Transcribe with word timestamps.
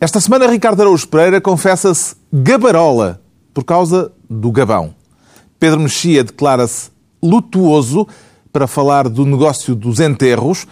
Esta 0.00 0.18
semana, 0.18 0.46
Ricardo 0.46 0.80
Araújo 0.80 1.06
Pereira 1.06 1.42
confessa-se 1.42 2.16
gabarola 2.32 3.20
por 3.52 3.64
causa 3.64 4.10
do 4.30 4.50
Gabão. 4.50 4.94
Pedro 5.58 5.78
Mexia 5.78 6.24
declara-se 6.24 6.90
lutuoso 7.22 8.08
para 8.50 8.66
falar 8.66 9.10
do 9.10 9.26
negócio 9.26 9.74
dos 9.74 10.00
enterros 10.00 10.66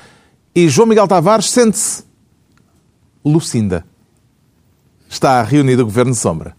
e 0.54 0.66
João 0.66 0.88
Miguel 0.88 1.06
Tavares 1.06 1.50
sente-se 1.50 2.04
lucinda. 3.22 3.84
Está 5.10 5.42
reunido 5.42 5.82
o 5.82 5.84
Governo 5.84 6.12
de 6.12 6.18
Sombra. 6.18 6.56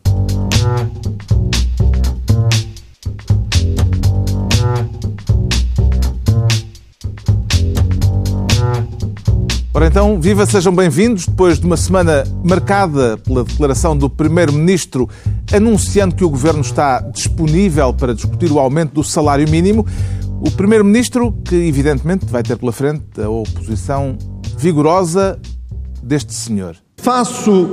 Ora 9.72 9.86
então, 9.86 10.20
viva, 10.20 10.48
sejam 10.48 10.74
bem-vindos. 10.74 11.28
Depois 11.28 11.60
de 11.60 11.66
uma 11.66 11.78
semana 11.78 12.24
marcada 12.44 13.20
pela 13.20 13.44
declaração 13.44 13.96
do 13.96 14.10
Primeiro-Ministro 14.10 15.08
anunciando 15.54 16.16
que 16.16 16.24
o 16.24 16.30
Governo 16.30 16.62
está 16.62 17.02
disponível 17.02 17.94
para 17.94 18.16
discutir 18.16 18.52
o 18.52 18.58
aumento 18.58 18.94
do 18.94 19.04
salário 19.04 19.48
mínimo, 19.48 19.86
o 20.42 20.50
Primeiro-Ministro, 20.50 21.32
que 21.46 21.56
evidentemente 21.56 22.26
vai 22.26 22.42
ter 22.42 22.58
pela 22.58 22.72
frente 22.72 23.04
a 23.22 23.30
oposição 23.30 24.18
vigorosa 24.58 25.40
deste 26.02 26.34
senhor. 26.34 26.76
Faço 26.98 27.70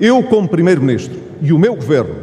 eu, 0.00 0.24
como 0.24 0.48
Primeiro-Ministro, 0.48 1.16
e 1.40 1.52
o 1.52 1.58
meu 1.60 1.76
Governo, 1.76 2.14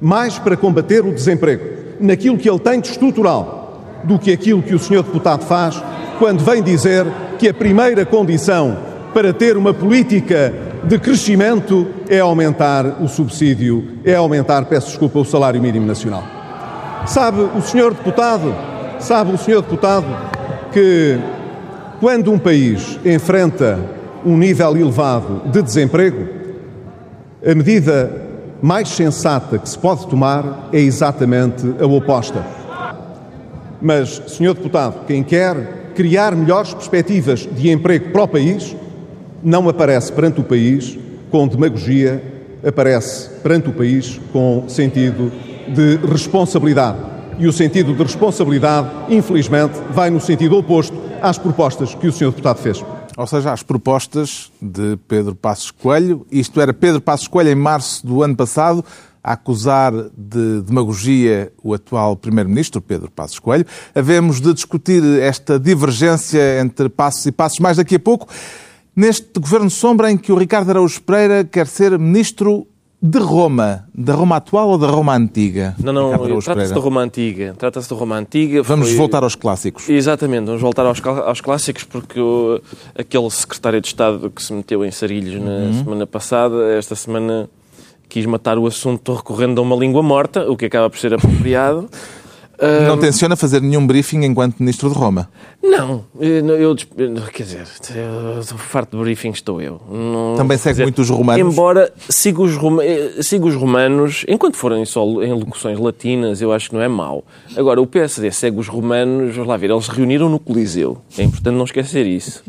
mais 0.00 0.38
para 0.38 0.56
combater 0.56 1.04
o 1.04 1.12
desemprego, 1.12 1.64
naquilo 2.00 2.38
que 2.38 2.48
ele 2.48 2.60
tem 2.60 2.80
de 2.80 2.90
estrutural, 2.90 3.82
do 4.04 4.20
que 4.20 4.30
aquilo 4.30 4.62
que 4.62 4.74
o 4.74 4.78
senhor 4.78 5.02
deputado 5.02 5.44
faz 5.44 5.82
quando 6.18 6.44
vem 6.44 6.62
dizer 6.62 7.06
que 7.38 7.48
a 7.48 7.54
primeira 7.54 8.04
condição 8.04 8.76
para 9.14 9.32
ter 9.32 9.56
uma 9.56 9.72
política 9.72 10.52
de 10.84 10.98
crescimento 10.98 11.86
é 12.08 12.18
aumentar 12.18 13.00
o 13.00 13.08
subsídio, 13.08 13.98
é 14.04 14.14
aumentar, 14.14 14.64
peço 14.66 14.88
desculpa, 14.88 15.18
o 15.18 15.24
salário 15.24 15.60
mínimo 15.60 15.86
nacional. 15.86 16.24
Sabe 17.06 17.40
o 17.56 17.62
senhor 17.62 17.94
deputado, 17.94 18.54
sabe 18.98 19.32
o 19.32 19.38
senhor 19.38 19.62
deputado 19.62 20.06
que 20.72 21.18
quando 22.00 22.32
um 22.32 22.38
país 22.38 22.98
enfrenta 23.04 23.78
um 24.24 24.36
nível 24.36 24.76
elevado 24.76 25.42
de 25.46 25.62
desemprego, 25.62 26.28
a 27.46 27.54
medida 27.54 28.10
mais 28.60 28.88
sensata 28.88 29.58
que 29.58 29.68
se 29.68 29.78
pode 29.78 30.06
tomar 30.08 30.68
é 30.72 30.80
exatamente 30.80 31.64
a 31.80 31.86
oposta. 31.86 32.44
Mas, 33.80 34.20
senhor 34.26 34.54
deputado, 34.54 35.06
quem 35.06 35.22
quer 35.22 35.87
criar 35.98 36.32
melhores 36.36 36.72
perspectivas 36.72 37.40
de 37.40 37.72
emprego 37.72 38.12
para 38.12 38.22
o 38.22 38.28
país, 38.28 38.76
não 39.42 39.68
aparece 39.68 40.12
perante 40.12 40.40
o 40.40 40.44
país 40.44 40.96
com 41.28 41.48
demagogia, 41.48 42.22
aparece 42.64 43.28
perante 43.42 43.68
o 43.68 43.72
país 43.72 44.20
com 44.32 44.68
sentido 44.68 45.32
de 45.66 45.96
responsabilidade. 46.06 46.98
E 47.36 47.48
o 47.48 47.52
sentido 47.52 47.92
de 47.92 48.00
responsabilidade, 48.00 48.88
infelizmente, 49.08 49.76
vai 49.90 50.08
no 50.08 50.20
sentido 50.20 50.56
oposto 50.56 50.96
às 51.20 51.36
propostas 51.36 51.96
que 51.96 52.06
o 52.06 52.12
Sr. 52.12 52.26
Deputado 52.26 52.58
fez. 52.58 52.84
Ou 53.16 53.26
seja, 53.26 53.52
às 53.52 53.64
propostas 53.64 54.52
de 54.62 54.96
Pedro 55.08 55.34
Passos 55.34 55.72
Coelho. 55.72 56.24
Isto 56.30 56.60
era 56.60 56.72
Pedro 56.72 57.00
Passos 57.00 57.26
Coelho 57.26 57.50
em 57.50 57.56
março 57.56 58.06
do 58.06 58.22
ano 58.22 58.36
passado 58.36 58.84
a 59.28 59.32
acusar 59.32 59.92
de 60.16 60.62
demagogia 60.62 61.52
o 61.62 61.74
atual 61.74 62.16
Primeiro-Ministro, 62.16 62.80
Pedro 62.80 63.10
Passos 63.10 63.38
Coelho. 63.38 63.66
Havemos 63.94 64.40
de 64.40 64.54
discutir 64.54 65.02
esta 65.20 65.58
divergência 65.58 66.60
entre 66.60 66.88
Passos 66.88 67.26
e 67.26 67.32
Passos 67.32 67.58
mais 67.58 67.76
daqui 67.76 67.96
a 67.96 68.00
pouco, 68.00 68.26
neste 68.96 69.38
Governo 69.38 69.68
Sombra 69.68 70.10
em 70.10 70.16
que 70.16 70.32
o 70.32 70.36
Ricardo 70.36 70.70
Araújo 70.70 71.02
Pereira 71.02 71.44
quer 71.44 71.66
ser 71.66 71.98
Ministro 71.98 72.66
de 73.00 73.18
Roma, 73.18 73.86
da 73.94 74.14
Roma 74.14 74.36
atual 74.36 74.70
ou 74.70 74.78
da 74.78 74.88
Roma 74.88 75.14
antiga? 75.14 75.76
Não, 75.78 75.92
não, 75.92 76.40
trata-se 76.40 76.74
da 76.74 76.80
Roma 76.80 77.02
antiga. 77.02 77.54
Trata-se 77.56 77.88
da 77.88 77.94
Roma 77.94 78.16
antiga. 78.16 78.62
Vamos 78.62 78.88
foi... 78.88 78.96
voltar 78.96 79.22
aos 79.22 79.34
clássicos. 79.34 79.88
Exatamente, 79.88 80.46
vamos 80.46 80.62
voltar 80.62 80.84
aos, 80.84 81.00
aos 81.04 81.40
clássicos 81.40 81.84
porque 81.84 82.18
o, 82.18 82.60
aquele 82.98 83.30
secretário 83.30 83.80
de 83.80 83.86
Estado 83.86 84.30
que 84.30 84.42
se 84.42 84.52
meteu 84.52 84.84
em 84.84 84.90
sarilhos 84.90 85.40
na 85.40 85.50
uhum. 85.50 85.84
semana 85.84 86.06
passada, 86.06 86.72
esta 86.72 86.96
semana 86.96 87.48
quis 88.08 88.26
matar 88.26 88.58
o 88.58 88.66
assunto 88.66 89.14
recorrendo 89.14 89.60
a 89.60 89.62
uma 89.62 89.76
língua 89.76 90.02
morta, 90.02 90.50
o 90.50 90.56
que 90.56 90.66
acaba 90.66 90.88
por 90.88 90.98
ser 90.98 91.14
apropriado. 91.14 91.88
Não 92.60 92.96
um, 92.96 92.98
tenciona 92.98 93.36
fazer 93.36 93.62
nenhum 93.62 93.86
briefing 93.86 94.24
enquanto 94.24 94.58
Ministro 94.58 94.90
de 94.90 94.96
Roma? 94.96 95.28
Não, 95.62 96.04
eu, 96.18 96.44
eu 96.44 96.76
quer 97.32 97.44
dizer, 97.44 97.66
eu, 97.94 98.42
farto 98.42 98.96
de 98.96 99.02
briefing 99.02 99.30
estou 99.30 99.62
eu. 99.62 99.80
Não, 99.88 100.34
Também 100.36 100.58
segue 100.58 100.74
dizer, 100.74 100.82
muito 100.82 101.00
os 101.00 101.08
romanos? 101.08 101.52
Embora 101.52 101.92
siga 102.08 102.42
os, 102.42 102.56
eh, 102.82 103.22
siga 103.22 103.46
os 103.46 103.54
romanos, 103.54 104.24
enquanto 104.26 104.56
forem 104.56 104.84
só 104.84 105.04
em 105.22 105.32
locuções 105.32 105.78
latinas, 105.78 106.42
eu 106.42 106.52
acho 106.52 106.70
que 106.70 106.74
não 106.74 106.82
é 106.82 106.88
mau. 106.88 107.24
Agora, 107.56 107.80
o 107.80 107.86
PSD 107.86 108.30
segue 108.32 108.58
os 108.58 108.66
romanos, 108.66 109.34
vamos 109.34 109.48
lá 109.48 109.56
ver, 109.56 109.70
eles 109.70 109.84
se 109.84 109.92
reuniram 109.92 110.28
no 110.28 110.40
Coliseu, 110.40 110.98
é 111.16 111.22
importante 111.22 111.54
não 111.54 111.64
esquecer 111.64 112.06
isso. 112.06 112.42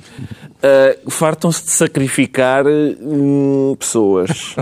Uh, 0.60 1.10
Fartam-se 1.10 1.64
de 1.64 1.72
sacrificar 1.72 2.66
hum, 2.68 3.76
pessoas. 3.80 4.56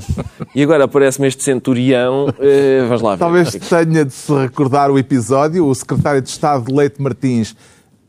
e 0.54 0.62
agora 0.62 0.84
aparece-me 0.84 1.28
este 1.28 1.42
centurião, 1.42 2.28
uh, 2.28 2.88
vamos 2.88 3.02
lá 3.02 3.12
ver. 3.16 3.20
Talvez 3.20 3.52
tenha 3.52 4.06
de 4.06 4.14
se 4.14 4.32
recordar 4.34 4.92
o 4.92 5.00
episódio 5.00 5.37
episódio, 5.38 5.68
o 5.68 5.76
secretário 5.76 6.22
de 6.22 6.30
Estado 6.30 6.74
Leite 6.74 7.00
Martins, 7.00 7.56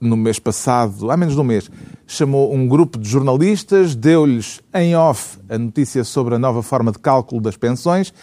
no 0.00 0.16
mês 0.16 0.38
passado, 0.38 1.10
há 1.10 1.16
menos 1.16 1.34
de 1.34 1.40
um 1.40 1.44
mês, 1.44 1.70
chamou 2.06 2.54
um 2.54 2.66
grupo 2.66 2.98
de 2.98 3.06
jornalistas, 3.06 3.94
deu-lhes 3.94 4.60
em 4.72 4.96
off 4.96 5.38
a 5.46 5.58
notícia 5.58 6.04
sobre 6.04 6.36
a 6.36 6.38
nova 6.38 6.62
forma 6.62 6.90
de 6.90 6.98
cálculo 6.98 7.40
das 7.42 7.54
pensões, 7.54 8.14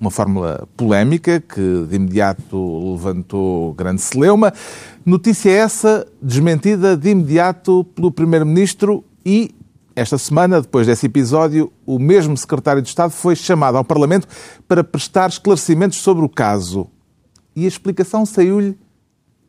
uma 0.00 0.12
fórmula 0.12 0.68
polémica 0.76 1.40
que 1.40 1.86
de 1.88 1.96
imediato 1.96 2.92
levantou 2.92 3.74
grande 3.74 4.00
celeuma. 4.00 4.52
Notícia 5.04 5.50
essa 5.50 6.06
desmentida 6.20 6.96
de 6.96 7.10
imediato 7.10 7.84
pelo 7.96 8.12
Primeiro-Ministro 8.12 9.04
e 9.26 9.52
esta 9.96 10.16
semana, 10.18 10.60
depois 10.60 10.86
desse 10.86 11.06
episódio, 11.06 11.72
o 11.84 11.98
mesmo 11.98 12.36
secretário 12.36 12.80
de 12.80 12.88
Estado 12.88 13.10
foi 13.10 13.34
chamado 13.34 13.76
ao 13.76 13.84
Parlamento 13.84 14.28
para 14.68 14.84
prestar 14.84 15.30
esclarecimentos 15.30 15.98
sobre 15.98 16.24
o 16.24 16.28
caso 16.28 16.88
e 17.54 17.64
a 17.64 17.68
explicação 17.68 18.24
saiu-lhe 18.24 18.76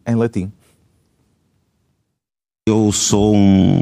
em 0.05 0.15
latim. 0.15 0.51
Eu 2.67 2.91
sou 2.93 3.35
um, 3.35 3.79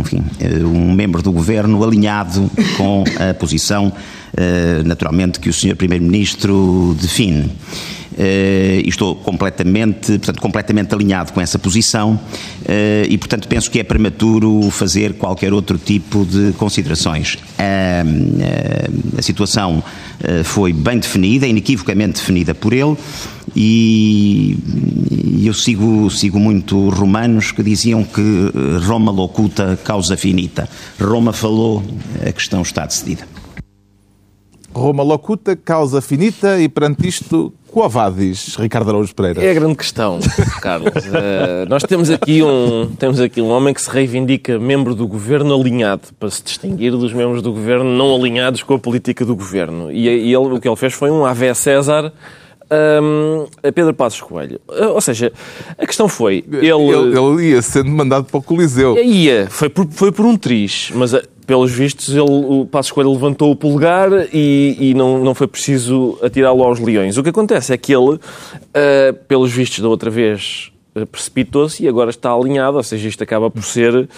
enfim, 0.00 0.24
um 0.64 0.92
membro 0.92 1.22
do 1.22 1.32
governo 1.32 1.82
alinhado 1.82 2.48
com 2.76 3.02
a 3.18 3.34
posição, 3.34 3.92
eh, 4.36 4.82
naturalmente, 4.84 5.40
que 5.40 5.48
o 5.48 5.52
Sr. 5.52 5.74
Primeiro-Ministro 5.74 6.96
define. 7.00 7.50
Uh, 8.18 8.82
estou 8.84 9.14
completamente, 9.14 10.18
portanto, 10.18 10.40
completamente 10.40 10.92
alinhado 10.92 11.32
com 11.32 11.40
essa 11.40 11.56
posição 11.56 12.14
uh, 12.14 13.06
e, 13.08 13.16
portanto, 13.16 13.46
penso 13.46 13.70
que 13.70 13.78
é 13.78 13.84
prematuro 13.84 14.68
fazer 14.72 15.14
qualquer 15.14 15.52
outro 15.52 15.78
tipo 15.78 16.24
de 16.24 16.52
considerações. 16.54 17.34
Uh, 17.34 19.18
a 19.18 19.22
situação 19.22 19.82
foi 20.42 20.72
bem 20.72 20.98
definida, 20.98 21.46
inequivocamente 21.46 22.14
definida 22.14 22.52
por 22.52 22.72
ele 22.72 22.96
e, 23.54 24.58
e 25.12 25.46
eu 25.46 25.54
sigo, 25.54 26.10
sigo 26.10 26.40
muito 26.40 26.88
romanos 26.88 27.52
que 27.52 27.62
diziam 27.62 28.02
que 28.02 28.52
Roma 28.84 29.12
locuta 29.12 29.78
causa 29.84 30.16
finita. 30.16 30.68
Roma 31.00 31.32
falou, 31.32 31.84
a 32.26 32.32
questão 32.32 32.62
está 32.62 32.84
decidida. 32.84 33.24
Roma 34.74 35.02
locuta, 35.02 35.56
causa 35.56 36.00
finita, 36.00 36.60
e 36.60 36.68
perante 36.68 37.08
isto, 37.08 37.52
Quo 37.70 37.88
vadis, 37.88 38.56
Ricardo 38.56 38.88
Araújo 38.88 39.14
Pereira? 39.14 39.44
É 39.44 39.50
a 39.50 39.54
grande 39.54 39.76
questão, 39.76 40.18
Carlos. 40.60 40.90
uh, 41.06 41.68
nós 41.68 41.82
temos 41.82 42.10
aqui, 42.10 42.42
um, 42.42 42.90
temos 42.98 43.20
aqui 43.20 43.40
um 43.40 43.50
homem 43.50 43.74
que 43.74 43.82
se 43.82 43.90
reivindica 43.90 44.58
membro 44.58 44.94
do 44.94 45.06
governo 45.06 45.54
alinhado, 45.54 46.08
para 46.18 46.30
se 46.30 46.42
distinguir 46.42 46.92
dos 46.92 47.12
membros 47.12 47.42
do 47.42 47.52
governo 47.52 47.84
não 47.84 48.14
alinhados 48.14 48.62
com 48.62 48.74
a 48.74 48.78
política 48.78 49.24
do 49.24 49.36
governo. 49.36 49.92
E, 49.92 50.08
e 50.08 50.34
ele, 50.34 50.36
o 50.36 50.58
que 50.58 50.68
ele 50.68 50.76
fez 50.76 50.94
foi 50.94 51.10
um 51.10 51.24
Ave 51.24 51.54
César 51.54 52.12
um, 52.70 53.46
a 53.62 53.72
Pedro 53.72 53.94
Passos 53.94 54.20
Coelho. 54.20 54.60
Uh, 54.68 54.88
ou 54.94 55.00
seja, 55.00 55.32
a 55.76 55.86
questão 55.86 56.08
foi... 56.08 56.44
Ele, 56.50 56.68
ele, 56.68 57.18
ele 57.18 57.50
ia 57.50 57.62
sendo 57.62 57.90
mandado 57.90 58.24
para 58.24 58.38
o 58.38 58.42
Coliseu. 58.42 58.96
Ia, 58.96 59.46
foi 59.50 59.68
por, 59.68 59.86
foi 59.90 60.12
por 60.12 60.26
um 60.26 60.36
triz, 60.36 60.90
mas 60.94 61.14
pelos 61.48 61.72
vistos, 61.72 62.14
ele, 62.14 62.28
o 62.28 62.66
Passos 62.66 62.92
Coelho 62.92 63.10
levantou 63.10 63.50
o 63.50 63.56
polegar 63.56 64.10
e, 64.34 64.76
e 64.78 64.92
não, 64.92 65.24
não 65.24 65.34
foi 65.34 65.46
preciso 65.46 66.18
atirá-lo 66.22 66.62
aos 66.62 66.78
leões. 66.78 67.16
O 67.16 67.22
que 67.22 67.30
acontece 67.30 67.72
é 67.72 67.78
que 67.78 67.90
ele, 67.90 68.16
uh, 68.16 69.14
pelos 69.26 69.50
vistos 69.50 69.78
da 69.78 69.88
outra 69.88 70.10
vez, 70.10 70.70
uh, 70.94 71.06
precipitou-se 71.06 71.82
e 71.82 71.88
agora 71.88 72.10
está 72.10 72.30
alinhado, 72.30 72.76
ou 72.76 72.82
seja, 72.82 73.08
isto 73.08 73.24
acaba 73.24 73.50
por 73.50 73.64
ser 73.64 74.10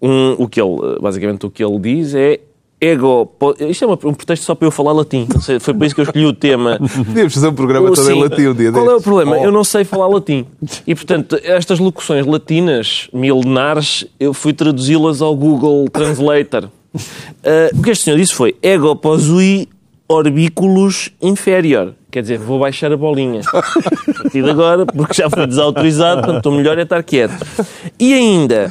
um, 0.00 0.36
o 0.38 0.48
que 0.48 0.60
ele, 0.60 1.00
basicamente 1.00 1.44
o 1.44 1.50
que 1.50 1.64
ele 1.64 1.76
diz 1.80 2.14
é 2.14 2.38
ego. 2.80 3.32
Isto 3.60 3.84
é 3.84 4.08
um 4.08 4.14
pretexto 4.14 4.44
só 4.44 4.54
para 4.54 4.66
eu 4.66 4.70
falar 4.70 4.92
latim. 4.92 5.26
Foi 5.60 5.74
por 5.74 5.84
isso 5.84 5.94
que 5.94 6.00
eu 6.00 6.04
escolhi 6.04 6.26
o 6.26 6.32
tema. 6.32 6.78
Podíamos 7.06 7.34
fazer 7.34 7.48
um 7.48 7.54
programa 7.54 7.90
todo 7.92 8.10
em 8.10 8.22
latim 8.22 8.46
um 8.46 8.54
dia 8.54 8.72
Qual 8.72 8.90
é 8.90 8.96
o 8.96 9.00
problema? 9.00 9.36
Oh. 9.38 9.44
Eu 9.44 9.52
não 9.52 9.64
sei 9.64 9.84
falar 9.84 10.08
latim. 10.08 10.46
E, 10.86 10.94
portanto, 10.94 11.38
estas 11.42 11.78
locuções 11.78 12.26
latinas 12.26 13.08
milenares, 13.12 14.04
eu 14.20 14.34
fui 14.34 14.52
traduzi-las 14.52 15.22
ao 15.22 15.34
Google 15.34 15.88
Translator. 15.88 16.64
Uh, 16.94 17.00
o 17.78 17.82
que 17.82 17.90
este 17.90 18.04
senhor 18.04 18.16
disse 18.16 18.34
foi 18.34 18.56
ego 18.62 18.94
posui 18.96 19.68
orbiculus 20.08 21.10
inferior. 21.20 21.94
Quer 22.10 22.22
dizer, 22.22 22.38
vou 22.38 22.60
baixar 22.60 22.92
a 22.92 22.96
bolinha. 22.96 23.42
A 23.52 24.22
partir 24.22 24.42
de 24.42 24.50
agora, 24.50 24.86
porque 24.86 25.14
já 25.14 25.28
foi 25.28 25.46
desautorizado, 25.46 26.22
portanto, 26.22 26.46
o 26.46 26.52
melhor 26.52 26.78
é 26.78 26.82
estar 26.82 27.02
quieto. 27.02 27.34
E 27.98 28.14
ainda, 28.14 28.70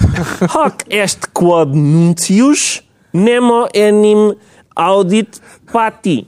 hoc 0.56 0.82
est 0.90 1.28
quod 1.34 1.76
nuntius 1.76 2.82
nemo 3.16 3.68
enim 3.74 4.36
audit 4.76 5.40
pati. 5.72 6.28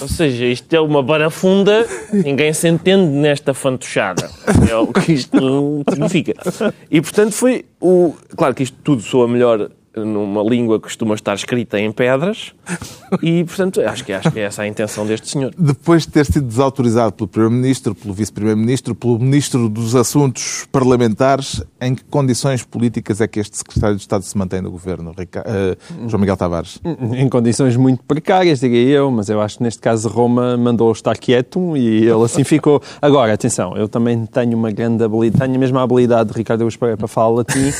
Ou 0.00 0.08
seja, 0.08 0.44
isto 0.44 0.72
é 0.74 0.80
uma 0.80 1.02
barafunda, 1.02 1.86
ninguém 2.12 2.52
se 2.52 2.68
entende 2.68 3.10
nesta 3.10 3.54
fantochada. 3.54 4.28
É 4.70 4.76
o 4.76 4.86
que 4.88 5.12
isto 5.12 5.82
significa. 5.88 6.34
E, 6.90 7.00
portanto, 7.00 7.32
foi 7.32 7.64
o... 7.80 8.14
Claro 8.36 8.54
que 8.54 8.62
isto 8.62 8.76
tudo 8.84 9.00
soa 9.00 9.26
melhor 9.26 9.70
numa 9.94 10.42
língua 10.42 10.78
que 10.78 10.84
costuma 10.84 11.14
estar 11.14 11.34
escrita 11.34 11.78
em 11.78 11.92
pedras 11.92 12.52
e, 13.22 13.44
portanto, 13.44 13.80
acho 13.80 14.04
que, 14.04 14.12
acho 14.12 14.30
que 14.30 14.40
é 14.40 14.44
essa 14.44 14.62
a 14.62 14.66
intenção 14.66 15.06
deste 15.06 15.28
senhor. 15.28 15.54
Depois 15.58 16.02
de 16.02 16.08
ter 16.08 16.26
sido 16.26 16.46
desautorizado 16.46 17.12
pelo 17.12 17.28
Primeiro-Ministro, 17.28 17.94
pelo 17.94 18.14
Vice-Primeiro-Ministro, 18.14 18.94
pelo 18.94 19.18
Ministro 19.18 19.68
dos 19.68 19.94
Assuntos 19.94 20.66
Parlamentares, 20.72 21.62
em 21.80 21.94
que 21.94 22.04
condições 22.04 22.62
políticas 22.64 23.20
é 23.20 23.28
que 23.28 23.40
este 23.40 23.58
Secretário 23.58 23.96
de 23.96 24.02
Estado 24.02 24.24
se 24.24 24.36
mantém 24.36 24.60
no 24.60 24.70
Governo, 24.70 25.14
Rica... 25.16 25.44
uh, 25.46 26.08
João 26.08 26.20
Miguel 26.20 26.36
Tavares? 26.36 26.80
Em 26.84 27.28
condições 27.28 27.76
muito 27.76 28.02
precárias, 28.04 28.60
diria 28.60 28.96
eu, 28.96 29.10
mas 29.10 29.28
eu 29.28 29.40
acho 29.40 29.58
que 29.58 29.62
neste 29.62 29.80
caso 29.80 30.08
Roma 30.08 30.56
mandou 30.56 30.90
estar 30.92 31.16
quieto 31.16 31.76
e 31.76 31.98
ele 31.98 32.24
assim 32.24 32.44
ficou. 32.44 32.82
Agora, 33.00 33.32
atenção, 33.32 33.76
eu 33.76 33.88
também 33.88 34.24
tenho 34.26 34.56
uma 34.56 34.70
grande 34.70 35.04
habilidade, 35.04 35.42
tenho 35.42 35.56
a 35.56 35.58
mesma 35.58 35.82
habilidade 35.82 36.30
de 36.30 36.38
Ricardo 36.38 36.62
Augusto 36.62 36.78
para 36.78 37.08
falar 37.08 37.28
latim 37.36 37.70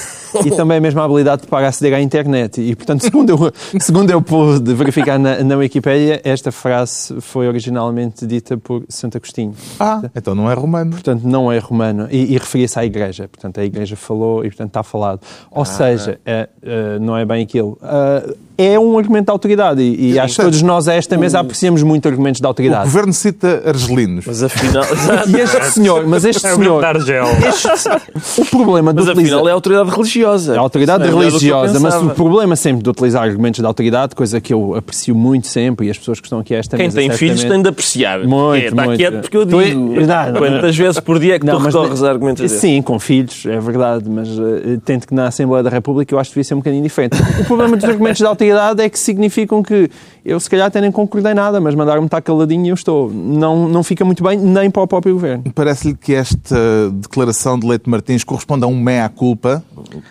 e 0.45 0.51
também 0.51 0.79
a 0.79 0.81
mesma 0.81 1.05
habilidade 1.05 1.47
para 1.47 1.69
aceder 1.69 1.95
à 1.95 2.02
internet. 2.03 2.61
E, 2.61 2.75
portanto, 2.75 3.03
segundo 3.03 3.31
eu, 3.31 3.53
segundo 3.81 4.11
eu 4.11 4.21
pude 4.21 4.75
verificar 4.75 5.19
na, 5.19 5.43
na 5.43 5.57
Wikipédia, 5.57 6.21
esta 6.25 6.53
frase 6.53 7.21
foi 7.21 7.49
originalmente 7.49 8.27
dita 8.27 8.57
por 8.57 8.85
Santo 8.89 9.17
Agostinho. 9.17 9.55
Ah, 9.79 10.03
então 10.15 10.35
não 10.35 10.51
é 10.51 10.55
romano. 10.55 10.93
Portanto, 10.93 11.23
não 11.25 11.51
é 11.51 11.59
romano. 11.59 12.09
E, 12.11 12.35
e 12.35 12.39
referia-se 12.39 12.79
à 12.79 12.85
Igreja. 12.85 13.29
Portanto, 13.29 13.59
a 13.59 13.65
Igreja 13.65 13.97
falou 13.97 14.45
e, 14.45 14.49
portanto, 14.49 14.69
está 14.69 14.83
falado. 14.83 15.21
Ou 15.51 15.63
ah, 15.63 15.67
seja, 15.67 16.21
é, 16.25 16.49
é, 16.63 16.99
não 16.99 17.17
é 17.17 17.25
bem 17.25 17.43
aquilo. 17.43 17.79
Uh, 17.83 18.37
é 18.57 18.79
um 18.79 18.99
argumento 18.99 19.27
de 19.27 19.31
autoridade 19.31 19.81
e, 19.81 20.13
e 20.13 20.19
acho 20.19 20.37
que 20.37 20.43
todos 20.43 20.63
nós 20.63 20.87
a 20.87 20.95
esta 20.95 21.17
mesa 21.17 21.41
apreciamos 21.41 21.83
muito 21.83 22.07
argumentos 22.07 22.41
de 22.41 22.47
autoridade. 22.47 22.83
O 22.83 22.85
governo 22.85 23.13
cita 23.13 23.63
argelinos. 23.67 24.25
Mas 24.27 24.43
afinal... 24.43 24.85
e 25.29 25.41
este 25.41 25.65
senhor, 25.73 26.07
mas 26.07 26.25
este 26.25 26.47
é 26.47 26.55
senhor... 26.55 26.83
Este, 26.85 28.41
o 28.41 28.45
problema 28.45 28.93
de 28.93 29.01
mas 29.01 29.09
utilizar... 29.09 29.39
afinal 29.39 29.49
é 29.49 29.53
autoridade 29.53 29.91
religiosa. 29.91 30.55
É 30.55 30.59
autoridade 30.59 31.05
é 31.05 31.11
religiosa, 31.11 31.81
mas 31.81 31.92
o 31.99 32.11
problema 32.11 32.57
sempre 32.57 32.83
de 32.83 32.91
utilizar 32.91 33.23
argumentos 33.23 33.61
de 33.61 33.67
autoridade, 33.67 34.15
coisa 34.15 34.41
que 34.41 34.53
eu 34.53 34.75
aprecio 34.75 35.15
muito 35.15 35.47
sempre 35.47 35.87
e 35.87 35.91
as 35.91 35.99
pessoas 35.99 36.21
que 36.21 36.27
estão 36.27 36.39
aqui 36.39 36.55
a 36.55 36.59
esta 36.59 36.77
Quem 36.77 36.87
mesa... 36.87 37.01
Quem 37.01 37.09
tem 37.09 37.19
filhos 37.19 37.45
tem 37.45 37.63
de 37.63 37.69
apreciar. 37.69 38.21
Muito, 38.21 38.63
é, 38.63 38.69
está 38.69 38.85
muito. 38.85 38.99
quieto 38.99 39.21
porque 39.21 39.37
eu 39.37 39.45
digo. 39.45 39.81
Não, 40.01 40.33
não, 40.33 40.41
Quantas 40.41 40.77
vezes 40.77 41.01
por 41.01 41.19
dia 41.19 41.37
é 41.37 41.39
que 41.39 41.47
não, 41.47 41.59
tu 41.59 41.65
recorres 41.65 42.03
a 42.03 42.11
argumentos 42.11 42.43
desses? 42.43 42.59
Sim, 42.59 42.83
com 42.83 42.99
filhos, 42.99 43.45
é 43.47 43.59
verdade, 43.59 44.09
mas 44.09 44.29
uh, 44.39 44.81
tento 44.85 45.07
que 45.07 45.15
na 45.15 45.27
Assembleia 45.27 45.63
da 45.63 45.71
República 45.71 46.15
eu 46.15 46.19
acho 46.19 46.31
que 46.31 46.35
devia 46.35 46.45
ser 46.45 46.55
um 46.55 46.59
bocadinho 46.59 46.83
diferente. 46.83 47.17
O 47.41 47.45
problema 47.45 47.77
dos 47.77 47.85
argumentos 47.85 48.19
de 48.19 48.27
autoridade 48.27 48.83
é 48.83 48.89
que 48.89 48.99
significam 48.99 49.63
que 49.63 49.91
eu 50.25 50.39
se 50.39 50.49
calhar 50.49 50.67
até 50.67 50.81
nem 50.81 50.93
concordei 50.93 51.35
nada, 51.35 51.61
mas 51.61 51.75
mandaram-me 51.75 52.07
estar 52.07 52.21
caladinho 52.21 52.67
e 52.67 52.69
eu 52.69 52.75
estou. 52.75 53.11
Não, 53.11 53.69
não 53.69 53.83
fica 53.83 54.05
muito 54.05 54.23
bem 54.23 54.39
nem 54.39 54.71
para 54.71 54.83
o 54.83 54.87
próprio 54.87 55.15
governo. 55.15 55.45
Parece-lhe 55.55 55.95
que 55.95 56.15
esta 56.15 56.91
declaração 56.93 57.59
de 57.59 57.67
Leite 57.67 57.89
Martins 57.89 58.23
corresponde 58.23 58.65
a 58.65 58.67
um 58.67 58.81
mea-culpa, 58.81 59.63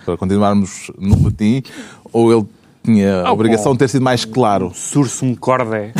para 0.05 0.17
continuarmos 0.17 0.91
no 0.99 1.23
latim, 1.23 1.63
ou 2.11 2.31
ele 2.31 2.45
tinha 2.83 3.21
a 3.21 3.31
obrigação 3.31 3.73
de 3.73 3.79
ter 3.79 3.87
sido 3.87 4.01
mais 4.01 4.25
claro. 4.25 4.71
Sursum 4.73 5.35
corde, 5.35 5.91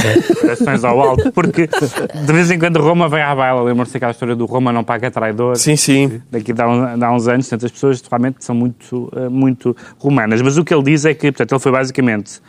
corações 0.41 0.83
ao 0.83 0.99
alto, 0.99 1.31
porque 1.31 1.67
de 1.67 2.33
vez 2.33 2.49
em 2.49 2.57
quando 2.57 2.81
Roma 2.81 3.07
vem 3.07 3.21
à 3.21 3.35
baila. 3.35 3.61
Lembram-se 3.61 3.93
daquela 3.93 4.11
história 4.11 4.35
do 4.35 4.45
Roma 4.45 4.73
não 4.73 4.83
paga 4.83 5.11
traidor? 5.11 5.55
Sim, 5.57 5.75
sim. 5.75 6.21
Daqui 6.31 6.51
dá, 6.51 6.95
dá 6.95 7.11
uns 7.11 7.27
anos, 7.27 7.47
tantas 7.47 7.71
pessoas 7.71 8.01
realmente 8.01 8.43
são 8.43 8.55
muito, 8.55 9.11
eh, 9.15 9.29
muito 9.29 9.75
romanas. 9.99 10.41
Mas 10.41 10.57
o 10.57 10.65
que 10.65 10.73
ele 10.73 10.83
diz 10.83 11.05
é 11.05 11.13
que, 11.13 11.31
portanto, 11.31 11.51
ele 11.51 11.59
foi 11.59 11.71
basicamente 11.71 12.41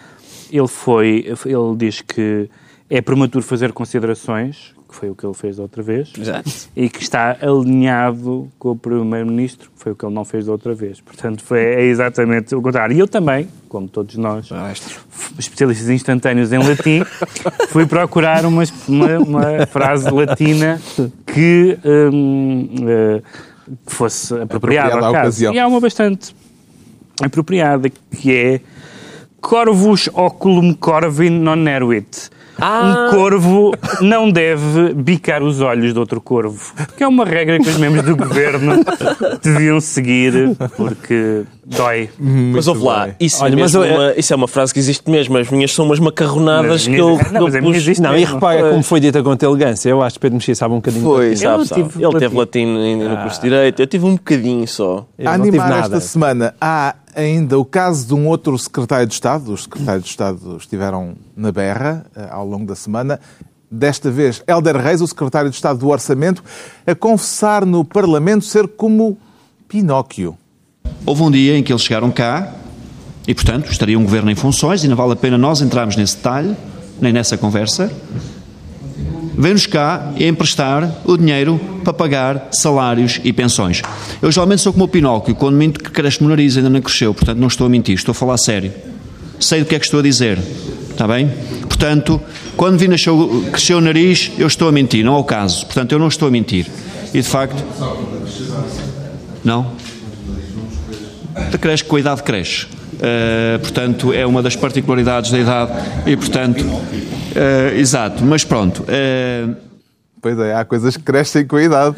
ele 0.53 0.69
foi, 0.69 1.25
ele 1.47 1.77
diz 1.77 2.01
que 2.03 2.49
é 2.91 3.01
prematuro 3.01 3.43
fazer 3.43 3.73
considerações, 3.73 4.75
que 4.87 4.95
foi 4.95 5.09
o 5.09 5.15
que 5.15 5.25
ele 5.25 5.33
fez 5.33 5.57
da 5.57 5.63
outra 5.63 5.83
vez, 5.83 6.13
Exato. 6.17 6.51
e 6.77 6.91
que 6.91 7.03
está 7.03 7.39
alinhado 7.41 8.51
com 8.59 8.73
o 8.73 8.77
Primeiro-Ministro, 8.77 9.71
que 9.71 9.83
foi 9.83 9.93
o 9.93 9.97
que 9.97 10.05
ele 10.05 10.15
não 10.15 10.27
fez 10.27 10.45
da 10.45 10.53
outra 10.53 10.75
vez. 10.75 11.01
Portanto, 11.01 11.43
foi, 11.43 11.61
é 11.61 11.85
exatamente 11.85 12.55
o 12.55 12.61
contrário. 12.61 12.95
E 12.95 12.99
eu 12.99 13.09
também, 13.09 13.49
como 13.69 13.89
todos 13.89 14.17
nós, 14.17 14.51
especialistas 15.39 15.89
instantâneos 15.89 16.53
em 16.53 16.59
latim, 16.59 17.03
fui 17.71 17.87
procurar 17.87 18.45
uma, 18.45 18.63
uma, 18.87 19.19
uma 19.19 19.67
frase 19.67 20.11
latina 20.11 20.79
que, 21.27 21.79
hum, 22.13 22.69
uh, 22.81 23.23
que 23.87 23.95
fosse 23.95 24.35
apropriada, 24.39 24.91
caso. 24.91 25.09
Ocasião. 25.09 25.55
E 25.55 25.59
há 25.59 25.67
uma 25.67 25.81
bastante 25.81 26.37
apropriada, 27.23 27.89
que 27.89 28.31
é 28.31 28.61
Corvus 29.43 30.09
oculum 30.15 30.73
corvin 30.73 31.43
non 31.43 31.69
eruit. 31.69 32.31
Ah. 32.59 33.09
Um 33.11 33.17
corvo 33.17 33.75
não 34.01 34.31
deve 34.31 34.95
bicar 34.95 35.43
os 35.43 35.61
olhos 35.61 35.93
de 35.93 35.99
outro 35.99 36.21
corvo. 36.21 36.73
Que 36.97 37.03
é 37.03 37.09
uma 37.09 37.25
regra 37.25 37.59
que 37.59 37.69
os 37.69 37.77
membros 37.77 38.05
do 38.05 38.17
governo 38.17 38.85
deviam 39.43 39.81
seguir, 39.81 40.57
porque 40.77 41.43
dói. 41.65 42.11
mas 42.19 42.67
ouve 42.67 42.85
lá, 42.85 43.11
isso, 43.21 43.43
Olha, 43.43 43.55
é 43.55 43.57
mas 43.57 43.75
eu, 43.75 43.83
uma, 43.83 44.13
isso 44.17 44.33
é 44.33 44.37
uma 44.37 44.49
frase 44.49 44.73
que 44.73 44.81
existe 44.81 45.09
mesmo. 45.11 45.37
As 45.37 45.49
minhas 45.51 45.73
são 45.73 45.85
umas 45.85 45.99
macarronadas 45.99 46.87
que 46.87 46.97
eu. 46.97 47.19
Não, 47.33 47.43
mas 47.43 47.57
pus... 47.57 47.77
existe 47.77 48.03
não, 48.03 48.17
e 48.17 48.25
repara 48.25 48.71
como 48.71 48.83
foi 48.83 49.01
dita 49.01 49.23
com 49.23 49.37
elegância. 49.41 49.89
Eu 49.89 50.03
acho 50.03 50.15
que 50.15 50.21
Pedro 50.21 50.37
Mexia 50.37 50.55
sabe 50.55 50.75
um 50.75 50.79
bocadinho. 50.79 51.05
Foi, 51.05 51.37
sabe, 51.37 51.67
sabe. 51.67 51.83
Ele 51.97 52.19
teve 52.19 52.37
latino 52.37 53.09
no 53.09 53.17
curso 53.23 53.41
de 53.41 53.49
Direito. 53.49 53.81
Eu 53.81 53.87
tive 53.87 54.05
um 54.05 54.15
bocadinho 54.15 54.67
só. 54.67 55.07
Eu 55.19 55.29
a 55.29 55.35
animar 55.35 55.81
esta 55.81 56.01
semana 56.01 56.55
há 56.61 56.95
ainda 57.15 57.59
o 57.59 57.65
caso 57.65 58.07
de 58.07 58.15
um 58.15 58.27
outro 58.27 58.57
secretário 58.59 59.07
de 59.07 59.15
Estado. 59.15 59.53
Os 59.53 59.65
secretários 59.65 60.05
de 60.05 60.11
Estado 60.11 60.57
estiveram 60.57 61.15
na 61.37 61.53
berra 61.53 62.05
eh, 62.17 62.29
ao 62.31 62.47
longo 62.47 62.67
da 62.67 62.75
semana. 62.75 63.21
Desta 63.71 64.11
vez, 64.11 64.43
Helder 64.47 64.77
Reis, 64.77 65.01
o 65.01 65.07
secretário 65.07 65.49
de 65.49 65.57
Estado 65.57 65.79
do 65.79 65.89
Orçamento, 65.89 66.45
a 66.87 66.95
confessar 66.95 67.65
no 67.65 67.85
Parlamento 67.85 68.45
ser 68.45 68.69
como 68.69 69.17
Pinóquio. 69.67 70.37
Houve 71.05 71.23
um 71.23 71.31
dia 71.31 71.57
em 71.57 71.63
que 71.63 71.73
eles 71.73 71.83
chegaram 71.83 72.11
cá 72.11 72.53
e, 73.27 73.35
portanto, 73.35 73.71
estaria 73.71 73.99
um 73.99 74.03
governo 74.03 74.31
em 74.31 74.35
funções 74.35 74.85
e 74.85 74.89
não 74.89 74.97
vale 74.97 75.13
a 75.13 75.17
pena 75.17 75.37
nós 75.39 75.61
entrarmos 75.61 75.97
nesse 75.97 76.17
detalhe, 76.17 76.57
nem 77.01 77.13
nessa 77.13 77.37
conversa. 77.37 77.93
Vem-nos 79.37 79.67
cá 79.67 80.13
emprestar 80.19 80.89
o 81.05 81.17
dinheiro 81.17 81.59
para 81.83 81.93
pagar 81.93 82.49
salários 82.53 83.21
e 83.25 83.33
pensões. 83.33 83.83
Eu 84.21 84.31
geralmente 84.31 84.61
sou 84.61 84.73
como 84.73 84.85
o 84.85 84.89
Pinóquio, 84.89 85.35
quando 85.35 85.57
minto 85.57 85.83
que 85.83 85.91
cresce-me 85.91 86.27
o 86.27 86.31
nariz 86.31 86.57
ainda 86.57 86.69
não 86.69 86.81
cresceu, 86.81 87.15
portanto 87.15 87.39
não 87.39 87.49
estou 87.49 87.67
a 87.67 87.71
mentir, 87.71 87.95
estou 87.95 88.13
a 88.13 88.15
falar 88.15 88.37
sério. 88.37 88.73
Sei 89.41 89.61
do 89.61 89.67
que 89.67 89.75
é 89.75 89.79
que 89.79 89.85
estou 89.85 90.01
a 90.01 90.03
dizer, 90.03 90.39
está 90.91 91.09
bem? 91.09 91.31
Portanto, 91.63 92.21
quando 92.57 92.79
vi 92.79 92.87
nasceu, 92.87 93.45
cresceu 93.51 93.79
o 93.79 93.81
nariz, 93.81 94.31
eu 94.39 94.47
estou 94.47 94.69
a 94.69 94.73
mentir, 94.73 95.05
não 95.05 95.17
é 95.17 95.19
o 95.19 95.25
caso. 95.25 95.65
Portanto, 95.67 95.93
eu 95.93 95.99
não 95.99 96.09
estou 96.09 96.29
a 96.29 96.31
mentir. 96.31 96.67
E 97.13 97.21
de 97.21 97.29
facto. 97.29 97.61
Não? 99.43 99.73
Cresce 101.61 101.85
com 101.85 101.97
a 101.97 102.01
idade 102.01 102.23
cresce. 102.23 102.67
Uh, 102.67 103.59
portanto, 103.61 104.13
é 104.13 104.25
uma 104.25 104.43
das 104.43 104.55
particularidades 104.55 105.31
da 105.31 105.39
idade 105.39 105.73
e, 106.07 106.17
portanto, 106.17 106.65
uh, 106.65 107.77
exato, 107.77 108.25
mas 108.25 108.45
pronto. 108.45 108.83
Uh... 108.83 109.73
Pois 110.21 110.39
é, 110.39 110.55
há 110.55 110.65
coisas 110.65 110.97
que 110.97 111.03
crescem 111.03 111.45
com 111.45 111.57
a 111.57 111.63
idade 111.65 111.97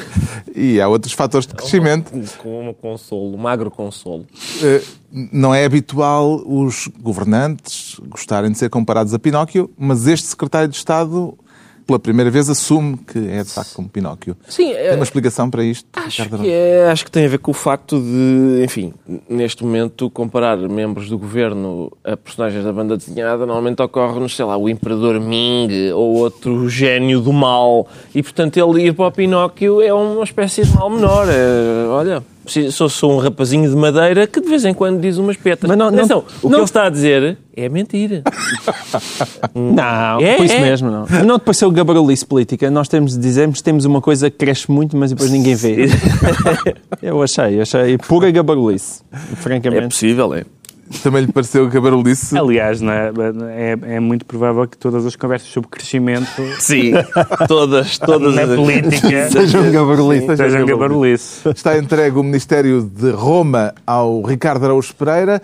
e 0.56 0.80
há 0.80 0.88
outros 0.88 1.12
fatores 1.12 1.46
de 1.46 1.54
crescimento. 1.54 2.10
Com 2.38 2.70
um 2.70 2.72
consolo, 2.72 3.34
um 3.34 3.36
magro 3.36 3.70
consolo. 3.70 4.26
Não 5.12 5.54
é 5.54 5.66
habitual 5.66 6.42
os 6.46 6.88
governantes 6.98 8.00
gostarem 8.08 8.50
de 8.50 8.56
ser 8.56 8.70
comparados 8.70 9.12
a 9.12 9.18
Pinóquio, 9.18 9.70
mas 9.76 10.06
este 10.06 10.28
secretário 10.28 10.70
de 10.70 10.76
Estado 10.76 11.36
pela 11.88 11.98
primeira 11.98 12.30
vez 12.30 12.50
assume 12.50 12.98
que 12.98 13.18
é 13.18 13.42
de 13.42 13.50
facto 13.50 13.72
como 13.72 13.88
Pinóquio. 13.88 14.36
Sim, 14.46 14.74
tem 14.74 14.94
uma 14.94 15.02
explicação 15.02 15.48
para 15.48 15.64
isto? 15.64 15.88
Acho 15.94 16.28
que, 16.28 16.50
é, 16.50 16.90
acho 16.90 17.02
que 17.02 17.10
tem 17.10 17.24
a 17.24 17.28
ver 17.28 17.38
com 17.38 17.50
o 17.50 17.54
facto 17.54 17.98
de, 17.98 18.62
enfim, 18.62 18.92
neste 19.26 19.64
momento 19.64 20.10
comparar 20.10 20.58
membros 20.58 21.08
do 21.08 21.16
governo 21.16 21.90
a 22.04 22.14
personagens 22.14 22.62
da 22.62 22.74
banda 22.74 22.94
desenhada 22.94 23.46
normalmente 23.46 23.80
ocorre-nos, 23.80 24.36
sei 24.36 24.44
lá, 24.44 24.58
o 24.58 24.68
Imperador 24.68 25.18
Ming 25.18 25.90
ou 25.94 26.16
outro 26.16 26.68
gênio 26.68 27.22
do 27.22 27.32
mal 27.32 27.88
e 28.14 28.22
portanto 28.22 28.58
ele 28.58 28.88
ir 28.88 28.92
para 28.92 29.06
o 29.06 29.10
Pinóquio 29.10 29.80
é 29.80 29.92
uma 29.92 30.24
espécie 30.24 30.64
de 30.64 30.74
mal 30.74 30.90
menor. 30.90 31.26
É, 31.30 31.88
olha, 31.88 32.22
sou, 32.70 32.88
sou 32.88 33.12
um 33.12 33.18
rapazinho 33.18 33.68
de 33.68 33.76
madeira 33.76 34.26
que 34.26 34.40
de 34.40 34.48
vez 34.48 34.64
em 34.64 34.74
quando 34.74 35.00
diz 35.00 35.16
umas 35.18 35.36
petas. 35.36 35.68
Mas 35.68 35.78
não, 35.78 35.90
não, 35.90 35.98
Atenção, 35.98 36.24
o 36.42 36.48
não, 36.48 36.50
que 36.50 36.56
ele 36.56 36.64
está 36.64 36.86
a 36.86 36.90
dizer 36.90 37.38
é 37.56 37.68
mentira. 37.68 38.22
não, 39.54 40.20
é, 40.20 40.36
por 40.36 40.46
isso 40.46 40.54
é. 40.54 40.60
mesmo 40.60 40.90
não. 40.90 41.06
Não 41.24 41.38
depois 41.38 41.56
ser 41.56 41.66
o 41.66 41.70
gabarulice 41.70 42.24
política. 42.24 42.70
Nós 42.70 42.88
temos 42.88 43.12
de 43.12 43.18
dizermos 43.18 43.60
temos 43.60 43.84
uma 43.84 44.00
coisa 44.00 44.30
que 44.30 44.36
cresce 44.36 44.70
muito, 44.70 44.96
mas 44.96 45.10
depois 45.10 45.30
ninguém 45.30 45.54
vê. 45.54 45.88
eu 47.02 47.22
achei, 47.22 47.60
achei 47.60 47.98
pura 47.98 48.30
gabarulice, 48.30 49.02
francamente. 49.36 49.84
É 49.84 49.88
possível, 49.88 50.34
é. 50.34 50.44
Também 51.02 51.24
lhe 51.24 51.32
pareceu 51.32 51.68
que 51.70 51.76
a 51.76 51.80
barulhice... 51.80 52.36
Aliás, 52.36 52.80
na- 52.80 53.12
é, 53.50 53.76
é 53.96 54.00
muito 54.00 54.24
provável 54.24 54.66
que 54.66 54.76
todas 54.76 55.04
as 55.06 55.14
conversas 55.16 55.48
sobre 55.48 55.68
crescimento 55.70 56.28
Sim, 56.58 56.92
todas, 57.46 57.98
todas 57.98 58.34
na 58.34 58.42
as- 58.42 58.54
política 58.56 59.28
Sejam 59.30 59.70
gabarulices. 59.70 60.36
sejam 60.36 60.66
gabarulice. 60.66 61.48
Está 61.50 61.76
entregue 61.78 62.18
o 62.18 62.22
Ministério 62.22 62.82
de 62.82 63.10
Roma 63.10 63.74
ao 63.86 64.22
Ricardo 64.22 64.64
Araújo 64.64 64.94
Pereira. 64.94 65.40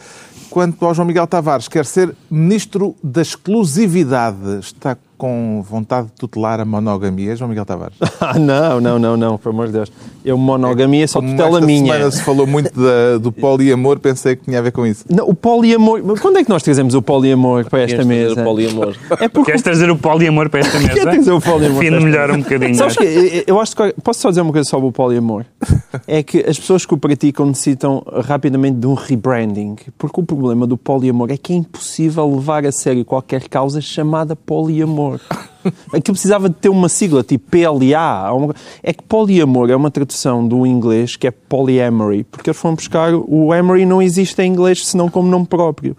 Quanto 0.50 0.84
ao 0.86 0.94
João 0.94 1.06
Miguel 1.08 1.26
Tavares, 1.26 1.66
quer 1.66 1.84
ser 1.84 2.14
Ministro 2.30 2.94
da 3.02 3.22
Exclusividade. 3.22 4.58
Está 4.60 4.96
com 5.24 5.64
vontade 5.66 6.08
de 6.08 6.12
tutelar 6.14 6.60
a 6.60 6.66
monogamia, 6.66 7.34
João 7.34 7.48
Miguel 7.48 7.64
Tavares? 7.64 7.96
Ah, 8.20 8.38
não, 8.38 8.80
não, 8.80 8.98
não, 8.98 9.16
não, 9.16 9.36
pelo 9.38 9.54
amor 9.54 9.66
de 9.66 9.72
Deus. 9.74 9.92
Eu, 10.24 10.36
monogamia, 10.38 11.06
só 11.06 11.20
Como 11.20 11.32
tutela 11.32 11.58
esta 11.58 11.66
minha. 11.66 11.92
semana 11.92 12.10
se 12.10 12.22
falou 12.22 12.46
muito 12.46 12.70
da- 12.78 13.18
do 13.18 13.30
poliamor, 13.30 13.98
pensei 13.98 14.34
que 14.36 14.44
tinha 14.44 14.58
a 14.58 14.62
ver 14.62 14.72
com 14.72 14.86
isso. 14.86 15.04
Não, 15.10 15.28
o 15.28 15.34
poliamor. 15.34 16.00
Mas 16.02 16.20
Quando 16.20 16.38
é 16.38 16.44
que 16.44 16.48
nós 16.48 16.62
trazemos 16.62 16.94
o 16.94 17.02
poliamor 17.02 17.64
para 17.68 17.80
esta 17.80 17.96
Queres 17.96 18.06
mesa? 18.06 18.42
poliamor. 18.42 18.94
É 19.20 19.28
porque. 19.28 19.50
Queres 19.50 19.62
trazer 19.62 19.90
o 19.90 19.96
poliamor 19.96 20.48
para 20.48 20.60
esta 20.60 20.78
mesa? 20.80 20.94
Quer 20.94 21.02
trazer 21.10 21.32
o 21.32 21.40
poliamor 21.40 21.84
esta 21.84 22.00
melhor 22.00 22.30
um 22.30 22.38
bocadinho. 22.38 22.74
Sabes 22.74 22.96
que 22.96 23.04
eu- 23.04 23.44
eu 23.46 23.60
acho 23.60 23.76
que. 23.76 23.94
Posso 24.02 24.20
só 24.20 24.28
dizer 24.30 24.40
uma 24.40 24.52
coisa 24.52 24.68
sobre 24.68 24.88
o 24.88 24.92
poliamor? 24.92 25.44
É 26.08 26.22
que 26.24 26.38
as 26.40 26.58
pessoas 26.58 26.84
que 26.84 26.92
o 26.92 26.96
praticam 26.98 27.46
necessitam 27.46 28.02
rapidamente 28.24 28.78
de 28.78 28.86
um 28.86 28.94
rebranding. 28.94 29.76
Porque 29.96 30.20
o 30.20 30.24
problema 30.24 30.66
do 30.66 30.76
poliamor 30.76 31.30
é 31.30 31.36
que 31.36 31.52
é 31.52 31.56
impossível 31.56 32.28
levar 32.34 32.66
a 32.66 32.72
sério 32.72 33.04
qualquer 33.04 33.48
causa 33.48 33.80
chamada 33.80 34.34
poliamor. 34.34 35.13
Aquilo 35.92 36.12
precisava 36.14 36.48
de 36.48 36.54
ter 36.56 36.68
uma 36.68 36.88
sigla, 36.88 37.22
tipo 37.22 37.50
PLA. 37.50 38.54
É 38.82 38.92
que 38.92 39.02
poliamor 39.02 39.70
é 39.70 39.76
uma 39.76 39.90
tradução 39.90 40.46
do 40.46 40.66
inglês 40.66 41.16
que 41.16 41.26
é 41.26 41.30
polyamory, 41.30 42.24
porque 42.24 42.50
eles 42.50 42.60
foram 42.60 42.74
buscar 42.74 43.14
o 43.14 43.54
Emory 43.54 43.86
não 43.86 44.02
existe 44.02 44.40
em 44.42 44.50
inglês 44.52 44.86
senão 44.86 45.08
como 45.08 45.28
nome 45.28 45.46
próprio. 45.46 45.96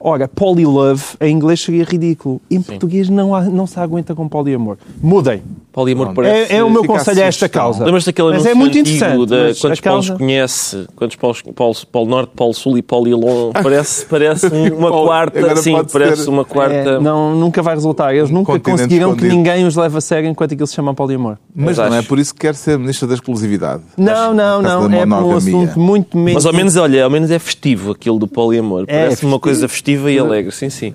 Ora, 0.00 0.28
polylove 0.28 1.02
em 1.20 1.34
inglês 1.34 1.60
seria 1.60 1.82
ridículo. 1.82 2.40
Em 2.48 2.62
português 2.62 3.08
não, 3.08 3.34
há- 3.34 3.42
não 3.42 3.66
se 3.66 3.80
aguenta 3.80 4.14
com 4.14 4.28
poliamor. 4.28 4.76
Mudem. 5.02 5.42
Poliamor 5.78 6.12
parece... 6.12 6.52
É, 6.52 6.56
é 6.56 6.64
o 6.64 6.68
meu 6.70 6.82
conselho 6.84 7.22
a 7.22 7.26
esta 7.26 7.48
causa. 7.48 7.84
Lembras 7.84 8.04
daquele 8.04 8.28
Mas 8.30 8.36
anúncio 8.38 8.50
é 8.50 8.54
muito 8.54 8.78
antigo 8.78 8.96
interessante. 8.96 9.26
da 9.28 9.36
quantos 9.36 9.60
a 9.60 9.62
polos 9.68 9.80
causa- 10.08 10.14
conhece? 10.16 10.86
Quantos 10.96 11.16
polos, 11.16 11.42
polos, 11.42 11.84
Polo 11.84 12.06
Norte, 12.10 12.32
Polo 12.34 12.52
Sul 12.54 12.78
e 12.78 12.82
Polo 12.82 13.06
Ilon? 13.06 13.52
Parece, 13.62 14.04
parece 14.06 14.46
um- 14.48 14.74
uma 14.76 14.90
Polo- 14.90 15.06
quarta, 15.06 15.56
sim, 15.56 15.76
parece 15.92 16.24
ser- 16.24 16.30
uma 16.30 16.44
quarta... 16.44 16.74
É, 16.74 16.98
não, 17.00 17.32
nunca 17.36 17.62
vai 17.62 17.74
resultar. 17.76 18.12
Eles 18.12 18.28
nunca 18.28 18.52
continente 18.52 18.70
conseguiram 18.82 19.10
que 19.14 19.24
escondido. 19.26 19.36
ninguém 19.36 19.66
os 19.66 19.76
leve 19.76 19.96
a 19.96 20.00
sério 20.00 20.28
enquanto 20.28 20.52
aquilo 20.54 20.66
se 20.66 20.74
chama 20.74 20.92
poliamor. 20.94 21.36
Mas 21.54 21.78
Mas 21.78 21.90
não 21.90 21.96
é 21.98 22.02
por 22.02 22.18
isso 22.18 22.34
que 22.34 22.40
quer 22.40 22.56
ser 22.56 22.76
Ministro 22.76 23.06
da 23.06 23.14
Exclusividade. 23.14 23.82
Não, 23.96 24.34
não, 24.34 24.60
causa 24.62 24.88
não. 24.88 24.98
É 24.98 25.06
por 25.06 25.22
um 25.22 25.36
assunto 25.36 25.78
muito 25.78 26.16
menos. 26.18 26.34
Mas 26.34 26.46
ao 26.46 26.52
menos, 26.52 26.76
olha, 26.76 27.04
ao 27.04 27.10
menos 27.10 27.30
é 27.30 27.38
festivo 27.38 27.92
aquilo 27.92 28.18
do 28.18 28.26
poliamor. 28.26 28.84
É, 28.88 29.04
Parece 29.04 29.24
uma 29.24 29.38
coisa 29.38 29.68
festiva 29.68 30.10
e 30.10 30.18
alegre, 30.18 30.50
sim, 30.50 30.70
sim. 30.70 30.92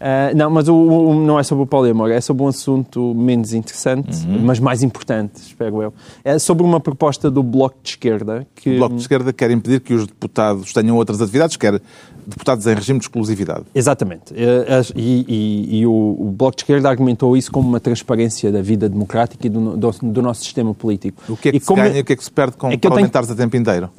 Ah, 0.00 0.32
não, 0.34 0.48
mas 0.50 0.66
o, 0.66 0.74
o- 0.74 1.14
não 1.26 1.38
é 1.38 1.42
sobre 1.42 1.64
o 1.64 1.66
poliamor, 1.66 2.10
é 2.10 2.20
sobre 2.22 2.42
um 2.42 2.48
assunto 2.48 3.14
menos 3.14 3.52
interessante, 3.52 4.26
Uhum. 4.26 4.40
mas 4.42 4.58
mais 4.58 4.82
importante, 4.82 5.32
espero 5.36 5.82
eu. 5.82 5.92
É 6.24 6.38
sobre 6.38 6.62
uma 6.64 6.80
proposta 6.80 7.30
do 7.30 7.42
Bloco 7.42 7.76
de 7.82 7.90
Esquerda 7.90 8.46
que. 8.54 8.70
O 8.70 8.78
Bloco 8.78 8.94
de 8.94 9.02
Esquerda 9.02 9.32
quer 9.32 9.50
impedir 9.50 9.80
que 9.80 9.92
os 9.92 10.06
deputados 10.06 10.72
tenham 10.72 10.96
outras 10.96 11.20
atividades, 11.20 11.56
quer 11.58 11.80
deputados 12.26 12.66
em 12.66 12.74
regime 12.74 12.98
de 12.98 13.04
exclusividade. 13.04 13.64
Exatamente. 13.74 14.32
As- 14.68 14.90
E, 14.96 15.24
e- 15.28 15.80
e 15.80 15.86
o, 15.86 15.90
o 15.92 16.34
Bloco 16.36 16.56
de 16.56 16.62
Esquerda 16.62 16.88
argumentou 16.88 17.36
isso 17.36 17.52
como 17.52 17.68
uma 17.68 17.80
transparência 17.80 18.50
da 18.50 18.62
vida 18.62 18.88
democrática 18.88 19.46
e 19.46 19.50
do, 19.50 19.76
do- 19.76 19.90
do 20.02 20.22
nosso 20.22 20.42
sistema 20.44 20.72
político. 20.72 21.22
O 21.28 21.36
que 21.36 21.48
é 21.48 21.52
que 21.52 21.58
e 21.58 21.60
se 21.60 21.66
como 21.66 21.82
ganha 21.82 21.98
e 21.98 22.00
o 22.00 22.04
que 22.04 22.12
é 22.14 22.16
que 22.16 22.24
se 22.24 22.30
perde 22.30 22.56
com 22.56 22.68
É 22.68 22.74
eu 22.74 22.78
tenho- 22.78 22.90
parlamentares 22.90 23.30
a 23.30 23.34
tempo 23.34 23.54
inteiro? 23.56 23.90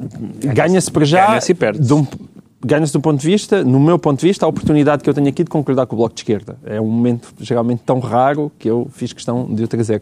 ganha-se 0.53 0.89
para 0.91 1.05
já. 1.05 1.27
Ganha-se 1.27 1.51
e 1.51 1.55
perde-se. 1.55 1.85
de 1.87 1.93
um- 1.93 2.07
Ganha-se 2.63 2.93
do 2.93 3.01
ponto 3.01 3.19
de 3.19 3.27
vista, 3.27 3.63
no 3.63 3.79
meu 3.79 3.97
ponto 3.97 4.19
de 4.19 4.27
vista, 4.27 4.45
a 4.45 4.49
oportunidade 4.49 5.03
que 5.03 5.09
eu 5.09 5.13
tenho 5.13 5.27
aqui 5.27 5.43
de 5.43 5.49
concordar 5.49 5.87
com 5.87 5.95
o 5.95 5.97
Bloco 5.97 6.13
de 6.13 6.21
Esquerda. 6.21 6.57
É 6.63 6.79
um 6.79 6.85
momento 6.87 7.33
geralmente 7.39 7.81
tão 7.85 7.99
raro 7.99 8.51
que 8.59 8.69
eu 8.69 8.87
fiz 8.91 9.11
questão 9.13 9.47
de 9.49 9.63
o 9.63 9.67
trazer. 9.67 10.01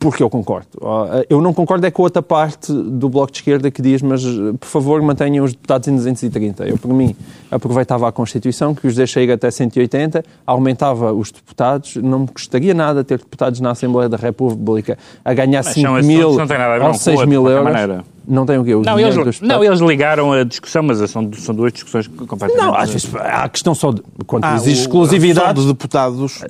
Porque 0.00 0.22
eu 0.22 0.30
concordo. 0.30 0.68
Ah, 0.80 1.24
Eu 1.28 1.40
não 1.40 1.52
concordo 1.52 1.84
é 1.84 1.90
com 1.90 2.02
a 2.02 2.04
outra 2.04 2.22
parte 2.22 2.72
do 2.72 3.08
Bloco 3.08 3.32
de 3.32 3.38
Esquerda 3.38 3.68
que 3.70 3.82
diz, 3.82 4.00
mas 4.00 4.24
por 4.60 4.66
favor 4.66 5.02
mantenham 5.02 5.44
os 5.44 5.52
deputados 5.52 5.88
em 5.88 5.96
230. 5.96 6.68
Eu, 6.68 6.78
por 6.78 6.92
mim, 6.92 7.16
aproveitava 7.50 8.08
a 8.08 8.12
Constituição, 8.12 8.74
que 8.74 8.86
os 8.86 8.94
deixei 8.94 9.24
ir 9.24 9.32
até 9.32 9.50
180, 9.50 10.24
aumentava 10.46 11.12
os 11.12 11.32
deputados, 11.32 11.96
não 11.96 12.20
me 12.20 12.28
custaria 12.28 12.74
nada 12.74 13.02
ter 13.02 13.18
deputados 13.18 13.58
na 13.60 13.72
Assembleia 13.72 14.08
da 14.08 14.16
República 14.16 14.96
a 15.24 15.34
ganhar 15.34 15.64
Mas 15.64 15.74
5 15.74 15.88
são 15.88 16.02
mil 16.02 16.28
ou 16.28 16.40
um 16.40 16.46
com 16.46 16.90
o 16.90 16.94
6 16.94 17.16
outro, 17.16 17.28
mil 17.28 17.48
euros. 17.48 17.64
maneira. 17.64 18.04
Não 18.28 18.44
tem 18.44 18.58
o 18.58 18.64
quê? 18.64 18.74
O 18.74 18.82
Não 18.82 18.94
dos 18.94 19.02
eles, 19.02 19.14
deputados? 19.14 19.40
não, 19.40 19.64
eles 19.64 19.80
ligaram 19.80 20.32
a 20.32 20.44
discussão, 20.44 20.82
mas 20.82 20.98
são, 21.10 21.30
são 21.32 21.54
duas 21.54 21.72
discussões 21.72 22.06
completamente... 22.06 22.56
Não, 22.58 22.74
às 22.74 22.90
vezes 22.90 23.10
há 23.14 23.44
a 23.44 23.48
questão 23.48 23.74
só 23.74 23.90
de 23.90 24.02
quando 24.26 24.44
Ah, 24.44 24.54
existe 24.56 24.82
exclusividade. 24.82 25.46
A 25.46 25.48
redução 25.48 25.62
de 25.66 25.72
deputados 25.72 26.42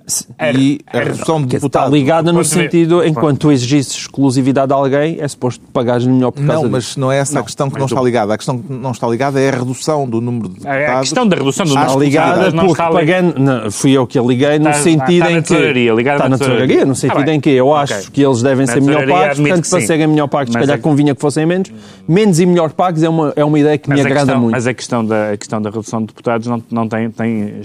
e 0.59 0.81
a 0.93 0.99
redução 0.99 1.41
de 1.43 1.47
que 1.49 1.57
está 1.57 1.67
deputados. 1.69 1.93
ligada 1.93 2.33
no 2.33 2.39
Pode 2.41 2.49
ver. 2.55 2.63
sentido, 2.65 3.05
enquanto 3.07 3.39
tu 3.39 3.53
exclusividade 3.53 4.73
a 4.73 4.77
alguém, 4.77 5.19
é 5.21 5.29
suposto 5.29 5.63
pagares-lhe 5.73 6.11
melhor 6.13 6.31
por 6.33 6.45
causa 6.45 6.63
Não, 6.65 6.71
mas 6.71 6.97
não 6.97 7.13
é 7.13 7.19
essa 7.19 7.39
a 7.41 7.43
questão 7.43 7.71
que 7.71 7.79
não 7.79 7.87
está 7.87 8.01
ligada. 8.03 8.35
A 8.35 8.37
questão 8.37 8.59
que 8.59 8.73
não 8.73 8.91
está 8.91 9.07
ligada 9.09 9.41
é 9.41 9.49
a 9.49 9.53
redução 9.53 10.09
do 10.09 10.21
número 10.21 10.49
de 10.49 10.55
deputados. 10.55 10.81
É 10.83 10.87
a 10.95 11.01
questão 11.01 11.27
da 11.27 11.37
redução 11.37 11.65
do 11.67 11.69
número 11.71 11.87
Está 11.89 11.99
de 11.99 12.05
ligada 12.05 12.29
deputados 12.29 12.55
não 12.55 12.67
porque 12.67 12.83
está 12.83 12.93
pagando. 12.93 13.39
Não, 13.39 13.71
fui 13.71 13.93
eu 13.93 14.07
que 14.07 14.19
a 14.19 14.23
liguei 14.23 14.59
no 14.59 14.71
Está- 14.71 14.83
sentido 14.83 15.13
está 15.13 15.25
na 15.27 15.31
em 15.33 15.43
que. 15.43 15.49
tesouraria, 15.49 15.93
ligada 15.95 16.17
está 16.19 16.29
na 16.29 16.39
tesouraria, 16.39 16.85
no 16.85 16.95
sentido 16.97 17.29
em 17.31 17.41
que 17.41 17.51
eu 17.51 17.75
acho 17.75 18.11
que 18.11 18.23
eles 18.23 18.43
devem 18.43 18.67
ser 18.67 18.81
melhor 18.83 19.07
pagos, 19.07 19.39
portanto, 19.39 19.63
que 19.65 19.71
para 19.71 19.81
serem 19.81 20.07
melhor 20.07 20.29
pagos, 20.29 20.53
se 20.53 20.59
calhar 20.59 20.77
é- 20.77 20.81
convinha 20.81 21.15
que 21.15 21.21
fossem 21.21 21.47
menos. 21.47 21.68
Menos 22.07 22.39
e 22.41 22.47
melhor 22.47 22.73
pagos 22.73 23.03
é 23.03 23.09
uma, 23.09 23.33
é 23.37 23.45
uma 23.45 23.59
ideia 23.59 23.77
que 23.79 23.89
me 23.89 23.97
Mas 23.97 24.05
a, 24.05 24.09
agrada 24.09 24.25
questão, 24.27 24.41
muito. 24.43 24.53
mas 24.53 24.67
a 24.67 24.75
questão 24.75 25.05
da, 25.05 25.33
a 25.33 25.37
questão 25.37 25.63
da 25.63 25.71
redução 25.71 26.01
de 26.01 26.07
deputados 26.07 26.47
não, 26.47 26.63
não 26.71 26.89
tem, 26.89 27.11
tem 27.11 27.63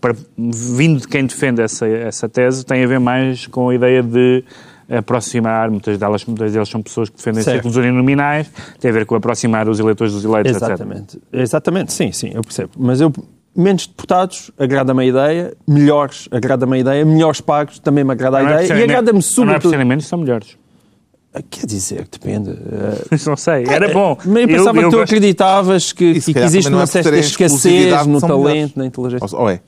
para- 0.00 0.14
vindo 0.36 1.00
de 1.00 1.08
quem 1.08 1.24
defende 1.26 1.62
essa, 1.62 1.86
essa 1.86 2.28
tese, 2.28 2.64
tem 2.64 2.82
a 2.82 2.86
ver 2.86 3.00
mais 3.00 3.46
com 3.46 3.68
a 3.68 3.74
ideia 3.74 4.02
de 4.02 4.44
aproximar, 4.88 5.70
muitas 5.70 5.98
delas, 5.98 6.24
muitas 6.24 6.52
delas 6.52 6.68
são 6.68 6.82
pessoas 6.82 7.08
que 7.08 7.16
defendem 7.16 7.42
Certo. 7.42 7.54
círculos 7.56 7.76
uninominais, 7.76 8.50
tem 8.78 8.90
a 8.90 8.94
ver 8.94 9.06
com 9.06 9.14
aproximar 9.14 9.68
os 9.68 9.80
eleitores 9.80 10.12
dos 10.12 10.24
eleitos, 10.24 10.52
etc. 10.52 10.62
Exatamente. 10.68 11.18
Exatamente, 11.32 11.92
sim, 11.92 12.12
sim, 12.12 12.30
eu 12.34 12.42
percebo. 12.42 12.70
Mas 12.76 13.00
eu, 13.00 13.10
menos 13.56 13.86
deputados, 13.86 14.50
agrada-me 14.58 15.02
a 15.02 15.06
ideia, 15.06 15.54
melhores, 15.66 16.28
agrada-me 16.30 16.76
a 16.76 16.80
ideia, 16.80 17.04
melhores 17.04 17.40
pagos, 17.40 17.78
também 17.78 18.04
me 18.04 18.12
agrada 18.12 18.38
a 18.38 18.42
Não 18.42 18.48
é 18.50 18.52
ideia, 18.52 18.68
por 18.68 18.76
e 18.78 18.82
agrada-me 18.84 19.06
men- 19.06 19.12
Não 19.14 19.18
é 19.18 19.22
sobretudo. 19.56 19.86
menos, 19.86 20.06
são 20.06 20.18
melhores. 20.18 20.56
Quer 21.50 21.66
dizer, 21.66 22.06
depende. 22.10 22.50
Eh, 22.50 23.16
Não 23.26 23.36
sei, 23.36 23.64
era 23.68 23.92
bom. 23.92 24.16
Mas 24.24 24.42
eu 24.42 24.46
pensava 24.48 24.72
que 24.78 24.84
tu 24.84 24.90
gosto- 24.90 25.02
acreditavas 25.02 25.92
que, 25.92 26.20
que 26.20 26.38
existe 26.38 26.68
uma 26.68 26.82
é 26.82 26.86
certa 26.86 27.16
escassez 27.16 28.06
no 28.06 28.20
talento, 28.20 28.38
melhores. 28.44 28.74
na 28.76 28.86
inteligência. 28.86 29.36
Ou 29.38 29.50
é? 29.50 29.60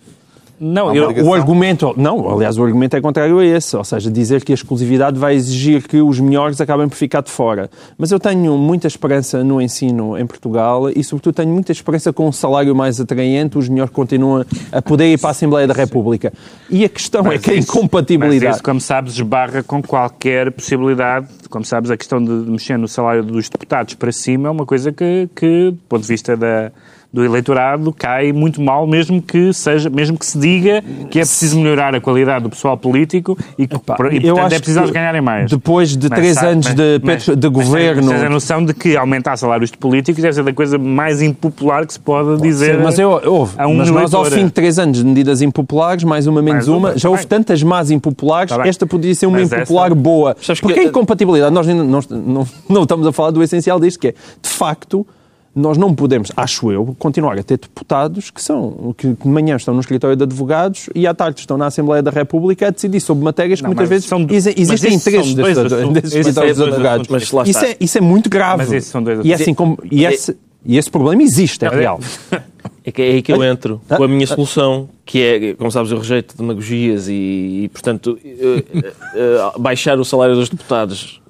Não, 0.58 0.94
eu. 0.94 1.10
O 1.24 1.34
argumento, 1.34 1.92
não, 1.96 2.30
aliás, 2.30 2.56
o 2.58 2.64
argumento 2.64 2.96
é 2.96 3.00
contrário 3.00 3.38
a 3.38 3.44
esse, 3.44 3.76
ou 3.76 3.84
seja, 3.84 4.10
dizer 4.10 4.42
que 4.44 4.52
a 4.52 4.54
exclusividade 4.54 5.18
vai 5.18 5.34
exigir 5.34 5.86
que 5.86 6.00
os 6.00 6.18
melhores 6.18 6.60
acabem 6.60 6.88
por 6.88 6.96
ficar 6.96 7.20
de 7.22 7.30
fora. 7.30 7.68
Mas 7.98 8.10
eu 8.10 8.18
tenho 8.18 8.56
muita 8.56 8.86
esperança 8.86 9.44
no 9.44 9.60
ensino 9.60 10.16
em 10.16 10.26
Portugal 10.26 10.88
e, 10.88 11.04
sobretudo, 11.04 11.34
tenho 11.34 11.50
muita 11.52 11.72
esperança 11.72 12.12
com 12.12 12.26
um 12.28 12.32
salário 12.32 12.74
mais 12.74 13.00
atraente, 13.00 13.58
os 13.58 13.68
melhores 13.68 13.92
continuam 13.92 14.44
a 14.72 14.80
poder 14.80 15.12
ir 15.12 15.18
para 15.18 15.28
a 15.28 15.32
Assembleia 15.32 15.66
da 15.66 15.74
República. 15.74 16.32
E 16.70 16.84
a 16.84 16.88
questão 16.88 17.20
é 17.30 17.38
que 17.38 17.50
a 17.50 17.54
isso- 17.54 17.68
Mas 17.68 17.76
incompatibilidade. 17.76 18.54
isso, 18.54 18.62
como 18.62 18.80
sabes, 18.80 19.14
esbarra 19.14 19.62
com 19.62 19.82
qualquer 19.82 20.50
possibilidade. 20.50 21.26
Como 21.50 21.64
sabes, 21.64 21.90
a 21.90 21.96
questão 21.96 22.22
de 22.22 22.30
mexer 22.30 22.76
no 22.78 22.88
salário 22.88 23.22
dos 23.22 23.48
deputados 23.48 23.94
para 23.94 24.10
cima 24.10 24.48
é 24.48 24.50
uma 24.50 24.64
coisa 24.66 24.90
que, 24.92 25.28
que 25.34 25.70
do 25.70 25.78
ponto 25.88 26.02
de 26.02 26.08
vista 26.08 26.36
da, 26.36 26.72
do 27.12 27.24
eleitorado, 27.24 27.92
cai 27.92 28.32
muito 28.32 28.60
mal, 28.60 28.86
mesmo 28.86 29.22
que 29.22 29.52
seja, 29.52 29.88
mesmo 29.88 30.18
que 30.18 30.26
se 30.26 30.38
diga 30.38 30.82
que 31.10 31.18
é 31.18 31.22
preciso 31.22 31.58
melhorar 31.58 31.94
a 31.94 32.00
qualidade 32.00 32.42
do 32.44 32.50
pessoal 32.50 32.76
político 32.76 33.38
e, 33.56 33.66
que, 33.66 33.74
Epá, 33.76 33.96
e 34.12 34.16
eu 34.26 34.34
portanto, 34.34 34.38
acho 34.46 34.54
é 34.54 34.58
preciso 34.58 34.78
eles 34.80 34.90
que 34.90 34.94
ganharem 34.94 35.20
mais. 35.22 35.50
depois 35.50 35.96
de 35.96 36.08
Mas 36.10 36.18
três 36.18 36.34
sabe- 36.34 36.46
anos 36.48 36.66
mas- 36.66 36.74
de, 36.74 37.00
mas- 37.02 37.24
de 37.24 37.32
mas 37.34 37.50
governo. 37.52 38.08
Tens 38.10 38.22
a 38.22 38.28
noção 38.28 38.64
de 38.64 38.74
que 38.74 38.96
aumentar 38.96 39.36
salários 39.36 39.70
de 39.70 39.78
políticos 39.78 40.20
deve 40.20 40.34
ser 40.34 40.42
da 40.44 40.52
coisa 40.52 40.76
mais 40.78 41.22
impopular 41.22 41.86
que 41.86 41.92
se 41.94 42.00
pode 42.00 42.42
dizer. 42.42 42.76
Sim, 42.76 42.82
mas 42.82 42.98
eu, 42.98 43.10
houve, 43.24 43.54
a 43.56 43.66
um 43.66 43.74
mas 43.76 43.90
nós 43.90 44.12
ao 44.12 44.24
fim 44.26 44.44
de 44.46 44.50
três 44.50 44.78
anos 44.78 44.98
de 44.98 45.04
medidas 45.04 45.40
impopulares, 45.40 46.04
mais 46.04 46.26
uma 46.26 46.42
menos 46.42 46.66
Mais 46.66 46.68
uma, 46.68 46.90
uma, 46.90 46.98
já 46.98 47.08
houve 47.08 47.22
bem. 47.22 47.28
tantas 47.28 47.62
más 47.62 47.90
impopulares, 47.90 48.54
Tá 48.54 48.66
esta 48.68 48.86
podia 48.86 49.14
ser 49.14 49.26
uma 49.26 49.38
Mas 49.38 49.50
impopular 49.52 49.86
essa- 49.86 49.94
boa. 49.94 50.36
Sabes 50.42 50.60
Porque 50.60 50.74
que- 50.80 50.86
a 50.86 50.88
incompatibilidade, 50.88 51.54
nós 51.54 51.66
ainda 51.68 51.82
não, 51.84 52.00
não, 52.10 52.46
não 52.68 52.82
estamos 52.82 53.06
a 53.06 53.12
falar 53.12 53.30
do 53.30 53.42
essencial 53.42 53.80
disto, 53.80 53.98
que 54.00 54.08
é, 54.08 54.12
de 54.42 54.48
facto, 54.48 55.06
nós 55.56 55.78
não 55.78 55.94
podemos, 55.94 56.30
acho 56.36 56.70
eu, 56.70 56.94
continuar 56.98 57.38
a 57.38 57.42
ter 57.42 57.56
deputados 57.58 58.30
que 58.30 58.42
são, 58.42 58.94
que 58.96 59.08
de 59.08 59.26
manhã 59.28 59.56
estão 59.56 59.72
no 59.72 59.80
escritório 59.80 60.14
de 60.14 60.22
advogados 60.22 60.90
e 60.94 61.06
à 61.06 61.14
tarde 61.14 61.40
estão 61.40 61.56
na 61.56 61.64
Assembleia 61.66 62.02
da 62.02 62.10
República 62.10 62.68
a 62.68 62.70
decidir 62.70 63.00
sobre 63.00 63.24
matérias 63.24 63.60
que 63.60 63.62
Não, 63.64 63.70
muitas 63.70 63.88
vezes 63.88 64.06
são- 64.06 64.26
existem 64.30 64.92
interesses 64.94 65.34
dois 65.34 65.56
desses, 65.56 65.72
assuntos. 65.72 65.92
desses 65.94 66.08
Isso 66.10 66.16
é 66.16 66.20
escritórios 66.20 66.56
de 66.58 66.62
advogados. 66.62 67.06
assuntos, 67.06 67.10
mas 67.10 67.32
lá 67.32 67.42
Isso 67.50 67.64
é, 67.64 67.76
isso 67.80 67.96
é 67.96 68.00
muito 68.02 68.28
grave. 68.28 68.58
Mas 68.58 68.72
esses 68.72 68.90
são 68.90 69.02
dois 69.02 69.24
e, 69.24 69.32
é 69.32 69.34
assim 69.34 69.54
como, 69.54 69.78
e, 69.90 70.04
esse, 70.04 70.36
e 70.64 70.76
esse 70.76 70.90
problema 70.90 71.22
existe, 71.22 71.64
é 71.64 71.68
real. 71.70 72.00
É, 72.84 72.92
que, 72.92 73.00
é 73.02 73.04
aí 73.06 73.22
que 73.22 73.32
eu 73.32 73.42
entro 73.42 73.80
Ah, 73.88 73.96
com 73.96 74.04
a 74.04 74.08
minha 74.08 74.26
solução, 74.26 74.88
que 75.06 75.22
é, 75.22 75.54
como 75.54 75.70
sabes, 75.72 75.90
eu 75.90 75.98
rejeito 75.98 76.36
demagogias 76.36 77.08
e, 77.08 77.62
e 77.64 77.70
portanto, 77.72 78.18
eh, 78.24 78.62
eh, 78.74 78.92
eh, 79.14 79.52
baixar 79.58 79.98
o 79.98 80.04
salário 80.04 80.34
dos 80.34 80.48
deputados 80.48 81.20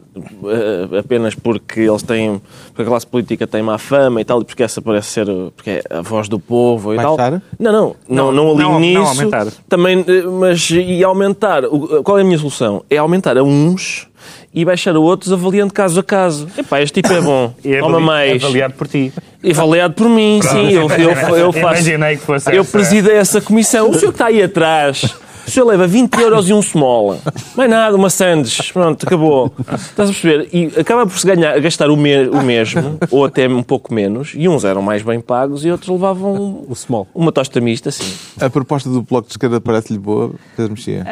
apenas 0.99 1.35
porque 1.35 1.81
eles 1.81 2.03
têm, 2.03 2.41
porque 2.69 2.83
a 2.83 2.85
classe 2.85 3.07
política 3.07 3.47
tem 3.47 3.63
má 3.63 3.79
fama 3.79 4.21
e 4.21 4.25
tal, 4.25 4.41
e 4.43 4.45
porque 4.45 4.63
essa 4.63 4.81
parece 4.83 5.09
ser 5.09 5.27
porque 5.55 5.71
é 5.71 5.83
a 5.91 6.01
voz 6.03 6.29
do 6.29 6.39
povo 6.39 6.93
e 6.93 6.97
Baixar? 6.97 7.17
tal. 7.17 7.43
Não, 7.59 7.73
não, 7.73 7.97
não, 8.09 8.33
não, 8.33 8.51
alinho 8.53 8.63
não, 8.63 8.73
não 8.73 8.81
nisso. 8.81 9.03
aumentar. 9.21 9.47
Também, 9.69 10.05
eh, 10.07 10.23
mas 10.23 10.71
e 10.71 11.03
aumentar, 11.05 11.65
o- 11.65 12.03
qual 12.03 12.19
é 12.19 12.23
a 12.23 12.25
minha 12.25 12.39
solução? 12.39 12.85
É 12.91 12.97
aumentar 12.97 13.37
a 13.37 13.43
uns 13.43 14.07
e 14.53 14.65
baixar 14.65 14.97
a 14.97 14.99
outros 14.99 15.33
avaliando 15.33 15.73
caso 15.73 16.01
a 16.01 16.03
caso. 16.03 16.49
Epá, 16.57 16.81
este 16.81 17.01
tipo 17.03 17.13
é 17.13 17.21
bom, 17.21 17.53
E 17.65 17.77
toma 17.79 17.89
avali- 17.97 18.05
mais. 18.05 18.45
avaliado 18.45 18.75
por 18.75 18.89
ti. 18.89 19.13
E 19.43 19.51
avaliado 19.51 19.95
por 19.95 20.09
mim, 20.09 20.41
sim, 20.43 20.71
eu, 20.73 20.89
eu, 20.91 21.37
eu 21.37 21.53
faço. 21.53 21.59
Imaginei 21.89 22.17
que 22.17 22.23
fosse 22.23 22.51
Eu 22.55 22.63
essa. 22.63 22.73
presidei 22.73 23.15
essa 23.17 23.41
comissão. 23.41 23.91
O 23.91 23.95
senhor 23.95 24.13
que 24.13 24.15
está 24.17 24.27
aí 24.27 24.43
atrás, 24.43 25.15
o 25.47 25.51
senhor 25.51 25.67
leva 25.67 25.87
20 25.87 26.15
euros 26.21 26.49
e 26.49 26.53
um 26.53 26.61
small. 26.63 27.19
Mais 27.57 27.71
nada, 27.71 27.95
uma 27.97 28.11
sandes. 28.11 28.71
Pronto, 28.73 29.07
acabou. 29.07 29.53
Estás 29.75 30.11
a 30.11 30.13
perceber? 30.13 30.49
E 30.53 30.73
acaba 30.81 31.07
por 31.07 31.19
se 31.19 31.27
ganhar, 31.27 31.59
gastar 31.61 31.89
o, 31.91 31.97
me- 31.97 32.29
o 32.29 32.43
mesmo, 32.43 32.99
ou 33.11 33.25
até 33.25 33.49
um 33.49 33.63
pouco 33.63 33.93
menos, 33.95 34.33
e 34.35 34.49
uns 34.49 34.65
eram 34.65 34.83
mais 34.83 35.03
bem 35.03 35.21
pagos 35.21 35.65
e 35.65 35.71
outros 35.71 35.89
levavam 35.91 36.65
O 36.69 36.75
small. 36.75 37.07
uma 37.15 37.31
tosta 37.33 37.61
mista, 37.61 37.91
sim. 37.91 38.13
A 38.41 38.51
proposta 38.51 38.89
do 38.91 39.03
Bloco 39.03 39.29
de 39.29 39.35
Esquerda 39.35 39.61
parece-lhe 39.61 39.99
boa, 39.99 40.33
Pedro 40.57 40.73
Mexia? 40.73 41.05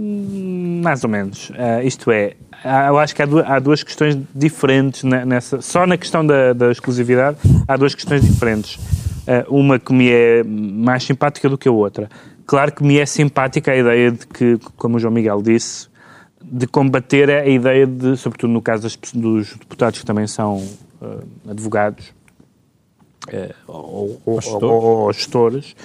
Hum, 0.00 0.80
Mais 0.82 1.02
ou 1.04 1.10
menos. 1.10 1.50
Ah, 1.58 1.82
isto 1.82 2.10
é, 2.10 2.34
há- 2.64 2.88
eu 2.88 2.98
acho 2.98 3.14
que 3.14 3.22
há, 3.22 3.26
du- 3.26 3.44
há 3.44 3.58
duas 3.58 3.82
questões 3.82 4.16
diferentes 4.34 5.02
ne- 5.04 5.24
nessa. 5.24 5.60
Só 5.60 5.86
na 5.86 5.96
questão 5.96 6.24
da, 6.26 6.52
da 6.52 6.70
exclusividade 6.70 7.36
há 7.68 7.76
duas 7.76 7.94
questões 7.94 8.22
diferentes. 8.22 8.78
Ah, 9.26 9.44
uma 9.48 9.78
que 9.78 9.92
me 9.92 10.10
é 10.10 10.42
mais 10.44 11.04
simpática 11.04 11.48
do 11.48 11.58
que 11.58 11.68
a 11.68 11.72
outra. 11.72 12.08
Claro 12.50 12.72
que 12.72 12.82
me 12.82 12.98
é 12.98 13.06
simpática 13.06 13.70
a 13.70 13.76
ideia 13.76 14.10
de 14.10 14.26
que, 14.26 14.58
como 14.76 14.96
o 14.96 14.98
João 14.98 15.14
Miguel 15.14 15.40
disse, 15.40 15.86
de 16.42 16.66
combater 16.66 17.30
a 17.30 17.46
ideia 17.46 17.86
de, 17.86 18.16
sobretudo 18.16 18.52
no 18.52 18.60
caso 18.60 18.82
das 18.82 18.98
dos 19.14 19.54
deputados 19.54 20.00
que 20.00 20.04
também 20.04 20.26
são 20.26 20.60
ah, 21.00 21.18
advogados, 21.48 22.12
eh, 23.28 23.54
ou, 23.68 24.20
ou, 24.26 24.40
ou- 24.44 24.84
ou- 25.04 25.12
gestores, 25.12 25.76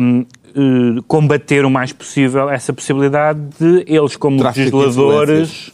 hum, 0.00 0.24
eh, 0.56 1.02
combater 1.06 1.62
o 1.66 1.70
mais 1.70 1.92
possível 1.92 2.48
essa 2.48 2.72
possibilidade 2.72 3.38
de 3.60 3.84
eles, 3.86 4.16
como 4.16 4.38
Tráfico 4.38 4.78
legisladores, 4.78 5.72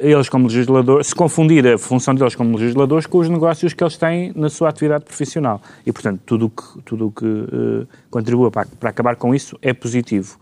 eles 0.00 0.28
como 0.28 0.46
legisladores, 0.46 1.08
se 1.08 1.14
confundir 1.14 1.66
a 1.66 1.78
função 1.78 2.14
deles 2.14 2.34
como 2.34 2.56
legisladores 2.56 3.06
com 3.06 3.18
os 3.18 3.28
negócios 3.28 3.74
que 3.74 3.84
eles 3.84 3.96
têm 3.96 4.32
na 4.34 4.48
sua 4.48 4.70
atividade 4.70 5.04
profissional. 5.04 5.60
E, 5.84 5.92
portanto, 5.92 6.20
tudo 6.24 6.46
o 6.46 6.50
que, 6.50 6.82
tudo 6.84 7.12
que 7.14 7.26
eh, 7.26 7.86
contribua 8.10 8.50
para, 8.50 8.66
para 8.78 8.90
acabar 8.90 9.16
com 9.16 9.34
isso 9.34 9.58
é 9.60 9.74
positivo. 9.74 10.38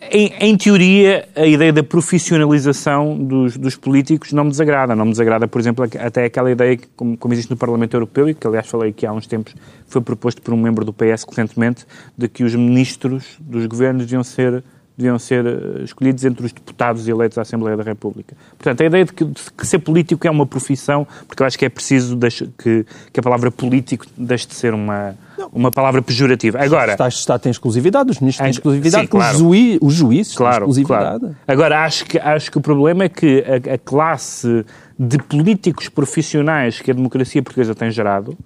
Em, 0.00 0.32
em 0.38 0.56
teoria, 0.56 1.28
a 1.34 1.44
ideia 1.44 1.72
da 1.72 1.82
profissionalização 1.82 3.18
dos, 3.18 3.56
dos 3.56 3.76
políticos 3.76 4.32
não 4.32 4.44
me 4.44 4.50
desagrada. 4.50 4.94
Não 4.94 5.04
me 5.04 5.10
desagrada, 5.10 5.48
por 5.48 5.60
exemplo, 5.60 5.84
até 5.84 6.24
aquela 6.24 6.50
ideia 6.50 6.76
que, 6.76 6.86
como, 6.94 7.16
como 7.16 7.34
existe 7.34 7.50
no 7.50 7.56
Parlamento 7.56 7.94
Europeu, 7.94 8.28
e 8.28 8.34
que 8.34 8.46
aliás 8.46 8.68
falei 8.68 8.90
aqui 8.90 9.04
há 9.04 9.12
uns 9.12 9.26
tempos, 9.26 9.54
foi 9.86 10.00
proposto 10.00 10.40
por 10.40 10.54
um 10.54 10.56
membro 10.56 10.84
do 10.84 10.92
PS 10.92 11.26
recentemente, 11.28 11.84
de 12.16 12.28
que 12.28 12.44
os 12.44 12.54
ministros 12.54 13.36
dos 13.40 13.66
governos 13.66 14.04
deviam 14.04 14.22
ser, 14.22 14.62
deviam 14.98 15.18
ser 15.18 15.46
eh, 15.46 15.84
escolhidos 15.84 16.24
entre 16.24 16.44
os 16.44 16.52
deputados 16.52 17.06
eleitos 17.06 17.38
à 17.38 17.42
Assembleia 17.42 17.76
da 17.76 17.84
República. 17.84 18.34
Portanto, 18.58 18.80
a 18.82 18.84
ideia 18.84 19.04
de 19.04 19.12
que, 19.12 19.24
de 19.24 19.40
que 19.56 19.64
ser 19.66 19.78
político 19.78 20.26
é 20.26 20.30
uma 20.30 20.44
profissão, 20.44 21.06
porque 21.26 21.40
eu 21.42 21.46
acho 21.46 21.56
que 21.56 21.64
é 21.64 21.68
preciso 21.68 22.16
deixe- 22.16 22.48
que, 22.58 22.84
que 23.12 23.20
a 23.20 23.22
palavra 23.22 23.50
político 23.50 24.04
deixe 24.16 24.48
de 24.48 24.54
ser 24.56 24.74
uma, 24.74 25.14
uma 25.52 25.70
palavra 25.70 26.02
pejorativa. 26.02 26.58
Agora, 26.60 26.92
Está, 26.92 27.06
está, 27.08 27.38
tem 27.38 27.50
exclusividade, 27.50 28.10
os 28.10 28.18
ministros 28.18 28.42
têm 28.44 28.50
exclusividade, 28.50 29.04
sim, 29.04 29.08
claro. 29.10 29.34
os, 29.34 29.38
juí- 29.40 29.78
os 29.80 29.94
juízes 29.94 30.28
têm 30.34 30.38
Claro, 30.38 30.56
exclusividade. 30.64 31.20
claro. 31.20 31.36
Agora, 31.46 31.84
acho 31.84 32.04
que, 32.04 32.18
acho 32.18 32.50
que 32.50 32.58
o 32.58 32.60
problema 32.60 33.04
é 33.04 33.08
que 33.08 33.44
a, 33.46 33.74
a 33.74 33.78
classe 33.78 34.64
de 34.98 35.16
políticos 35.18 35.88
profissionais 35.88 36.80
que 36.80 36.90
a 36.90 36.94
democracia 36.94 37.40
portuguesa 37.40 37.72
tem 37.72 37.88
gerado 37.88 38.36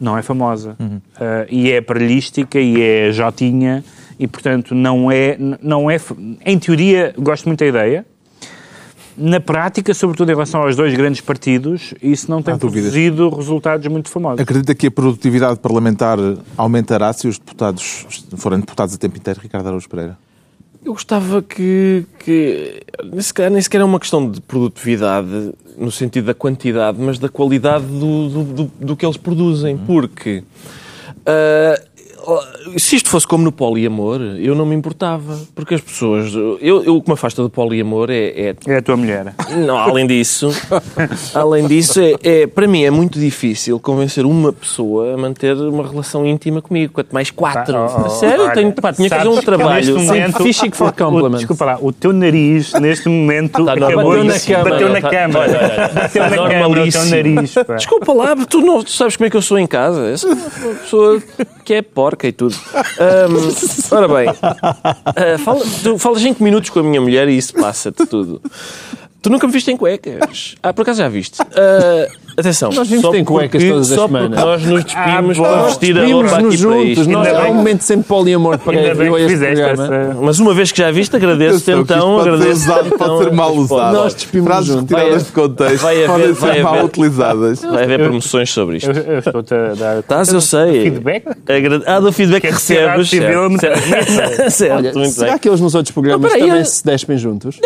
não 0.00 0.16
é 0.16 0.22
famosa. 0.22 0.76
Ah, 1.18 1.46
e 1.50 1.72
é 1.72 1.80
parelhística 1.80 2.60
e 2.60 2.80
é 2.80 3.10
jotinha 3.10 3.82
e, 4.18 4.26
portanto, 4.26 4.74
não 4.74 5.10
é, 5.10 5.36
não 5.62 5.90
é... 5.90 5.98
Em 6.44 6.58
teoria, 6.58 7.14
gosto 7.18 7.46
muito 7.46 7.60
da 7.60 7.66
ideia. 7.66 8.06
Na 9.18 9.40
prática, 9.40 9.94
sobretudo 9.94 10.28
em 10.30 10.34
relação 10.34 10.60
aos 10.62 10.76
dois 10.76 10.92
grandes 10.94 11.22
partidos, 11.22 11.94
isso 12.02 12.30
não 12.30 12.42
tem 12.42 12.52
Há 12.52 12.56
dúvidas. 12.58 12.90
produzido 12.92 13.30
resultados 13.30 13.86
muito 13.86 14.10
famosos. 14.10 14.40
Acredita 14.40 14.74
que 14.74 14.88
a 14.88 14.90
produtividade 14.90 15.58
parlamentar 15.58 16.18
aumentará 16.56 17.12
se 17.14 17.26
os 17.26 17.38
deputados 17.38 18.06
forem 18.36 18.60
deputados 18.60 18.94
a 18.94 18.98
tempo 18.98 19.16
inteiro, 19.16 19.40
Ricardo 19.42 19.66
Araújo 19.68 19.88
Pereira? 19.88 20.18
Eu 20.84 20.92
gostava 20.92 21.40
que, 21.42 22.04
que 22.18 22.82
nem, 23.10 23.20
sequer, 23.22 23.50
nem 23.50 23.60
sequer 23.62 23.80
é 23.80 23.84
uma 23.84 23.98
questão 23.98 24.30
de 24.30 24.38
produtividade 24.40 25.50
no 25.78 25.90
sentido 25.90 26.26
da 26.26 26.34
quantidade, 26.34 26.98
mas 27.00 27.18
da 27.18 27.28
qualidade 27.28 27.86
do, 27.86 28.28
do, 28.28 28.44
do- 28.44 28.72
do 28.80 28.96
que 28.96 29.04
eles 29.04 29.16
produzem. 29.16 29.76
Porque 29.78 30.44
ah, 31.24 31.80
se 32.78 32.96
isto 32.96 33.08
fosse 33.08 33.26
como 33.26 33.44
no 33.44 33.52
poliamor, 33.52 34.20
eu 34.38 34.54
não 34.54 34.66
me 34.66 34.74
importava. 34.74 35.38
Porque 35.54 35.74
as 35.74 35.80
pessoas. 35.80 36.32
Eu, 36.34 36.82
eu 36.84 36.96
o 36.96 37.02
que 37.02 37.08
me 37.08 37.14
afasta 37.14 37.42
do 37.42 37.50
poliamor 37.50 38.10
é, 38.10 38.28
é 38.50 38.54
É 38.66 38.76
a 38.78 38.82
tua 38.82 38.96
mulher. 38.96 39.34
não, 39.66 39.76
além 39.78 40.06
disso, 40.06 40.50
além 41.34 41.66
disso 41.66 42.00
é, 42.00 42.14
é- 42.22 42.46
para 42.46 42.66
mim 42.66 42.84
é 42.84 42.90
muito 42.90 43.18
difícil 43.18 43.78
convencer 43.80 44.24
uma 44.24 44.52
pessoa 44.52 45.14
a 45.14 45.16
manter 45.16 45.54
uma 45.56 45.86
relação 45.86 46.26
íntima 46.26 46.60
comigo, 46.62 46.92
quanto 46.92 47.12
mais 47.12 47.30
quatro. 47.30 47.74
Pá, 47.74 47.96
oh, 47.98 48.06
oh, 48.06 48.10
Sério, 48.10 48.44
olha, 48.44 48.52
tenho, 48.54 48.72
pá, 48.72 48.92
tinha 48.92 49.08
que 49.08 49.14
fazer 49.16 49.28
um 49.28 49.40
trabalho. 49.40 49.98
momento, 49.98 50.42
Fishing 50.42 50.70
for 50.70 50.88
o- 50.88 50.92
compliments. 50.92 51.38
Desculpa 51.40 51.64
lá, 51.64 51.78
o 51.80 51.92
teu 51.92 52.12
nariz, 52.12 52.72
neste 52.74 53.08
momento, 53.08 53.64
Tá 53.64 53.72
acabou 53.72 54.04
Bateu 54.10 54.24
na 54.24 54.38
cama. 54.40 54.70
Bateu 54.70 54.88
na 54.88 55.00
Tá- 55.00 55.10
cama. 55.10 55.38
olha, 55.40 55.58
olha, 55.58 55.88
Bateu 55.94 56.22
na 56.22 56.28
tá 56.30 56.36
cama, 56.48 56.68
o 56.68 56.90
teu 56.90 57.04
nariz. 57.06 57.54
pá. 57.54 57.74
Desculpa 57.74 58.12
lá, 58.12 58.36
tu 58.48 58.60
não 58.60 58.82
tu 58.82 58.90
sabes 58.90 59.16
como 59.16 59.26
é 59.26 59.30
que 59.30 59.36
eu 59.36 59.42
sou 59.42 59.58
em 59.58 59.66
casa. 59.66 60.00
Eu 60.00 60.18
sou 60.18 60.32
uma 60.32 60.74
pessoa 60.74 61.22
que 61.64 61.74
é 61.74 61.82
porca 61.82 62.15
e 62.24 62.32
tudo. 62.32 62.56
Ahm, 62.74 63.96
ora 63.96 64.08
bem, 64.08 64.28
ah, 64.42 65.38
fala, 65.38 65.60
tu 65.82 65.98
falas 65.98 66.22
5 66.22 66.42
minutos 66.42 66.70
com 66.70 66.80
a 66.80 66.82
minha 66.82 67.00
mulher 67.00 67.28
e 67.28 67.36
isso 67.36 67.54
passa-te 67.54 68.06
tudo. 68.06 68.40
Tu 69.20 69.30
nunca 69.30 69.46
me 69.46 69.52
viste 69.52 69.70
em 69.70 69.76
cuecas. 69.76 70.54
Ah, 70.62 70.72
por 70.72 70.82
acaso 70.82 70.98
já 70.98 71.08
viste. 71.08 71.40
Ah, 71.40 72.08
atenção. 72.36 72.70
Nós 72.72 72.88
vimos 72.88 73.02
só 73.02 73.14
em 73.14 73.24
cuecas 73.24 73.50
porque- 73.62 73.68
todas 73.72 73.92
as 73.92 74.00
semanas. 74.00 74.40
Nós 74.40 74.62
nos 74.64 74.84
despimos 74.84 75.38
Ah, 75.38 75.42
para 75.42 75.62
vestir 75.64 75.98
a 75.98 76.06
roupa 76.06 76.26
aqui 76.26 76.42
para 76.42 76.50
juntos, 76.56 76.88
isto. 76.98 77.10
nós, 77.10 77.26
Ainda 77.26 77.40
há 77.40 77.48
um 77.50 77.54
momento 77.54 77.80
sempre 77.82 78.08
poliamor 78.08 78.58
para 78.58 78.78
Ainda 78.78 78.94
bem 78.94 79.06
eu 79.08 79.14
a 79.14 79.16
que 79.18 79.22
este 79.24 79.32
fizeste 79.34 79.64
programa. 79.64 79.96
essa... 79.96 80.16
Mas 80.20 80.38
uma 80.40 80.54
vez 80.54 80.72
que 80.72 80.78
já 80.78 80.90
viste, 80.90 81.16
agradeço-te 81.16 81.70
então. 81.70 82.16
pode 82.16 82.24
ser 82.24 82.30
Agradeço 82.34 82.60
usado, 82.60 82.90
pode 82.98 83.24
ser 83.24 83.32
mal 83.32 83.54
usado. 83.54 83.92
Nós 83.96 84.14
despimos 84.14 84.46
Frases 84.46 84.74
retiradas 84.74 85.10
Vai- 85.12 85.22
de 85.24 85.32
contexto 85.32 85.82
vai 85.82 85.94
haver- 85.96 86.06
podem 86.06 86.32
vai 86.32 86.54
ser 86.54 86.62
mal 86.62 86.84
utilizadas. 86.84 87.62
Vai 87.62 87.84
haver 87.84 87.98
promoções 88.00 88.50
sobre 88.52 88.76
isto. 88.78 88.90
Eu, 88.90 89.02
eu 89.14 89.18
estou-te 89.18 89.54
a 89.54 89.74
dar... 89.74 89.98
Estás, 90.06 90.32
eu 90.32 90.40
sei. 90.40 90.82
Feedback? 90.82 91.24
Ah, 91.86 92.00
do 92.00 92.12
feedback 92.12 92.42
que 92.46 92.52
sociedade 92.52 92.98
recebes. 92.98 93.60
certo, 94.54 94.94
muito 94.98 95.12
será 95.12 95.38
que 95.38 95.48
eles 95.48 95.60
nos 95.60 95.74
outros 95.74 95.92
programas 95.92 96.32
também 96.32 96.64
se 96.64 96.84
despem 96.84 97.16
juntos? 97.18 97.58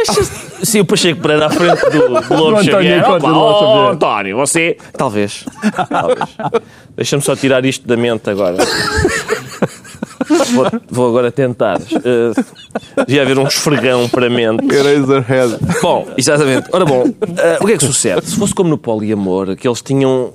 Sim, 0.62 0.80
o 0.80 0.84
Pacheco 0.84 1.20
Pereira 1.20 1.46
à 1.46 1.50
frente 1.50 1.80
do, 1.90 1.90
do 1.90 2.08
Lobo 2.34 2.56
António 2.56 2.64
Xavier. 2.64 3.02
Conte 3.04 3.16
Opa, 3.24 3.28
do 3.28 3.34
Lobo 3.34 3.52
oh, 3.52 3.58
Xavier. 3.74 3.92
António, 3.94 4.36
você... 4.36 4.59
Talvez. 4.96 5.44
Talvez. 5.88 6.36
Deixa-me 6.96 7.22
só 7.22 7.36
tirar 7.36 7.64
isto 7.64 7.86
da 7.86 7.96
mente 7.96 8.30
agora. 8.30 8.56
Vou, 10.52 10.66
vou 10.88 11.08
agora 11.08 11.32
tentar. 11.32 11.78
Uh, 11.80 13.04
devia 13.06 13.22
haver 13.22 13.38
um 13.38 13.46
esfregão 13.46 14.08
para 14.08 14.26
a 14.26 14.30
mente. 14.30 14.64
Eraserhead. 14.72 15.58
Bom, 15.82 16.06
exatamente. 16.16 16.68
Ora 16.72 16.84
bom, 16.84 17.04
eh, 17.38 17.58
o 17.60 17.66
que 17.66 17.72
é 17.72 17.76
que 17.78 17.84
sucede? 17.84 18.24
Se 18.26 18.36
fosse 18.36 18.54
como 18.54 18.70
no 18.70 18.78
poliamor, 18.78 19.56
que 19.56 19.66
eles 19.66 19.82
tinham... 19.82 20.34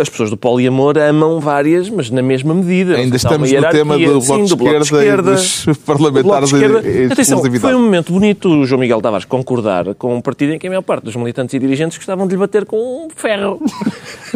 As 0.00 0.08
pessoas 0.08 0.30
do 0.30 0.36
poliamor 0.38 0.96
amam 0.96 1.38
várias, 1.38 1.90
mas 1.90 2.10
na 2.10 2.22
mesma 2.22 2.54
medida. 2.54 2.96
Ainda 2.96 3.16
estamos 3.16 3.52
no 3.52 3.68
tema 3.68 3.98
do 3.98 4.20
sim, 4.20 4.26
Bloco 4.26 4.44
de 4.44 4.48
do 4.48 4.56
Bloco 4.56 4.76
de 4.78 4.84
Esquerda 4.84 5.32
e 5.32 5.34
dos 5.34 5.64
Bloco 5.66 5.80
parlamentares 5.84 6.48
de 6.48 6.54
Esquerda. 6.54 7.12
Atenção, 7.12 7.42
foi 7.60 7.74
um 7.74 7.82
momento 7.82 8.12
bonito 8.12 8.48
o 8.48 8.64
João 8.64 8.80
Miguel 8.80 9.02
Tavares 9.02 9.26
concordar 9.26 9.94
com 9.96 10.14
um 10.16 10.20
partido 10.22 10.54
em 10.54 10.58
que 10.58 10.66
a 10.66 10.70
maior 10.70 10.82
parte 10.82 11.04
dos 11.04 11.16
militantes 11.16 11.52
e 11.54 11.58
dirigentes 11.58 11.98
gostavam 11.98 12.26
de 12.26 12.34
lhe 12.34 12.38
bater 12.38 12.64
com 12.64 13.06
um 13.06 13.08
ferro. 13.14 13.60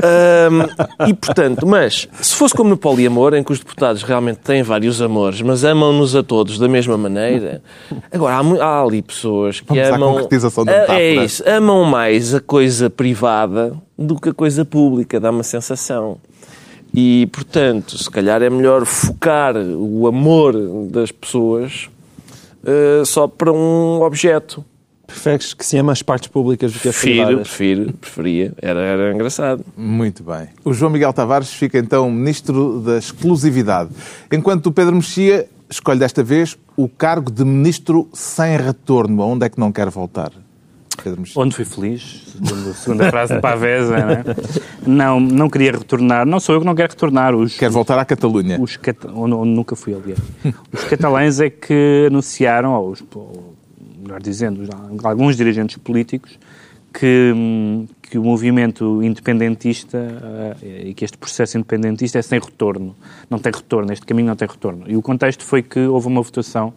Ahm, 0.02 1.08
e, 1.08 1.14
portanto, 1.14 1.66
mas 1.66 2.08
se 2.20 2.34
fosse 2.34 2.52
como 2.52 2.68
no 2.68 2.76
poliamor, 2.76 3.32
em 3.32 3.44
que 3.44 3.52
os 3.52 3.60
deputados 3.60 4.02
realmente 4.02 4.38
têm 4.38 4.62
vários 4.62 5.00
amores, 5.00 5.40
mas 5.40 5.64
amam-nos 5.64 6.16
a 6.16 6.22
todos 6.22 6.58
da 6.58 6.66
mesma 6.68 6.98
maneira, 6.98 7.62
agora 8.12 8.34
há, 8.34 8.64
há 8.64 8.82
ali 8.82 9.00
pessoas 9.00 9.60
que 9.60 9.68
Vamos 9.68 9.88
à 9.88 9.94
amam... 9.94 10.12
concretização 10.14 10.64
da 10.64 10.72
Ah, 10.72 10.80
metáfora. 10.80 11.00
É 11.00 11.14
isso, 11.14 11.44
amam 11.48 11.84
mais 11.84 12.34
a 12.34 12.40
coisa 12.40 12.90
privada 12.90 13.80
do 13.98 14.18
que 14.18 14.28
a 14.30 14.34
coisa 14.34 14.64
pública, 14.64 15.20
dá 15.20 15.30
uma 15.30 15.42
sensação. 15.42 16.18
E, 16.92 17.26
portanto, 17.32 17.98
se 17.98 18.08
calhar 18.10 18.42
é 18.42 18.48
melhor 18.48 18.84
focar 18.86 19.56
o 19.56 20.06
amor 20.06 20.54
das 20.88 21.10
pessoas 21.10 21.88
eh, 22.64 23.02
só 23.04 23.26
para 23.26 23.52
um 23.52 24.00
objeto. 24.02 24.64
Preferes 25.06 25.52
que 25.52 25.66
se 25.66 25.76
ama 25.76 25.92
as 25.92 26.02
partes 26.02 26.28
públicas 26.28 26.72
do 26.72 26.78
que 26.78 26.88
as 26.88 26.96
Prefiro, 26.96 27.26
privadas? 27.26 27.48
prefiro, 27.48 27.92
preferia. 27.94 28.52
Era, 28.60 28.80
era 28.80 29.12
engraçado. 29.14 29.64
Muito 29.76 30.22
bem. 30.22 30.48
O 30.64 30.72
João 30.72 30.90
Miguel 30.90 31.12
Tavares 31.12 31.52
fica 31.52 31.78
então 31.78 32.10
ministro 32.10 32.80
da 32.80 32.96
exclusividade, 32.96 33.90
enquanto 34.32 34.66
o 34.66 34.72
Pedro 34.72 34.94
Mexia 34.96 35.46
escolhe 35.68 35.98
desta 35.98 36.22
vez 36.22 36.56
o 36.76 36.88
cargo 36.88 37.30
de 37.30 37.44
ministro 37.44 38.08
sem 38.14 38.56
retorno. 38.56 39.22
Aonde 39.22 39.44
é 39.46 39.48
que 39.48 39.58
não 39.60 39.70
quer 39.70 39.90
voltar? 39.90 40.32
Onde 41.36 41.54
fui 41.54 41.64
feliz, 41.64 42.22
segundo 42.32 42.74
segunda 42.74 43.10
frase 43.10 43.34
de 43.34 43.40
Pavesa, 43.40 43.96
não, 43.98 44.10
é? 44.10 44.24
não, 44.86 45.20
não 45.20 45.50
queria 45.50 45.72
retornar, 45.72 46.26
não 46.26 46.40
sou 46.40 46.54
eu 46.54 46.60
que 46.60 46.66
não 46.66 46.74
quero 46.74 46.90
retornar, 46.90 47.34
os, 47.34 47.56
Quer 47.56 47.70
voltar 47.70 47.98
à 47.98 48.04
Catalunha. 48.04 48.60
os 48.60 48.76
cata- 48.76 49.10
onde, 49.14 49.34
onde 49.34 49.50
nunca 49.50 49.74
fui, 49.76 49.94
aliás. 49.94 50.18
Os 50.72 50.84
catalães 50.84 51.40
é 51.40 51.50
que 51.50 52.04
anunciaram, 52.08 52.72
ou, 52.74 52.90
os, 52.90 53.02
ou 53.14 53.54
melhor 54.02 54.20
dizendo, 54.20 54.62
alguns 55.02 55.36
dirigentes 55.36 55.76
políticos, 55.76 56.38
que, 56.92 57.32
que 58.02 58.16
o 58.18 58.22
movimento 58.22 59.02
independentista 59.02 59.98
eh, 60.62 60.84
e 60.90 60.94
que 60.94 61.04
este 61.04 61.18
processo 61.18 61.56
independentista 61.58 62.20
é 62.20 62.22
sem 62.22 62.38
retorno. 62.38 62.94
Não 63.28 63.38
tem 63.40 63.50
retorno, 63.52 63.92
este 63.92 64.06
caminho 64.06 64.28
não 64.28 64.36
tem 64.36 64.46
retorno. 64.46 64.84
E 64.86 64.96
o 64.96 65.02
contexto 65.02 65.42
foi 65.44 65.60
que 65.60 65.80
houve 65.80 66.06
uma 66.06 66.22
votação 66.22 66.72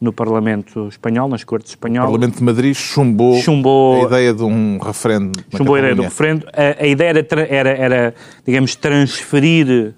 no 0.00 0.12
Parlamento 0.12 0.88
espanhol, 0.88 1.28
nas 1.28 1.42
Cortes 1.44 1.72
O 1.72 1.74
espanholas, 1.74 2.10
Parlamento 2.10 2.36
de 2.38 2.44
Madrid 2.44 2.74
chumbou, 2.74 3.36
Chumbou- 3.40 4.02
a 4.02 4.06
ideia 4.06 4.34
de 4.34 4.42
um 4.42 4.78
referendo. 4.78 5.32
chumbou 5.56 5.74
a 5.74 5.78
ideia 5.78 5.94
do 5.94 6.02
referendo. 6.02 6.46
A, 6.52 6.82
a 6.82 6.86
ideia 6.86 7.08
era, 7.10 7.26
era, 7.48 7.70
era, 7.70 8.14
digamos, 8.46 8.74
transferir 8.76 9.94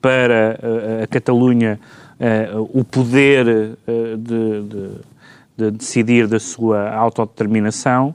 para 0.00 0.58
eh, 0.62 1.04
a 1.04 1.06
Catalunha 1.06 1.78
eh, 2.18 2.50
o 2.54 2.84
poder 2.84 3.46
eh, 3.86 4.16
de, 4.16 4.62
de- 4.62 5.10
de 5.56 5.70
decidir 5.72 6.26
da 6.26 6.40
sua 6.40 6.88
autodeterminação. 6.94 8.14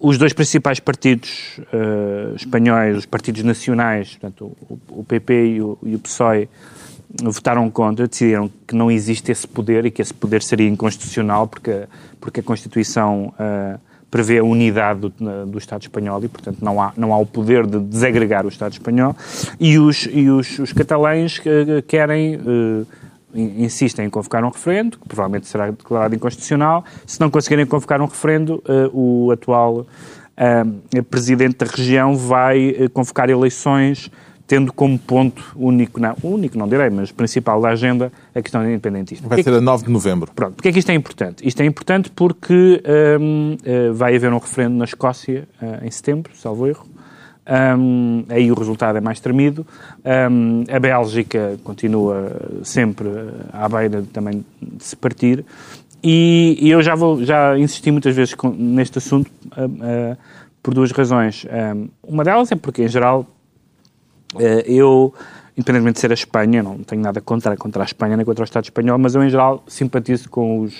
Os 0.00 0.16
dois 0.18 0.32
principais 0.34 0.78
partidos 0.78 1.58
eh, 1.72 2.32
espanhóis, 2.36 2.96
os 2.98 3.06
partidos 3.06 3.42
nacionais, 3.42 4.10
portanto, 4.16 4.52
o, 4.68 4.78
o 5.00 5.04
PP 5.04 5.46
e 5.46 5.62
o, 5.62 5.78
e 5.82 5.94
o 5.94 5.98
PSOE, 5.98 6.48
votaram 7.22 7.70
contra, 7.70 8.06
decidiram 8.06 8.50
que 8.66 8.74
não 8.74 8.90
existe 8.90 9.32
esse 9.32 9.46
poder 9.46 9.86
e 9.86 9.90
que 9.90 10.02
esse 10.02 10.12
poder 10.12 10.42
seria 10.42 10.68
inconstitucional 10.68 11.46
porque, 11.46 11.84
porque 12.20 12.40
a 12.40 12.42
Constituição 12.42 13.32
ah, 13.38 13.78
prevê 14.10 14.38
a 14.38 14.44
unidade 14.44 15.00
do, 15.00 15.10
do 15.46 15.58
Estado 15.58 15.82
espanhol 15.82 16.22
e, 16.24 16.28
portanto, 16.28 16.58
não 16.62 16.80
há, 16.80 16.92
não 16.96 17.12
há 17.12 17.18
o 17.18 17.26
poder 17.26 17.66
de 17.66 17.78
desagregar 17.78 18.46
o 18.46 18.48
Estado 18.48 18.72
espanhol. 18.72 19.14
E 19.60 19.78
os, 19.78 20.08
e 20.10 20.30
os, 20.30 20.58
os 20.58 20.72
catalães 20.72 21.40
querem, 21.86 22.38
in- 23.34 23.64
insistem 23.64 24.06
em 24.06 24.10
convocar 24.10 24.42
um 24.44 24.48
referendo, 24.48 24.98
que 24.98 25.06
provavelmente 25.06 25.46
será 25.46 25.70
declarado 25.70 26.14
inconstitucional. 26.14 26.84
Se 27.06 27.20
não 27.20 27.30
conseguirem 27.30 27.66
convocar 27.66 28.00
um 28.00 28.06
referendo, 28.06 28.62
eh, 28.66 28.90
o 28.94 29.30
atual 29.30 29.86
presidente 31.10 31.56
da 31.56 31.66
região 31.66 32.16
vai 32.16 32.88
convocar 32.92 33.28
eleições 33.28 34.08
tendo 34.48 34.72
como 34.72 34.98
ponto 34.98 35.44
único, 35.54 36.00
não, 36.00 36.16
único 36.22 36.58
não 36.58 36.66
direi, 36.66 36.88
mas 36.88 37.12
principal 37.12 37.60
da 37.60 37.68
agenda 37.68 38.10
a 38.34 38.40
questão 38.42 38.66
independentista. 38.66 39.28
Vai 39.28 39.42
ser 39.42 39.52
a 39.52 39.60
9 39.60 39.84
de 39.84 39.90
novembro. 39.90 40.30
Pronto, 40.34 40.54
porque 40.54 40.68
é 40.68 40.72
que 40.72 40.78
isto 40.78 40.90
é 40.90 40.94
importante? 40.94 41.46
Isto 41.46 41.60
é 41.60 41.66
importante 41.66 42.10
porque 42.10 42.82
hum, 43.20 43.56
eh, 43.62 43.90
vai 43.90 44.16
haver 44.16 44.32
um 44.32 44.38
referendo 44.38 44.76
na 44.76 44.86
Escócia 44.86 45.46
eh, 45.60 45.80
em 45.86 45.90
setembro, 45.90 46.32
salvo 46.34 46.66
erro. 46.66 46.86
Hum, 47.78 48.24
aí 48.28 48.50
o 48.50 48.54
resultado 48.54 48.96
é 48.96 49.00
mais 49.00 49.20
tremido. 49.20 49.66
Hum, 50.30 50.64
a 50.70 50.78
Bélgica 50.80 51.58
continua 51.62 52.32
sempre 52.62 53.08
à 53.52 53.68
beira 53.68 54.02
também 54.12 54.44
de 54.60 54.82
se 54.82 54.96
partir. 54.96 55.44
E, 56.02 56.56
e 56.60 56.70
eu 56.70 56.82
já, 56.82 56.94
vou, 56.94 57.22
já 57.24 57.58
insisti 57.58 57.90
muitas 57.90 58.14
vezes 58.14 58.34
com- 58.34 58.50
neste 58.50 58.98
assunto 58.98 59.30
ah, 59.52 59.64
ah, 59.82 60.16
por 60.62 60.72
duas 60.72 60.90
razões. 60.90 61.44
Hum, 61.44 61.88
uma 62.02 62.24
delas 62.24 62.50
é 62.52 62.56
porque, 62.56 62.82
em 62.84 62.88
geral, 62.88 63.26
eh, 63.26 63.37
eu, 64.66 65.14
independentemente 65.56 65.94
de 65.94 66.00
ser 66.00 66.10
a 66.10 66.14
Espanha, 66.14 66.62
não 66.62 66.78
tenho 66.78 67.00
nada 67.00 67.20
contra, 67.20 67.56
contra 67.56 67.82
a 67.82 67.86
Espanha 67.86 68.16
nem 68.16 68.26
contra 68.26 68.42
o 68.42 68.44
Estado 68.44 68.64
espanhol, 68.64 68.98
mas 68.98 69.14
eu, 69.14 69.22
em 69.22 69.30
geral, 69.30 69.62
simpatizo 69.66 70.28
com 70.28 70.60
os 70.60 70.74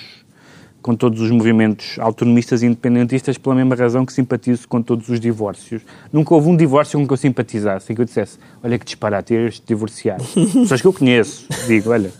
com 0.81 0.95
todos 0.95 1.19
os 1.21 1.29
movimentos 1.31 1.97
autonomistas 1.99 2.63
e 2.63 2.65
independentistas 2.65 3.37
pela 3.37 3.53
mesma 3.55 3.75
razão 3.75 4.05
que 4.05 4.13
simpatizo 4.13 4.67
com 4.67 4.81
todos 4.81 5.09
os 5.09 5.19
divórcios. 5.19 5.81
Nunca 6.11 6.33
houve 6.33 6.49
um 6.49 6.55
divórcio 6.55 6.97
com 6.99 7.05
que 7.05 7.13
eu 7.13 7.17
simpatizasse, 7.17 7.91
em 7.91 7.95
que 7.95 8.01
eu 8.01 8.05
dissesse, 8.05 8.37
olha 8.63 8.77
que 8.79 8.85
disparate, 8.85 9.33
este 9.33 9.61
divorciar. 9.67 10.17
Pessoas 10.33 10.81
que 10.81 10.87
eu 10.87 10.93
conheço, 10.93 11.45
digo, 11.67 11.91
olha, 11.91 12.11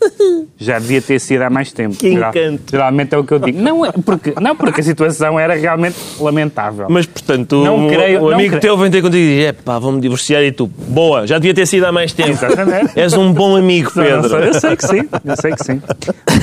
já 0.58 0.78
devia 0.78 1.00
ter 1.00 1.18
sido 1.18 1.42
há 1.42 1.48
mais 1.50 1.72
tempo. 1.72 1.96
Que 1.96 2.12
Geral- 2.12 2.30
encanto. 2.30 2.62
Geralmente 2.70 3.14
é 3.14 3.18
o 3.18 3.24
que 3.24 3.32
eu 3.32 3.38
digo. 3.38 3.58
Não, 3.60 3.84
é 3.86 3.92
porque, 3.92 4.34
não 4.40 4.54
porque 4.54 4.80
a 4.82 4.84
situação 4.84 5.40
era 5.40 5.54
realmente 5.54 5.96
lamentável. 6.20 6.86
Mas, 6.90 7.06
portanto, 7.06 7.64
Não 7.64 7.86
o, 7.86 7.88
creio- 7.90 8.18
o 8.20 8.22
não 8.28 8.34
amigo 8.34 8.48
creio. 8.50 8.60
teu 8.60 8.76
vem 8.76 8.90
ter 8.90 9.00
contigo 9.00 9.24
e 9.24 9.36
diz: 9.38 9.44
é 9.46 9.52
pá, 9.52 9.78
vou-me 9.78 10.00
divorciar 10.00 10.42
e 10.42 10.52
tu, 10.52 10.66
boa, 10.66 11.26
já 11.26 11.38
devia 11.38 11.54
ter 11.54 11.66
sido 11.66 11.84
há 11.84 11.92
mais 11.92 12.12
tempo. 12.12 12.30
Exatamente. 12.30 12.98
És 12.98 13.14
um 13.14 13.32
bom 13.32 13.56
amigo, 13.56 13.90
Não, 13.96 14.04
não 14.04 14.22
Pedro. 14.22 14.28
sei, 14.28 14.48
eu 14.48 14.54
sei 14.54 14.76
que 14.76 14.86
sim, 14.86 15.08
eu 15.24 15.36
sei 15.36 15.52
que 15.52 15.64
sim. 15.64 15.82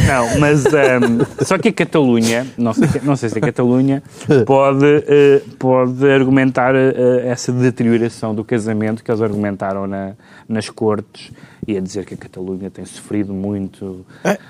Não, 0.08 0.40
mas 0.40 0.66
ahm, 0.66 1.20
só 1.44 1.58
que 1.58 1.68
a 1.70 1.74
Catalunha, 1.74 2.07
não 2.58 2.74
sei, 2.74 2.88
não 3.04 3.16
sei 3.16 3.30
se 3.30 3.38
a 3.38 3.42
Catalunha 3.42 4.02
pode, 4.46 4.86
eh, 5.08 5.42
pode 5.60 6.10
argumentar 6.10 6.74
eh, 6.76 7.24
essa 7.28 7.52
deterioração 7.52 8.34
do 8.34 8.44
casamento 8.44 9.04
que 9.04 9.12
eles 9.12 9.22
argumentaram 9.22 9.86
na- 9.88 10.14
nas 10.48 10.70
cortes 10.70 11.32
e 11.68 11.76
a 11.78 11.82
dizer 11.82 12.06
que 12.06 12.14
a 12.14 12.18
Catalunha 12.18 12.70
tem 12.70 12.86
sofrido 12.86 13.34
muito. 13.34 14.06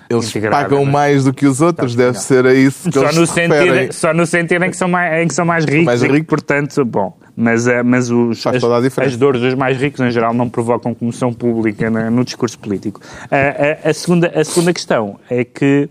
Eles 0.09 0.29
integrada 0.29 0.63
pagam 0.63 0.83
nas- 0.83 0.93
mais 0.93 1.23
do 1.23 1.33
que 1.33 1.45
os 1.47 1.59
outros, 1.61 1.93
Tá, 1.95 1.97
deve 2.03 2.13
não. 2.17 2.21
ser 2.21 2.45
a 2.45 2.53
isso 2.53 2.89
que 2.89 2.93
Só 2.99 3.05
eles 3.05 3.15
no, 3.15 3.25
se 3.25 3.33
sentido, 3.33 3.93
só 3.93 4.13
no 4.13 4.25
sentido 4.25 4.63
em 4.65 4.69
que 4.69 4.77
são 4.77 4.87
mais, 4.87 5.23
em 5.23 5.27
que 5.27 5.33
são 5.33 5.45
mais 5.45 5.65
ricos, 5.65 5.85
mais 5.85 6.03
e 6.03 6.07
que, 6.07 6.13
ricos. 6.13 6.27
portanto, 6.29 6.85
bom. 6.85 7.17
Mas, 7.39 7.67
eh, 7.67 7.83
mas 7.83 8.09
os, 8.09 8.45
as, 8.47 8.63
as 8.97 9.15
dores 9.17 9.39
dos 9.41 9.53
mais 9.53 9.77
ricos, 9.77 9.99
em 9.99 10.09
geral, 10.09 10.33
não 10.33 10.49
provocam 10.49 10.93
comoção 10.93 11.31
pública 11.31 11.87
na- 11.89 12.09
no 12.09 12.23
discurso 12.25 12.57
político. 12.57 12.99
A, 13.29 13.87
a- 13.87 13.89
a 13.91 13.93
segunda, 13.93 14.31
a 14.35 14.43
segunda 14.43 14.73
questão 14.73 15.19
é 15.29 15.43
que, 15.43 15.87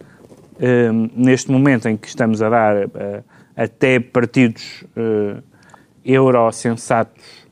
neste 1.14 1.50
momento 1.50 1.88
em 1.88 1.96
que 1.96 2.08
estamos 2.08 2.40
a 2.40 2.48
dar 2.48 2.76
eh, 2.76 3.22
até 3.54 4.00
partidos 4.00 4.84
eh, 4.96 5.36
eurosensatos, 6.04 7.46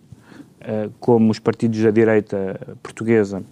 eh, 0.60 0.88
como 0.98 1.30
os 1.30 1.38
partidos 1.38 1.82
da 1.82 1.90
direita 1.90 2.58
portuguesa, 2.82 3.42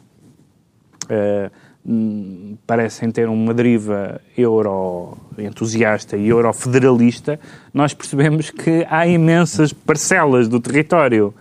hum, 1.84 2.56
parecem 2.66 3.10
ter 3.10 3.28
uma 3.28 3.52
deriva 3.52 4.20
euro-entusiasta 4.38 6.16
e 6.16 6.28
euro-federalista, 6.28 7.38
nós 7.74 7.92
percebemos 7.92 8.50
que 8.50 8.86
há 8.88 9.06
imensas 9.06 9.72
parcelas 9.72 10.48
do 10.48 10.60
território 10.60 11.34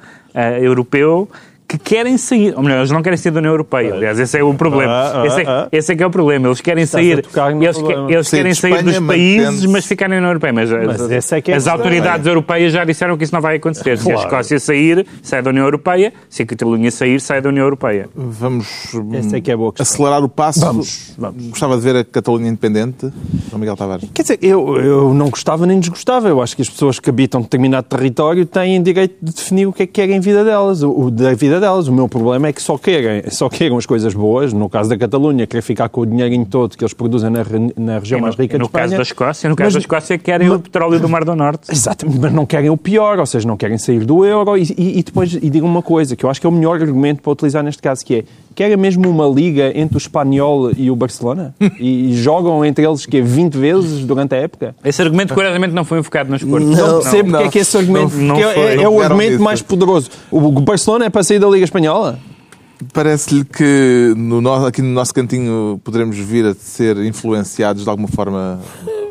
europeu 0.61 1.29
que 1.71 1.77
querem 1.77 2.17
sair, 2.17 2.53
ou 2.55 2.61
melhor, 2.61 2.79
eles 2.79 2.91
não 2.91 3.01
querem 3.01 3.15
sair 3.15 3.31
da 3.31 3.39
União 3.39 3.53
Europeia. 3.53 3.93
Aliás, 3.93 4.19
esse 4.19 4.37
é 4.37 4.43
o 4.43 4.53
problema. 4.53 4.91
Ah, 4.91 5.21
ah, 5.21 5.27
esse, 5.27 5.41
é, 5.41 5.45
ah. 5.47 5.67
esse 5.71 5.93
é 5.93 5.95
que 5.95 6.03
é 6.03 6.05
o 6.05 6.09
problema. 6.11 6.47
Eles 6.49 6.59
querem 6.59 6.83
Estás 6.83 7.01
sair, 7.05 7.11
eles, 7.13 7.77
que- 7.77 8.13
eles 8.13 8.27
Sair 8.27 8.39
querem 8.41 8.53
sair 8.53 8.83
dos 8.83 8.99
países, 8.99 9.65
mas 9.67 9.85
ficarem 9.85 10.15
na 10.15 10.17
União 10.19 10.31
Europeia. 10.31 10.51
Mas, 10.51 10.69
Mas 10.69 11.01
as, 11.01 11.11
esse 11.11 11.35
é 11.35 11.41
que 11.41 11.51
é 11.51 11.55
as 11.55 11.67
autoridades 11.67 12.27
europeias 12.27 12.73
já 12.73 12.83
disseram 12.83 13.17
que 13.17 13.23
isso 13.23 13.33
não 13.33 13.41
vai 13.41 13.55
acontecer. 13.55 13.97
Se 13.97 14.09
a 14.09 14.13
Claro. 14.15 14.27
Escócia 14.27 14.59
sair, 14.59 15.05
sai 15.23 15.41
da 15.41 15.49
União 15.49 15.63
Europeia. 15.63 16.11
Se 16.29 16.43
a 16.43 16.45
Catalunha 16.45 16.91
sair, 16.91 17.21
sai 17.21 17.41
da 17.41 17.47
União 17.47 17.63
Europeia. 17.63 18.09
Vamos 18.13 18.67
é 19.33 19.39
que 19.39 19.49
é 19.51 19.55
acelerar 19.79 20.23
o 20.23 20.29
passo. 20.29 20.59
Vamos, 20.59 21.13
vamos. 21.17 21.47
Gostava 21.47 21.77
de 21.77 21.81
ver 21.81 21.95
a 21.95 22.03
Catalunha 22.03 22.49
independente. 22.49 23.09
João 23.49 23.59
Miguel 23.59 23.77
Tavares. 23.77 24.09
Quer 24.13 24.21
dizer, 24.23 24.39
eu, 24.41 24.77
eu 24.77 25.13
não 25.13 25.29
gostava 25.29 25.65
nem 25.65 25.79
desgostava. 25.79 26.27
Eu 26.27 26.41
acho 26.41 26.55
que 26.55 26.61
as 26.61 26.69
pessoas 26.69 26.99
que 26.99 27.09
habitam 27.09 27.41
determinado 27.41 27.87
território 27.87 28.45
têm 28.45 28.81
direito 28.81 29.15
de 29.21 29.33
definir 29.33 29.67
o 29.67 29.73
que 29.73 29.83
é 29.83 29.87
que 29.87 29.93
querem 29.93 30.17
em 30.17 30.19
vida 30.19 30.43
delas, 30.43 30.83
o, 30.83 30.91
o 30.91 31.11
da 31.11 31.33
vida 31.33 31.60
delas. 31.61 31.87
O 31.87 31.93
meu 31.93 32.09
problema 32.09 32.47
é 32.49 32.53
que 32.53 32.61
só 32.61 32.77
querem, 32.77 33.23
só 33.29 33.47
queiram 33.47 33.77
as 33.77 33.85
coisas 33.85 34.13
boas. 34.13 34.51
No 34.51 34.67
caso 34.69 34.89
da 34.89 34.97
Catalunha, 34.97 35.47
querer 35.47 35.61
ficar 35.61 35.87
com 35.87 36.01
o 36.01 36.05
dinheirinho 36.05 36.45
todo 36.45 36.75
que 36.75 36.83
eles 36.83 36.93
produzem 36.93 37.29
na, 37.29 37.39
na 37.77 37.99
região 37.99 38.19
no, 38.19 38.23
mais 38.23 38.35
rica 38.35 38.57
no 38.57 38.63
de 38.65 38.67
Espanha. 38.67 38.83
caso 38.85 38.95
da 38.97 39.01
Escócia, 39.03 39.49
no 39.49 39.55
caso 39.55 39.67
Mas- 39.67 39.73
da 39.75 39.79
Escócia, 39.79 40.17
querem 40.17 40.49
o 40.49 40.59
petróleo 40.59 40.99
do 40.99 41.07
Mar 41.07 41.23
do 41.23 41.35
Norte. 41.35 41.71
Exatamente, 41.71 42.19
mas 42.19 42.33
não 42.33 42.45
querem 42.45 42.69
o 42.69 42.75
pior, 42.75 43.19
ou 43.19 43.25
seja, 43.25 43.47
não 43.47 43.55
querem 43.55 43.77
sair 43.77 44.03
do 44.03 44.25
euro. 44.25 44.57
E, 44.57 44.63
e- 44.77 44.99
e 44.99 45.03
depois, 45.03 45.33
e 45.33 45.49
digo 45.49 45.65
uma 45.65 45.81
coisa, 45.81 46.15
que 46.15 46.25
eu 46.25 46.29
acho 46.29 46.41
que 46.41 46.45
é 46.47 46.49
o 46.49 46.53
melhor 46.53 46.81
argumento 46.81 47.21
para 47.21 47.31
utilizar 47.31 47.63
neste 47.63 47.81
caso, 47.81 48.03
que 48.05 48.15
é, 48.15 48.23
querem 48.55 48.75
mesmo 48.77 49.07
uma 49.09 49.27
liga 49.27 49.71
entre 49.77 49.95
o 49.95 49.99
Espanhol 49.99 50.71
e 50.75 50.89
o 50.91 50.95
Barcelona? 50.95 51.53
e, 51.79 52.11
e 52.11 52.13
jogam 52.17 52.65
entre 52.65 52.85
eles, 52.85 53.05
que 53.05 53.17
é 53.17 53.21
20 53.21 53.53
vezes 53.57 54.03
durante 54.05 54.33
a 54.35 54.37
época? 54.37 54.75
Esse 54.83 55.01
argumento, 55.01 55.33
curiosamente, 55.33 55.73
não 55.73 55.85
foi 55.85 55.99
enfocado 55.99 56.29
nas 56.31 56.43
cortes. 56.43 56.67
Não, 56.69 57.01
sei 57.01 57.21
porque 57.23 57.31
não. 57.31 57.39
é 57.41 57.49
que 57.49 57.59
esse 57.59 57.77
argumento 57.77 58.15
Não- 58.17 58.27
não 58.27 58.35
é- 58.37 58.73
é, 58.73 58.75
Não 58.75 58.83
é 58.83 58.89
o 58.89 59.01
argumento 59.01 59.31
disso. 59.31 59.43
mais 59.43 59.61
poderoso. 59.61 60.09
O 60.31 60.51
o 60.51 60.51
Barcelona 60.63 61.05
é 61.05 61.09
para 61.09 61.23
sair 61.23 61.39
da 61.39 61.47
Liga 61.51 61.65
Espanhola? 61.65 62.19
Parece-lhe 62.93 63.45
que 63.45 64.13
no, 64.17 64.65
aqui 64.65 64.81
no 64.81 64.89
nosso 64.89 65.13
cantinho 65.13 65.79
poderemos 65.83 66.17
vir 66.17 66.45
a 66.47 66.53
ser 66.55 66.97
influenciados 66.97 67.83
de 67.83 67.89
alguma 67.89 68.07
forma 68.07 68.59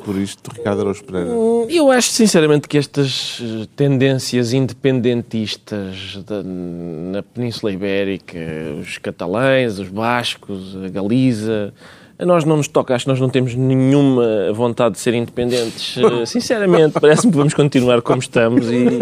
por 0.05 0.17
isto, 0.17 0.51
Ricardo 0.53 0.81
Araújo 0.81 1.05
Pereira. 1.05 1.31
Eu 1.69 1.91
acho 1.91 2.11
sinceramente 2.11 2.67
que 2.67 2.77
estas 2.79 3.39
eh, 3.41 3.67
tendências 3.77 4.53
independentistas 4.53 6.19
da- 6.27 6.43
na 6.43 7.23
Península 7.23 7.71
Ibérica, 7.73 8.39
os 8.81 8.99
catalães, 8.99 9.79
os 9.79 9.89
bascos, 9.89 10.77
a 10.85 10.89
Galiza, 10.89 11.73
A 12.21 12.27
nós 12.27 12.45
não 12.45 12.59
nos 12.59 12.69
toca, 12.69 12.95
acho 12.95 13.07
que 13.07 13.11
nós 13.11 13.19
não 13.19 13.31
temos 13.31 13.55
nenhuma 13.55 14.53
vontade 14.53 14.97
de 14.97 15.01
ser 15.01 15.15
independentes. 15.15 15.97
Eh, 16.11 16.27
Sinceramente, 16.27 16.99
parece-me 17.01 17.31
que 17.31 17.39
vamos 17.39 17.55
continuar 17.55 18.03
como 18.03 18.21
estamos 18.21 18.67
e 18.71 19.01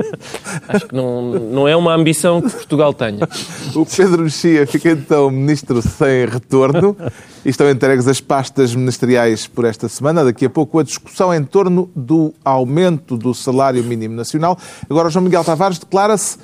acho 0.68 0.86
que 0.86 0.94
não, 0.94 1.32
não 1.32 1.68
é 1.68 1.74
uma 1.74 1.94
ambição 1.94 2.42
que 2.42 2.50
Portugal 2.50 2.92
tenha. 2.92 3.26
O 3.74 3.86
Pedro 3.86 4.22
Mexia 4.22 4.66
fica 4.66 4.90
então 4.90 5.30
ministro 5.30 5.80
sem 5.80 6.26
retorno 6.26 6.96
e 7.44 7.48
estão 7.48 7.68
entregues 7.70 8.06
as 8.06 8.20
pastas 8.20 8.74
ministeriais 8.74 9.46
por 9.46 9.64
esta 9.64 9.88
semana. 9.88 10.24
Daqui 10.24 10.44
a 10.44 10.50
pouco 10.50 10.78
a 10.78 10.82
discussão 10.82 11.32
em 11.32 11.42
torno 11.44 11.90
do 11.94 12.34
aumento 12.44 13.16
do 13.16 13.32
salário 13.32 13.82
mínimo 13.82 14.14
nacional. 14.14 14.58
Agora 14.88 15.08
o 15.08 15.10
João 15.10 15.24
Miguel 15.24 15.44
Tavares 15.44 15.78
declara-se 15.78 16.38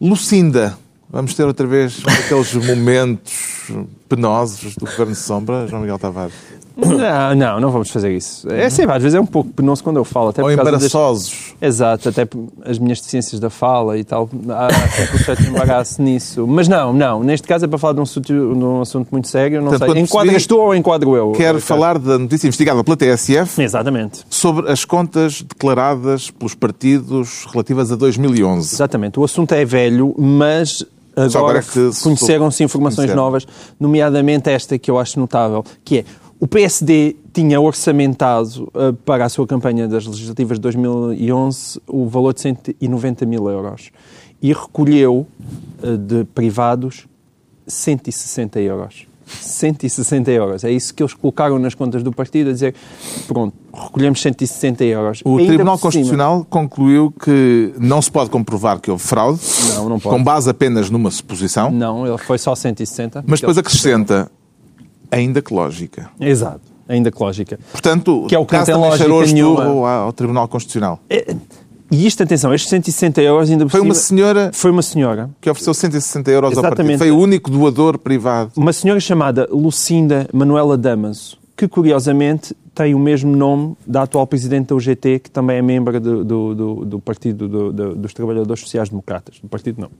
Lucinda. 0.00 0.78
Vamos 1.12 1.34
ter 1.34 1.44
outra 1.44 1.66
vez 1.66 2.00
aqueles 2.06 2.54
momentos 2.54 3.70
penosos 4.08 4.76
do 4.76 4.86
Governo 4.86 5.14
Sombra, 5.14 5.66
João 5.66 5.82
Miguel 5.82 5.98
Tavares. 5.98 6.34
Não, 6.76 7.34
não, 7.34 7.60
não 7.60 7.70
vamos 7.70 7.90
fazer 7.90 8.16
isso. 8.16 8.48
É 8.50 8.70
sempre, 8.70 8.94
às 8.96 9.02
vezes 9.02 9.14
é 9.16 9.20
um 9.20 9.26
pouco 9.26 9.50
penoso 9.50 9.82
quando 9.84 9.96
eu 9.98 10.04
falo. 10.04 10.28
Até 10.28 10.40
Ou 10.42 10.48
por 10.48 10.56
causa 10.56 10.70
das- 10.70 10.80
embaraçosos. 10.84 11.54
Exato, 11.60 12.08
até 12.08 12.26
as 12.64 12.78
minhas 12.78 12.98
deficiências 13.00 13.38
da 13.40 13.50
fala 13.50 13.98
e 13.98 14.04
tal, 14.04 14.30
há 14.48 14.88
sempre 14.88 15.16
um 15.16 15.18
certo 15.24 15.42
embaraço 15.42 16.00
nisso. 16.00 16.46
Mas 16.46 16.68
não, 16.68 16.92
não, 16.92 17.22
neste 17.22 17.46
caso 17.46 17.64
é 17.64 17.68
para 17.68 17.76
falar 17.76 17.92
de 17.94 18.00
um 18.00 18.04
assunto, 18.04 18.26
de 18.26 18.32
um 18.32 18.80
assunto 18.80 19.08
muito 19.10 19.28
sério, 19.28 19.60
não 19.60 19.70
Portanto, 19.70 19.92
sei. 19.92 20.02
Enquadras 20.02 20.46
tu 20.46 20.56
ou 20.58 20.74
enquadro 20.74 21.16
eu? 21.16 21.32
Quero 21.32 21.58
Ricardo? 21.58 21.60
falar 21.60 21.98
da 21.98 22.18
notícia 22.18 22.46
investigada 22.46 22.82
pela 22.84 22.96
TSF 22.96 23.60
Exatamente, 23.60 24.20
sobre 24.30 24.70
as 24.70 24.84
contas 24.84 25.42
declaradas 25.42 26.30
pelos 26.30 26.54
partidos 26.54 27.46
relativas 27.52 27.92
a 27.92 27.96
2011. 27.96 28.74
exatamente. 28.74 29.18
O 29.20 29.24
assunto 29.24 29.52
é 29.52 29.64
velho, 29.66 30.14
mas 30.16 30.86
agora, 31.22 31.60
agora 31.60 31.92
conheceram-se 32.02 32.62
informações 32.64 32.96
conheceram. 32.96 33.22
novas, 33.24 33.46
nomeadamente 33.78 34.50
esta 34.50 34.78
que 34.78 34.90
eu 34.90 34.98
acho 34.98 35.18
notável, 35.18 35.64
que 35.84 35.98
é 35.98 36.04
o 36.40 36.46
PSD 36.46 37.16
tinha 37.34 37.60
orçamentado 37.60 38.72
eh, 38.74 38.92
para 39.04 39.26
a 39.26 39.28
sua 39.28 39.46
campanha 39.46 39.86
das 39.86 40.06
legislativas 40.06 40.56
de 40.56 40.62
2011 40.62 41.82
o 41.86 42.08
valor 42.08 42.32
de 42.32 42.40
190 42.40 43.26
mil 43.26 43.46
euros 43.50 43.90
e 44.40 44.50
recolheu 44.50 45.26
eh, 45.82 45.96
de 45.98 46.24
privados 46.24 47.06
160 47.66 48.58
euros. 48.60 49.09
160 49.40 50.30
euros. 50.30 50.64
É 50.64 50.70
isso 50.70 50.92
que 50.94 51.02
eles 51.02 51.14
colocaram 51.14 51.58
nas 51.58 51.74
contas 51.74 52.02
do 52.02 52.12
partido, 52.12 52.50
a 52.50 52.52
dizer, 52.52 52.74
pronto, 53.26 53.54
recolhemos 53.72 54.20
160 54.20 54.84
euros. 54.84 55.20
O 55.24 55.36
Ainda 55.38 55.46
Tribunal 55.48 55.78
por 55.78 55.90
cima- 55.92 56.02
Constitucional 56.02 56.46
concluiu 56.48 57.10
que 57.12 57.72
não 57.78 58.00
se 58.02 58.10
pode 58.10 58.30
comprovar 58.30 58.80
que 58.80 58.90
houve 58.90 59.02
fraude, 59.02 59.40
Não, 59.74 59.88
não 59.88 59.98
pode. 60.00 60.16
com 60.16 60.22
base 60.22 60.48
apenas 60.50 60.90
numa 60.90 61.10
suposição, 61.10 61.70
Não, 61.70 62.06
ele 62.06 62.18
foi 62.18 62.38
só 62.38 62.54
160. 62.54 63.24
mas 63.26 63.40
depois 63.40 63.56
acrescenta, 63.58 64.30
ainda 65.10 65.40
que 65.42 65.52
lógica. 65.54 66.10
Exato, 66.20 66.60
ainda 66.88 67.10
que 67.10 67.22
lógica. 67.22 67.58
Portanto, 67.72 68.26
Que 68.28 68.34
é 68.34 68.38
o 68.38 68.44
que 68.46 68.52
não 68.52 68.58
caso 68.60 68.66
tem 68.66 68.74
também 68.74 68.90
lógica 69.08 69.34
nenhuma. 69.34 69.64
ao 69.64 69.86
ao 69.86 70.12
Tribunal 70.12 70.48
Constitucional. 70.48 71.00
E 71.90 72.06
isto, 72.06 72.22
atenção, 72.22 72.54
estes 72.54 72.70
160 72.70 73.20
euros 73.20 73.50
ainda 73.50 73.68
Foi 73.68 73.80
uma 73.80 73.94
senhora 73.94 74.50
Foi 74.54 74.70
uma 74.70 74.82
senhora. 74.82 75.28
que 75.40 75.50
ofereceu 75.50 75.74
160 75.74 76.30
euros 76.30 76.48
ao 76.48 76.52
Exatamente. 76.64 76.76
partido. 76.76 76.98
Foi 76.98 77.10
o 77.10 77.18
único 77.18 77.50
doador 77.50 77.98
privado. 77.98 78.52
Uma 78.56 78.72
senhora 78.72 79.00
chamada 79.00 79.48
Lucinda 79.50 80.28
Manuela 80.32 80.78
Damaso, 80.78 81.36
que 81.56 81.66
curiosamente 81.66 82.54
tem 82.72 82.94
o 82.94 82.98
mesmo 82.98 83.34
nome 83.36 83.76
da 83.86 84.02
atual 84.02 84.26
presidente 84.26 84.68
da 84.68 84.76
UGT, 84.76 85.18
que 85.18 85.30
também 85.30 85.56
é 85.58 85.62
membro 85.62 86.00
do, 86.00 86.24
do, 86.24 86.54
do- 86.54 86.84
do 86.86 86.98
Partido 87.00 87.48
do- 87.48 87.72
do- 87.72 87.94
dos 87.96 88.14
Trabalhadores 88.14 88.62
Sociais 88.62 88.88
Democratas. 88.88 89.38
Do 89.42 89.48
partido 89.48 89.80
não. 89.80 89.90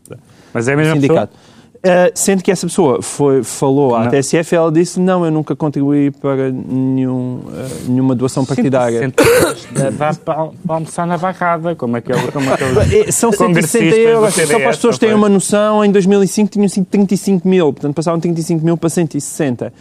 Mas 0.54 0.68
é 0.68 0.72
a 0.72 0.76
do 0.76 0.78
mesma 0.78 0.94
sindicato. 0.94 1.36
Uh, 1.82 2.12
sendo 2.14 2.42
que 2.42 2.50
essa 2.50 2.66
pessoa 2.66 3.00
foi, 3.00 3.42
falou 3.42 3.96
à 3.96 4.04
Não. 4.04 4.10
TSF, 4.10 4.54
ela 4.54 4.70
disse: 4.70 5.00
Não, 5.00 5.24
eu 5.24 5.30
nunca 5.30 5.56
contribuí 5.56 6.10
para 6.10 6.50
nenhum, 6.50 7.40
uh, 7.46 7.88
nenhuma 7.88 8.14
doação 8.14 8.44
partidária. 8.44 8.98
160 9.00 9.22
euros 9.22 9.68
dá 9.96 10.12
para, 10.12 10.46
para 10.46 10.74
almoçar 10.74 11.06
na 11.06 11.16
barrada, 11.16 11.74
como 11.74 11.96
é 11.96 12.02
que 12.02 12.12
é 12.12 12.16
como 12.32 12.52
aqueles 12.52 12.76
É, 13.08 13.10
São 13.10 13.32
160 13.32 13.44
congressistas 13.44 13.90
do 13.90 13.96
euros. 13.96 14.34
Só 14.34 14.58
para 14.58 14.68
as 14.68 14.76
pessoas 14.76 14.98
terem 14.98 15.14
uma 15.14 15.30
noção, 15.30 15.82
em 15.82 15.90
2005 15.90 16.50
tinham 16.50 16.68
sido 16.68 16.84
35 16.84 17.48
mil. 17.48 17.72
Portanto, 17.72 17.94
passaram 17.94 18.20
35 18.20 18.62
mil 18.62 18.76
para 18.76 18.90
160. 18.90 19.72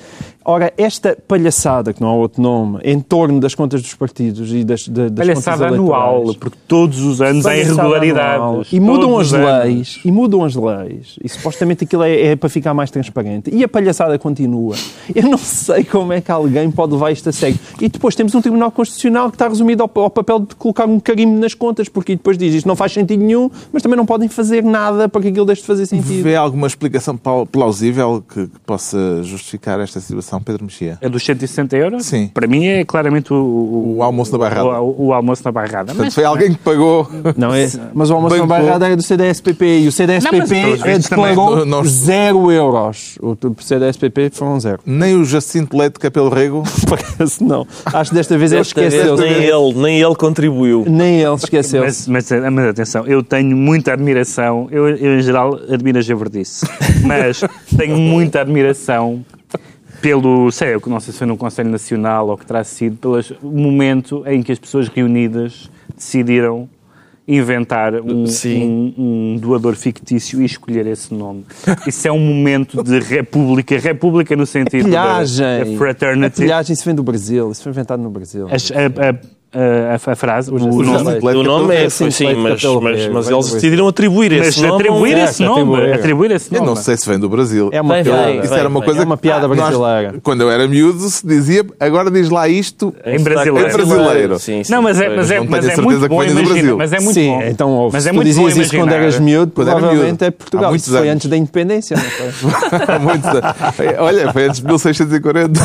Ora, 0.49 0.73
esta 0.77 1.15
palhaçada, 1.27 1.93
que 1.93 2.01
não 2.01 2.07
há 2.09 2.13
outro 2.15 2.41
nome, 2.41 2.79
em 2.83 2.99
torno 2.99 3.39
das 3.39 3.53
contas 3.53 3.83
dos 3.83 3.93
partidos 3.93 4.51
e 4.51 4.63
das, 4.63 4.87
da- 4.87 5.07
das 5.07 5.27
Palhaçada 5.27 5.57
contas 5.65 5.73
anual, 5.79 6.35
porque 6.39 6.57
todos 6.67 6.99
os 7.01 7.21
anos 7.21 7.45
há 7.45 7.55
irregularidades. 7.55 8.41
anual. 8.41 8.63
E 8.71 8.79
mudam 8.79 9.17
as 9.19 9.27
os 9.27 9.33
anos. 9.35 9.47
leis. 9.63 9.99
E 10.03 10.11
mudam 10.11 10.43
as 10.43 10.55
leis. 10.55 11.19
E 11.23 11.29
supostamente 11.29 11.83
aquilo 11.83 12.01
é, 12.01 12.31
é 12.31 12.35
para 12.35 12.49
ficar 12.49 12.73
mais 12.73 12.89
transparente. 12.89 13.53
E 13.53 13.63
a 13.63 13.67
palhaçada 13.67 14.17
continua. 14.17 14.75
Eu 15.13 15.23
não 15.29 15.37
sei 15.37 15.83
como 15.83 16.13
é 16.13 16.19
que 16.19 16.31
alguém 16.31 16.71
pode 16.71 16.93
levar 16.93 17.11
isto 17.11 17.29
a 17.29 17.31
sério. 17.31 17.59
E 17.79 17.87
depois 17.87 18.15
temos 18.15 18.33
um 18.33 18.41
Tribunal 18.41 18.71
Constitucional 18.71 19.29
que 19.29 19.35
está 19.35 19.47
resumido 19.47 19.83
ao, 19.83 19.91
ao 20.03 20.09
papel 20.09 20.39
de 20.39 20.55
colocar 20.55 20.85
um 20.87 20.99
carimbo 20.99 21.39
nas 21.39 21.53
contas, 21.53 21.87
porque 21.87 22.15
depois 22.15 22.39
diz 22.39 22.55
isto 22.55 22.67
não 22.67 22.75
faz 22.75 22.91
sentido 22.91 23.23
nenhum, 23.23 23.51
mas 23.71 23.83
também 23.83 23.95
não 23.97 24.05
podem 24.05 24.27
fazer 24.27 24.63
nada 24.63 25.07
para 25.07 25.21
que 25.21 25.27
aquilo 25.27 25.45
deixe 25.45 25.61
de 25.61 25.67
fazer 25.67 25.85
sentido. 25.85 26.23
Vê 26.23 26.35
alguma 26.35 26.65
explicação 26.65 27.15
plausível 27.51 28.23
que, 28.27 28.47
que 28.47 28.59
possa 28.65 29.21
justificar 29.21 29.79
esta 29.79 29.99
situação, 29.99 30.38
Pedro 30.41 30.65
Mexia? 30.65 30.97
É 31.01 31.09
dos 31.09 31.23
160 31.23 31.75
euros? 31.77 32.05
Sim. 32.05 32.29
Para 32.33 32.47
mim 32.47 32.65
é 32.65 32.83
claramente 32.85 33.33
o, 33.33 33.35
o, 33.37 33.95
O 33.97 34.03
almoço 34.03 34.31
na 34.31 34.37
barrada. 34.37 34.81
O, 34.81 35.07
o 35.07 35.13
almoço 35.13 35.41
na 35.45 35.51
barrada. 35.51 35.85
Portanto, 35.85 36.05
Mas, 36.05 36.15
foi 36.15 36.23
alguém 36.25 36.51
que 36.53 36.59
pagou. 36.59 37.09
Não 37.37 37.53
é, 37.53 37.67
mas 37.93 38.09
o 38.09 38.13
almoço 38.13 38.37
na 38.37 38.45
barrada 38.45 38.87
é 38.89 38.95
do 38.95 39.03
CDSPP 39.03 39.79
e 39.81 39.87
o 39.87 39.91
CDSPP 39.91 40.47
também. 40.77 40.99
declarou 40.99 41.57
Não- 41.57 41.65
não- 41.65 41.83
zero 41.83 42.51
euros. 42.51 43.17
O 43.21 43.35
CDSPP 43.61 44.29
foram 44.31 44.59
zero. 44.59 44.79
Nem 44.85 45.15
o 45.15 45.25
Jacinto 45.25 45.77
Leite 45.77 45.93
de 45.93 45.99
Capelo 45.99 46.29
Rego. 46.29 46.63
Parece 46.87 47.43
não. 47.43 47.65
Acho 47.85 48.11
que 48.11 48.15
desta 48.17 48.37
vez 48.37 48.51
ele 48.51 48.61
esqueceu-se. 48.61 49.23
nem 49.23 49.43
ele, 49.43 49.73
nem 49.75 50.01
ele 50.01 50.15
contribuiu. 50.15 50.85
Nem 50.87 51.21
ele 51.21 51.35
esqueceu-se. 51.35 52.09
mas, 52.09 52.29
mas, 52.31 52.51
mas 52.51 52.65
atenção, 52.69 53.05
eu 53.05 53.23
tenho 53.23 53.55
muita 53.55 53.93
admiração, 53.93 54.67
eu, 54.71 54.89
eu 54.89 55.19
em 55.19 55.21
geral 55.21 55.59
admiro 55.69 55.97
a 55.99 56.01
javardice, 56.01 56.65
mas 57.05 57.41
tenho 57.77 57.97
muita 57.97 58.41
admiração 58.41 59.23
pelo, 60.01 60.51
sei, 60.51 60.73
eu 60.75 60.81
não 60.87 60.99
sei 60.99 61.11
se 61.13 61.17
foi 61.19 61.27
no 61.27 61.37
Conselho 61.37 61.69
Nacional 61.69 62.29
ou 62.29 62.37
que 62.37 62.45
terá 62.45 62.63
sido, 62.63 62.97
pelo 62.97 63.19
momento 63.43 64.23
em 64.27 64.41
que 64.41 64.51
as 64.51 64.59
pessoas 64.59 64.87
reunidas 64.87 65.69
decidiram 65.95 66.69
inventar 67.27 67.93
um, 67.93 68.23
um, 68.45 68.93
um 68.97 69.37
doador 69.39 69.75
fictício 69.75 70.41
e 70.41 70.45
escolher 70.45 70.87
esse 70.87 71.13
nome. 71.13 71.45
Isso 71.85 72.07
é 72.07 72.11
um 72.11 72.17
momento 72.19 72.81
de 72.81 72.99
república, 72.99 73.77
república 73.77 74.35
no 74.35 74.47
sentido 74.47 74.89
da, 74.89 75.03
Pilhagem. 75.19 75.45
da 75.73 75.77
fraternity. 75.77 76.41
A 76.41 76.45
pilhagem, 76.45 76.73
isso 76.73 76.83
vem 76.83 76.95
do 76.95 77.03
Brasil. 77.03 77.51
Isso 77.51 77.61
foi 77.61 77.71
inventado 77.71 78.01
no 78.01 78.09
Brasil. 78.09 78.47
As- 78.49 78.71
A, 78.71 79.09
a, 79.09 79.38
a, 79.51 79.95
a 80.11 80.15
frase, 80.15 80.51
o, 80.51 80.59
Jacinto 80.59 80.83
nome, 80.83 81.37
O 81.37 81.43
nome 81.43 81.73
é, 81.75 81.77
Capelo 81.85 81.91
foi 81.91 82.05
Rego. 82.09 82.11
sim, 82.11 82.33
mas, 82.35 82.63
mas, 82.63 83.07
mas 83.07 83.29
eles 83.29 83.51
decidiram 83.53 83.87
atribuir 83.87 84.31
mas 84.37 84.47
esse 84.49 84.61
nome. 84.61 84.75
atribuir 84.75 85.17
esse 85.17 85.43
nome, 85.43 85.61
atribuir. 85.73 85.93
atribuir 85.93 86.31
esse 86.31 86.53
Eu 86.53 86.59
nome. 86.59 86.67
não 86.67 86.75
sei 86.75 86.97
se 86.97 87.09
vem 87.09 87.17
do 87.19 87.27
Brasil. 87.29 87.69
É 87.71 87.81
uma 87.81 87.95
piada. 88.03 88.31
Isso 88.45 88.53
era 88.53 88.69
uma 88.69 88.81
coisa 88.81 89.01
É 89.01 89.05
uma 89.05 89.17
piada 89.17 89.47
nós- 89.47 89.57
brasileira. 89.57 90.15
quando 90.21 90.41
eu 90.41 90.51
era 90.51 90.67
miúdo, 90.67 90.99
se 91.09 91.25
dizia 91.25 91.65
agora 91.79 92.11
diz 92.11 92.29
lá 92.29 92.47
isto 92.47 92.93
Em 93.05 93.19
brasileiro. 93.21 93.69
Em 93.69 93.73
brasileiro. 93.73 94.39
Sim, 94.39 94.63
sim, 94.63 94.71
Não, 94.71 94.81
mas 94.81 94.99
é, 95.01 95.09
mas 95.15 95.31
é, 95.31 95.37
tenho 95.39 95.49
mas 95.49 95.59
é 95.59 95.67
certeza 95.69 95.81
muito 95.83 96.01
que 96.01 96.07
bom 96.09 96.23
imaginar. 96.23 96.75
Mas 96.75 96.93
é 96.93 96.99
muito 96.99 97.13
Sim, 97.15 97.29
bom. 97.29 97.41
então 97.43 97.69
ouve. 97.71 97.93
Mas 97.95 98.05
é 98.07 98.11
muito 98.11 98.27
dizias 98.27 98.53
bom 98.55 98.61
isso 98.61 98.75
quando 98.77 98.91
eras 98.91 99.19
miúdo, 99.19 99.51
Quando 99.53 99.67
era 99.69 99.77
provavelmente 99.79 100.09
miúdo. 100.21 100.25
é 100.25 100.31
Portugal. 100.31 100.75
Isso 100.75 100.91
foi 100.95 101.09
antes 101.09 101.27
da 101.27 101.37
independência, 101.37 101.97
não 101.97 102.03
foi? 103.71 103.87
Anos. 103.87 103.99
Olha, 103.99 104.31
foi 104.33 104.45
antes 104.45 104.59
de 104.59 104.65
1640. 104.67 105.59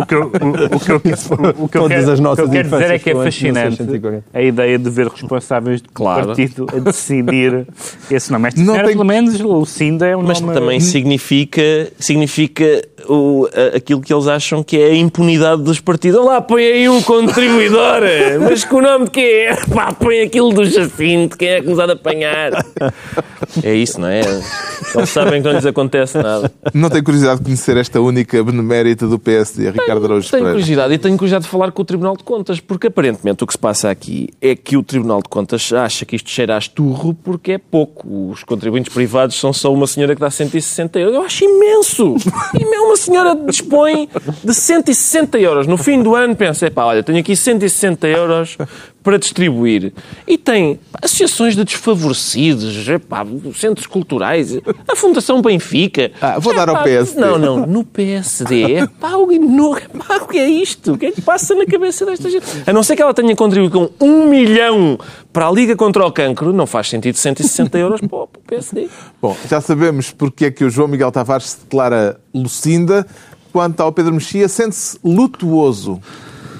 O 0.00 0.06
que 0.06 0.14
eu, 0.14 0.22
o, 0.22 0.76
o 0.76 0.80
que 0.80 0.92
eu, 0.92 0.96
o 0.96 1.68
que 1.68 1.76
eu 1.76 1.82
Todas 1.82 1.98
quero, 1.98 2.12
as 2.12 2.18
o 2.18 2.22
nossas 2.22 2.44
que 2.44 2.48
eu 2.50 2.52
quero 2.62 2.68
dizer 2.70 2.90
é 2.94 2.98
que 2.98 3.15
é 3.22 3.28
de 3.28 3.30
fascinante 3.36 3.82
1640. 3.82 4.24
a 4.32 4.42
ideia 4.42 4.78
de 4.78 4.90
ver 4.90 5.08
responsáveis 5.08 5.80
do 5.80 5.88
Claro. 5.92 6.26
partido 6.28 6.66
a 6.74 6.78
decidir 6.78 7.66
esse 8.10 8.30
nome. 8.32 8.48
Esta 8.48 8.60
Não 8.60 8.66
senhora, 8.72 8.84
tem- 8.88 8.96
pelo 8.96 9.04
menos, 9.06 9.38
Lucinda 9.40 10.06
é 10.06 10.16
um 10.16 10.22
Mas 10.22 10.40
nome... 10.40 10.54
também 10.54 10.80
significa, 10.80 11.62
significa 11.98 12.64
o, 13.08 13.48
a- 13.52 13.76
aquilo 13.76 14.00
que 14.00 14.12
eles 14.12 14.26
acham 14.26 14.62
que 14.62 14.76
é 14.78 14.86
a 14.86 14.94
impunidade 14.96 15.62
dos 15.62 15.80
partidos. 15.80 16.18
Olá, 16.18 16.40
põe 16.40 16.64
aí 16.64 16.88
um 16.88 17.02
contribuidor, 17.02 18.00
mas 18.40 18.64
com 18.64 18.76
o 18.76 18.82
nome 18.82 19.04
de 19.06 19.10
quê? 19.10 19.48
Pá, 19.74 19.92
põe 19.92 20.20
aquilo 20.22 20.52
do 20.52 20.64
Jacinto, 20.64 21.36
quem 21.36 21.48
é 21.48 21.60
que 21.60 21.68
nos 21.68 21.78
há 21.78 21.86
de 21.86 21.92
apanhar? 21.92 22.52
É 23.62 23.74
isso, 23.74 24.00
não 24.00 24.08
é? 24.08 24.20
Eles 24.20 25.10
sabem 25.10 25.40
que 25.42 25.48
não 25.48 25.54
lhes 25.54 25.66
acontece 25.66 26.16
nada. 26.18 26.50
Não 26.72 26.88
tenho 26.88 27.04
curiosidade 27.04 27.38
de 27.38 27.44
conhecer 27.44 27.76
esta 27.76 28.00
única 28.00 28.42
benemérita 28.42 29.06
do 29.06 29.18
PSD, 29.18 29.70
Ricardo 29.70 30.04
Araújo 30.04 30.30
Tenho 30.30 30.44
curiosidade 30.44 30.94
e 30.94 30.98
tenho 30.98 31.16
curiosidade 31.16 31.44
de 31.44 31.50
falar 31.50 31.70
com 31.72 31.82
o 31.82 31.84
Tribunal 31.84 32.16
de 32.16 32.24
Contas, 32.24 32.60
porque 32.60 32.86
aparentemente 32.88 33.44
o 33.44 33.46
que 33.46 33.52
se 33.52 33.58
passa 33.58 33.90
aqui 33.90 34.28
é 34.40 34.54
que 34.56 34.76
o 34.76 34.82
Tribunal 34.82 35.22
de 35.22 35.28
Contas 35.28 35.72
acha 35.72 36.04
que 36.04 36.16
isto 36.16 36.30
cheira 36.30 36.54
a 36.54 36.58
esturro 36.58 37.14
porque 37.14 37.52
é 37.52 37.58
pouco. 37.58 38.30
Os 38.30 38.42
contribuintes 38.44 38.92
privados 38.92 39.38
são 39.38 39.52
só 39.52 39.72
uma 39.72 39.86
senhora 39.86 40.14
que 40.14 40.20
dá 40.20 40.30
160 40.30 40.98
euros. 40.98 41.14
Eu 41.16 41.22
acho 41.22 41.44
imenso! 41.44 42.16
E 42.58 42.64
uma 42.86 42.96
senhora 42.96 43.34
dispõe 43.34 44.08
de 44.42 44.54
160 44.54 45.38
euros. 45.38 45.66
No 45.66 45.76
fim 45.76 46.02
do 46.02 46.14
ano 46.14 46.34
pensa, 46.34 46.66
epá, 46.66 46.84
olha, 46.84 47.02
tenho 47.02 47.18
aqui 47.18 47.36
160 47.36 48.06
euros 48.08 48.56
para 49.06 49.20
distribuir. 49.20 49.92
E 50.26 50.36
tem 50.36 50.80
associações 51.00 51.54
de 51.54 51.62
desfavorecidos, 51.62 52.88
epá, 52.88 53.24
centros 53.54 53.86
culturais, 53.86 54.58
a 54.88 54.96
Fundação 54.96 55.40
Benfica. 55.40 56.10
Ah, 56.20 56.40
vou 56.40 56.52
dar 56.52 56.68
ao 56.68 56.74
Epá, 56.74 56.82
PSD. 56.82 57.20
Não, 57.20 57.38
não, 57.38 57.66
no 57.66 57.84
PSD. 57.84 58.78
Epá, 58.78 59.12
no, 59.12 59.78
epá, 59.78 60.16
o 60.16 60.26
que 60.26 60.38
é 60.38 60.48
isto? 60.48 60.94
O 60.94 60.98
que 60.98 61.06
é 61.06 61.12
que 61.12 61.22
passa 61.22 61.54
na 61.54 61.64
cabeça 61.64 62.04
desta 62.04 62.28
gente? 62.28 62.44
A 62.66 62.72
não 62.72 62.82
ser 62.82 62.96
que 62.96 63.02
ela 63.02 63.14
tenha 63.14 63.36
contribuído 63.36 63.88
com 63.96 64.04
um 64.04 64.28
milhão 64.28 64.98
para 65.32 65.46
a 65.46 65.52
Liga 65.52 65.76
contra 65.76 66.04
o 66.04 66.10
Cancro, 66.10 66.52
não 66.52 66.66
faz 66.66 66.88
sentido 66.88 67.14
160 67.14 67.78
euros 67.78 68.00
para 68.00 68.18
o 68.18 68.28
PSD. 68.44 68.88
Bom, 69.22 69.36
já 69.48 69.60
sabemos 69.60 70.10
porque 70.10 70.46
é 70.46 70.50
que 70.50 70.64
o 70.64 70.70
João 70.70 70.88
Miguel 70.88 71.12
Tavares 71.12 71.50
se 71.50 71.60
declara 71.60 72.18
Lucinda. 72.34 73.06
Quanto 73.52 73.80
ao 73.80 73.92
Pedro 73.92 74.12
Mexia, 74.12 74.48
sente-se 74.48 74.98
lutuoso. 75.04 76.00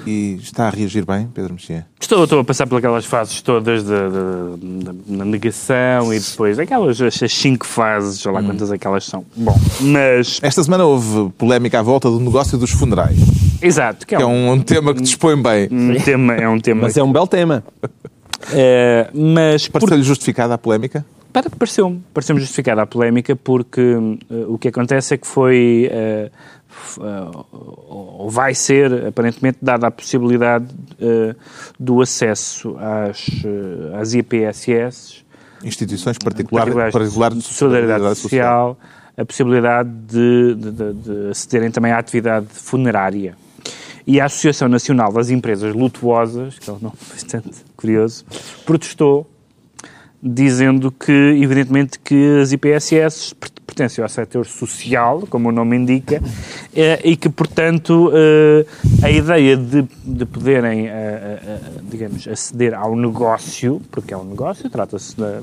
E 0.07 0.35
está 0.41 0.67
a 0.67 0.69
reagir 0.69 1.05
bem, 1.05 1.27
Pedro 1.33 1.53
Mexia? 1.53 1.85
Estou, 1.99 2.23
estou 2.23 2.39
a 2.39 2.43
passar 2.43 2.65
por 2.65 2.77
aquelas 2.77 3.05
fases 3.05 3.41
todas 3.41 3.83
da 3.83 5.25
negação 5.25 6.13
e 6.13 6.19
depois 6.19 6.57
aquelas 6.59 7.01
as 7.01 7.21
as 7.21 7.33
cinco 7.33 7.65
fases, 7.65 8.21
sei 8.21 8.31
lá 8.31 8.41
quantas 8.41 8.71
aquelas 8.71 9.05
são. 9.05 9.25
Bom, 9.35 9.59
mas. 9.81 10.39
Esta 10.41 10.63
semana 10.63 10.85
houve 10.85 11.29
polémica 11.37 11.79
à 11.79 11.81
volta 11.81 12.09
do 12.09 12.19
negócio 12.19 12.57
dos 12.57 12.71
funerais, 12.71 13.17
Exato, 13.61 14.05
que 14.07 14.15
é 14.15 14.17
que 14.17 14.23
é 14.23 14.25
um, 14.25 14.49
um, 14.49 14.51
um 14.53 14.59
tema 14.61 14.93
que 14.93 15.01
dispõe 15.01 15.41
bem. 15.41 15.67
um 15.71 15.99
tema. 15.99 16.33
É 16.35 16.47
um 16.47 16.59
tema 16.59 16.81
Mas 16.83 16.95
é 16.97 17.03
um 17.03 17.11
belo 17.11 17.27
tema. 17.27 17.63
É, 18.53 19.09
mas 19.13 19.67
por- 19.67 19.79
Pareceu-lhe 19.81 20.03
justificada 20.03 20.53
a 20.53 20.57
polémica? 20.59 21.03
Para- 21.33 21.49
Pareceu-me, 21.49 22.01
pareceu-me 22.13 22.39
justificada 22.39 22.83
a 22.83 22.85
polémica 22.85 23.35
porque 23.35 23.81
eh, 23.81 24.45
o 24.47 24.59
que 24.59 24.67
acontece 24.67 25.15
é 25.15 25.17
que 25.17 25.25
foi 25.27 25.89
eh, 25.91 26.29
ou 27.89 28.29
vai 28.29 28.53
ser 28.53 29.07
aparentemente 29.07 29.59
dada 29.61 29.87
a 29.87 29.91
possibilidade 29.91 30.67
eh, 30.99 31.35
do 31.79 32.01
acesso 32.01 32.75
às, 32.77 33.27
eh, 33.45 33.99
às 33.99 34.13
IPSS 34.13 35.25
Instituições 35.63 36.17
particulares, 36.19 36.93
particulares 36.93 37.37
de 37.37 37.43
solidariedade 37.43 38.15
social, 38.15 38.77
a 39.17 39.25
possibilidade 39.25 39.89
de, 39.89 40.53
de, 40.55 40.71
de- 40.71 40.93
de 40.93 41.29
acederem 41.31 41.71
também 41.71 41.91
à 41.91 41.97
atividade 41.97 42.45
funerária. 42.51 43.35
E 44.05 44.21
a 44.21 44.25
Associação 44.25 44.69
Nacional 44.69 45.11
das 45.11 45.29
Empresas 45.31 45.73
Lutuosas, 45.73 46.59
que 46.59 46.69
é 46.69 46.73
um 46.73 46.79
nome 46.79 46.95
bastante 47.11 47.49
curioso, 47.75 48.23
protestou 48.65 49.27
dizendo 50.21 50.91
que, 50.91 51.11
evidentemente, 51.41 51.99
que 51.99 52.39
as 52.41 52.51
IPSS 52.51 53.33
per- 53.35 53.51
pertencem 53.67 54.01
ao 54.01 54.09
setor 54.09 54.45
social, 54.45 55.27
como 55.29 55.49
o 55.49 55.51
nome 55.51 55.75
indica, 55.75 56.21
eh, 56.75 56.99
e 57.03 57.15
que, 57.15 57.29
portanto, 57.29 58.11
eh, 58.13 58.65
a 59.03 59.11
ideia 59.11 59.55
de, 59.55 59.85
de 60.03 60.25
poderem, 60.25 60.87
eh, 60.87 61.59
digamos, 61.83 62.27
aceder 62.27 62.73
ao 62.73 62.95
negócio, 62.95 63.81
porque 63.91 64.13
é 64.13 64.17
um 64.17 64.23
negócio, 64.23 64.67
trata-se 64.69 65.15
de, 65.15 65.41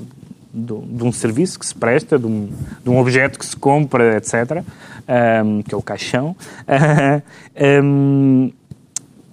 de- 0.52 1.04
um 1.04 1.12
serviço 1.12 1.58
que 1.60 1.66
se 1.66 1.74
presta, 1.74 2.18
de 2.18 2.26
um, 2.26 2.48
de 2.82 2.90
um 2.90 2.98
objeto 2.98 3.38
que 3.38 3.46
se 3.46 3.56
compra, 3.56 4.16
etc., 4.16 4.62
ahm, 5.06 5.60
que 5.62 5.72
é 5.74 5.76
o 5.78 5.82
caixão, 5.82 6.34
ahm, 7.54 8.50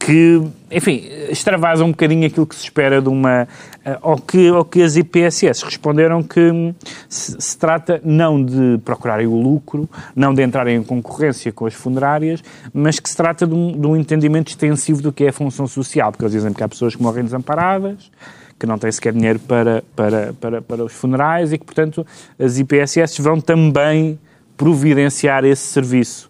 que, 0.06 0.42
enfim, 0.72 1.04
extravasa 1.30 1.84
um 1.86 1.92
bocadinho 1.92 2.26
aquilo 2.26 2.48
que 2.48 2.56
se 2.56 2.64
espera 2.64 3.02
de 3.02 3.08
uma. 3.08 3.48
eh, 3.86 3.98
Ao 4.02 4.18
que, 4.18 4.48
ao 4.48 4.66
que 4.66 4.82
as 4.82 4.96
IPSS 4.96 5.64
responderam 5.64 6.24
que 6.24 6.40
hum, 6.40 6.74
se, 7.08 7.40
se 7.40 7.58
trata 7.58 8.02
não 8.04 8.44
de 8.44 8.80
procurarem 8.84 9.28
o 9.28 9.36
lucro, 9.36 9.88
não 10.16 10.34
de 10.34 10.44
entrarem 10.44 10.78
em 10.78 10.84
concorrência 10.84 11.52
com 11.52 11.66
as 11.68 11.74
funerárias, 11.74 12.44
mas 12.74 13.00
que 13.00 13.08
se 13.10 13.16
trata 13.16 13.46
de 13.46 13.54
um, 13.54 13.80
de 13.80 13.86
um 13.86 13.96
entendimento 13.96 14.50
extensivo 14.50 15.02
do 15.02 15.12
que 15.12 15.26
é 15.26 15.30
a 15.30 15.34
função 15.34 15.68
social, 15.68 16.12
porque 16.12 16.24
eles 16.24 16.34
dizem 16.34 16.52
que 16.52 16.64
há 16.64 16.68
pessoas 16.68 16.96
que 16.96 17.04
morrem 17.04 17.24
desamparadas, 17.24 18.12
que 18.58 18.66
não 18.66 18.78
têm 18.80 18.92
sequer 18.92 19.14
dinheiro 19.14 19.40
para, 19.40 19.84
para, 19.96 20.34
para, 20.34 20.62
para 20.62 20.84
os 20.84 20.94
funerais 20.94 21.54
e 21.54 21.58
que, 21.58 21.66
portanto, 21.66 22.06
as 22.40 22.58
IPSS 22.58 23.22
vão 23.22 23.40
também 23.40 24.20
providenciar 24.58 25.46
esse 25.46 25.64
serviço. 25.64 26.30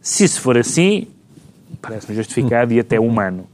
Se 0.00 0.24
isso 0.24 0.40
for 0.40 0.56
assim, 0.56 1.08
parece-me 1.80 2.16
justificado 2.16 2.72
e 2.72 2.80
até 2.80 2.98
humano. 3.00 3.46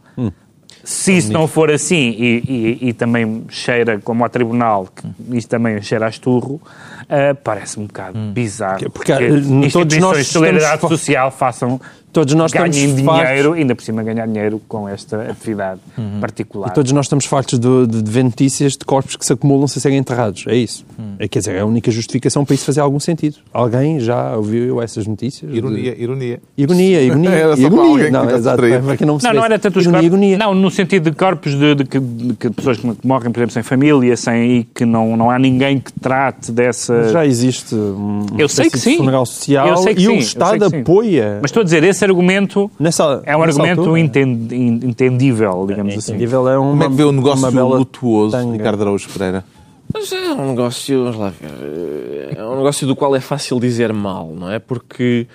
Se 0.83 1.17
isso 1.17 1.33
não 1.33 1.49
for 1.49 1.71
assim 1.71 2.11
e, 2.11 2.43
e- 2.83 2.89
e 2.89 2.93
também 2.93 3.47
cheira 3.49 3.99
como 3.99 4.23
ao 4.23 4.29
tribunal, 4.29 4.87
que 4.95 5.37
isto 5.39 5.49
também 5.49 5.81
cheira 5.81 6.05
a 6.05 6.09
esturro, 6.11 6.61
ah, 7.09 7.35
parece-me 7.43 7.85
um 7.85 7.87
bocado 7.87 8.19
bizarro. 8.33 8.91
Porque, 8.91 9.17
que 9.17 9.23
eh, 9.25 9.71
todos 9.73 9.97
nós 9.97 10.19
de 10.19 10.25
solidariedade 10.25 10.75
estamos- 10.75 11.01
social 11.01 11.31
façam 11.31 11.81
Todos 12.15 12.33
nós 12.35 12.53
ganhem 12.53 12.71
estamos 12.71 12.95
dinheiro, 13.03 13.53
ainda 13.53 13.75
por 13.75 13.83
cima 13.83 14.03
ganhar 14.03 14.27
dinheiro 14.27 14.61
com 14.69 14.89
esta 14.89 15.21
atividade 15.31 15.81
particular. 16.21 16.71
Todos 16.71 16.93
nós 16.93 17.07
estamos 17.07 17.27
fartos 17.27 17.59
de, 17.59 17.87
de, 17.87 18.03
de 18.03 18.11
ver 18.11 18.23
notícias 18.25 18.73
de 18.75 18.85
corpos 18.85 19.17
que 19.17 19.27
se 19.27 19.33
acumulam 19.33 19.67
sem 19.67 19.81
serem 19.83 19.99
enterrados. 19.99 20.45
É 20.47 20.55
isso. 20.55 20.87
É, 21.19 21.27
quer 21.29 21.41
dizer, 21.41 21.57
é 21.57 21.61
a 21.61 21.67
única 21.67 21.91
justificação 21.91 22.45
para 22.45 22.55
isso 22.55 22.65
fazer 22.65 22.81
algum 22.81 23.01
sentido. 23.01 23.37
Alguém 23.53 23.99
já 24.01 24.37
ouviu 24.37 24.81
essas 24.81 25.07
notícias? 25.07 25.51
De- 25.51 25.59
Ironia, 25.59 25.95
ironia. 26.01 26.41
Ironia, 26.57 27.03
ironia. 27.03 27.31
Era 27.31 27.57
só 27.57 27.69
para 27.71 27.81
alguém 27.81 27.95
ironia. 28.07 28.07
que 28.07 28.13
Não, 28.13 28.31
exato. 28.37 28.57
Para 28.57 29.07
não, 29.07 29.19
Não, 29.21 29.33
não 29.35 29.45
era 29.45 29.59
tanto 29.59 29.79
os 29.81 29.85
ironia, 29.85 30.01
corpos. 30.03 30.19
ironia. 30.19 30.39
Não, 30.39 30.55
no 30.55 30.71
sentido 30.71 31.11
de 31.11 31.17
corpos 31.17 31.53
de, 31.55 31.75
de 31.75 31.85
que, 31.85 31.99
de 31.99 32.51
pessoas 32.55 32.79
que 32.79 32.87
morrem, 33.05 33.33
por 33.33 33.41
exemplo, 33.41 33.53
sem 33.53 33.63
família, 33.65 34.17
sem 34.17 34.59
e 34.59 34.65
que 34.65 34.85
não, 34.85 35.17
não 35.17 35.31
há 35.31 35.39
ninguém 35.39 35.81
que 35.81 35.93
trate 36.01 36.53
dessa. 36.53 37.09
Já 37.11 37.27
existe 37.27 37.75
um 37.75 38.27
Eu 38.39 38.49
sei 38.49 38.71
que 38.71 38.79
sim. 38.79 38.99
funeral 38.99 39.27
social 39.27 39.67
Eu 39.69 39.77
sei 39.79 39.95
que 39.95 40.03
e 40.03 40.07
sim, 40.07 40.13
o 40.13 40.19
Estado 40.19 40.65
apoia. 40.65 41.39
Mas 41.43 41.51
estou 41.51 41.61
a 41.63 41.65
dizer, 41.65 41.83
esse 41.83 42.04
argumento 42.05 42.71
nessa, 42.79 43.23
é 43.25 43.37
um 43.37 43.41
nessa 43.41 43.61
argumento 43.63 43.81
altura, 43.81 44.01
en- 44.01 44.81
entendível, 44.85 45.65
digamos 45.69 45.95
assim. 45.97 46.13
entendível, 46.13 46.49
é 46.49 46.59
uma, 46.59 46.71
Como 46.71 46.83
é 46.85 46.89
que 46.89 46.95
vê 46.95 47.05
o 47.05 47.13
negócio 47.13 47.67
lutuoso, 47.77 48.33
tanga. 48.33 48.53
Ricardo 48.53 48.83
Araújo 48.83 49.09
Pereira? 49.11 49.45
Mas 49.93 50.11
é 50.13 50.33
um 50.33 50.51
negócio, 50.51 51.05
vamos 51.05 51.19
lá 51.19 51.31
ver, 51.41 52.37
é 52.37 52.45
um 52.45 52.57
negócio 52.57 52.87
do 52.87 52.97
qual 52.97 53.15
é 53.15 53.21
fácil 53.21 53.61
dizer 53.61 53.93
mal, 53.93 54.33
não 54.35 54.51
é? 54.51 54.59
Porque, 54.59 55.27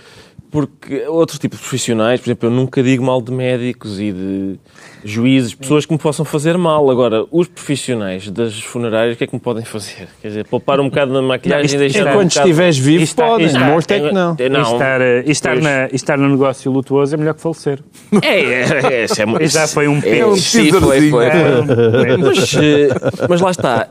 porque 0.49 1.05
outros 1.08 1.38
tipos 1.38 1.58
de 1.60 1.63
profissionais, 1.63 2.19
por 2.19 2.27
exemplo, 2.27 2.49
eu 2.49 2.51
nunca 2.53 2.82
digo 2.82 3.03
mal 3.03 3.21
de 3.21 3.32
médicos 3.32 3.99
e 3.99 4.12
de 4.12 4.60
juízes, 5.03 5.53
pessoas 5.53 5.85
que 5.85 5.91
me 5.93 5.99
possam 5.99 6.25
fazer 6.25 6.57
mal. 6.57 6.89
Agora, 6.89 7.25
os 7.31 7.47
profissionais 7.47 8.29
das 8.29 8.59
funerárias, 8.59 9.15
o 9.15 9.17
que 9.17 9.23
é 9.23 9.27
que 9.27 9.33
me 9.33 9.39
podem 9.39 9.63
fazer? 9.65 10.07
Quer 10.21 10.27
dizer, 10.29 10.45
poupar 10.45 10.79
um 10.79 10.89
bocado 10.89 11.13
na 11.13 11.21
maquilhagem 11.21 11.65
isto- 11.65 11.75
e 11.75 11.79
deixar 11.79 11.99
um 12.07 12.09
Enquanto 12.12 12.29
bocado... 12.29 12.47
estiveres 12.49 12.77
vivo, 12.77 13.03
está- 13.03 13.25
podem. 13.27 13.45
está- 13.47 13.59
Morto 13.59 13.91
é 13.91 13.99
que 13.99 14.12
não. 14.13 14.35
É, 14.39 14.45
E 14.45 14.49
não, 14.49 14.62
estar, 14.62 15.01
estar, 15.25 15.51
pois. 15.51 15.63
na, 15.63 15.88
estar 15.91 16.17
no 16.17 16.29
negócio 16.29 16.71
lutuoso 16.71 17.13
é 17.13 17.17
melhor 17.17 17.33
que 17.33 17.41
falecer. 17.41 17.79
É, 18.21 18.27
é, 18.27 18.93
é, 18.93 19.03
isso 19.05 19.21
é 19.21 19.25
muito- 19.27 19.47
Já 19.47 19.67
foi 19.67 19.88
um 19.88 19.97
é, 19.97 20.01
peso. 20.01 20.38
sim, 20.38 20.69
foi, 20.71 20.79
foi, 20.81 21.09
foi. 21.09 21.25
É, 21.25 22.17
Mas, 22.17 22.53
eh, 22.55 22.89
mas 23.29 23.41
lá 23.41 23.51
está. 23.51 23.88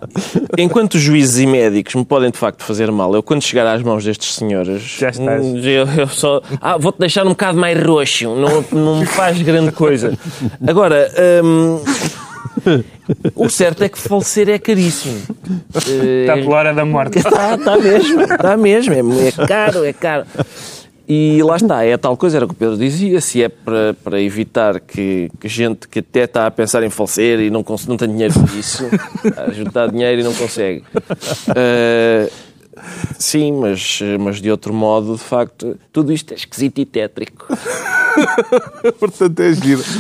Enquanto 0.58 0.94
os 0.94 1.00
juízes 1.00 1.38
e 1.38 1.46
médicos 1.46 1.94
me 1.94 2.04
podem 2.04 2.30
de 2.30 2.38
facto 2.38 2.62
fazer 2.64 2.90
mal, 2.90 3.14
eu 3.14 3.22
quando 3.22 3.42
chegar 3.42 3.66
às 3.66 3.82
mãos 3.82 4.04
destes 4.04 4.34
senhores, 4.34 4.82
Já 4.82 5.10
estás. 5.10 5.44
hum, 5.44 5.58
eu, 5.58 5.86
eu 5.86 6.08
só. 6.08 6.40
Ah, 6.60 6.76
vou-te 6.76 6.98
deixar 6.98 7.24
um 7.26 7.30
bocado 7.30 7.56
mais 7.58 7.80
roxo, 7.82 8.34
não, 8.34 8.64
não 8.72 9.00
me 9.00 9.06
faz 9.06 9.40
grande 9.40 9.72
coisa. 9.72 10.12
Agora. 10.66 10.97
Hum, 11.44 11.80
o 13.34 13.48
certo 13.48 13.84
é 13.84 13.88
que 13.88 13.98
falecer 13.98 14.48
é 14.48 14.58
caríssimo. 14.58 15.20
Eh, 15.88 16.22
Está 16.22 16.34
pela 16.34 16.56
hora 16.56 16.74
da 16.74 16.84
morte. 16.84 17.18
Está, 17.18 17.54
está 17.54 17.76
mesmo, 17.78 18.22
está 18.22 18.56
mesmo. 18.56 18.94
É, 18.94 19.28
é 19.28 19.46
caro, 19.46 19.84
é 19.84 19.92
caro. 19.92 20.26
E 21.10 21.42
lá 21.42 21.56
está, 21.56 21.82
é 21.86 21.94
a 21.94 21.98
tal 21.98 22.18
coisa, 22.18 22.36
era 22.36 22.44
o 22.44 22.48
que 22.48 22.52
o 22.52 22.56
Pedro 22.56 22.76
dizia, 22.76 23.18
se 23.22 23.42
é 23.42 23.48
para, 23.48 23.94
para 24.04 24.20
evitar 24.20 24.78
que, 24.78 25.30
que 25.40 25.48
gente 25.48 25.88
que 25.88 26.00
até 26.00 26.24
está 26.24 26.46
a 26.46 26.50
pensar 26.50 26.82
em 26.82 26.90
falecer 26.90 27.40
e 27.40 27.48
não, 27.48 27.64
não 27.88 27.96
tem 27.96 28.08
dinheiro 28.08 28.34
para 28.34 28.54
isso, 28.54 28.84
a 29.34 29.50
juntar 29.50 29.90
dinheiro 29.90 30.20
e 30.20 30.24
não 30.24 30.34
consegue. 30.34 30.84
Eh, 31.56 32.28
sim, 33.18 33.52
mas, 33.52 34.00
mas 34.20 34.40
de 34.40 34.50
outro 34.50 34.72
modo, 34.72 35.14
de 35.14 35.22
facto, 35.22 35.78
tudo 35.92 36.12
isto 36.12 36.32
é 36.32 36.36
esquisito 36.36 36.78
e 36.80 36.86
tétrico. 36.86 37.46
Portanto, 38.98 39.40
é 39.40 39.52
giro. 39.52 39.82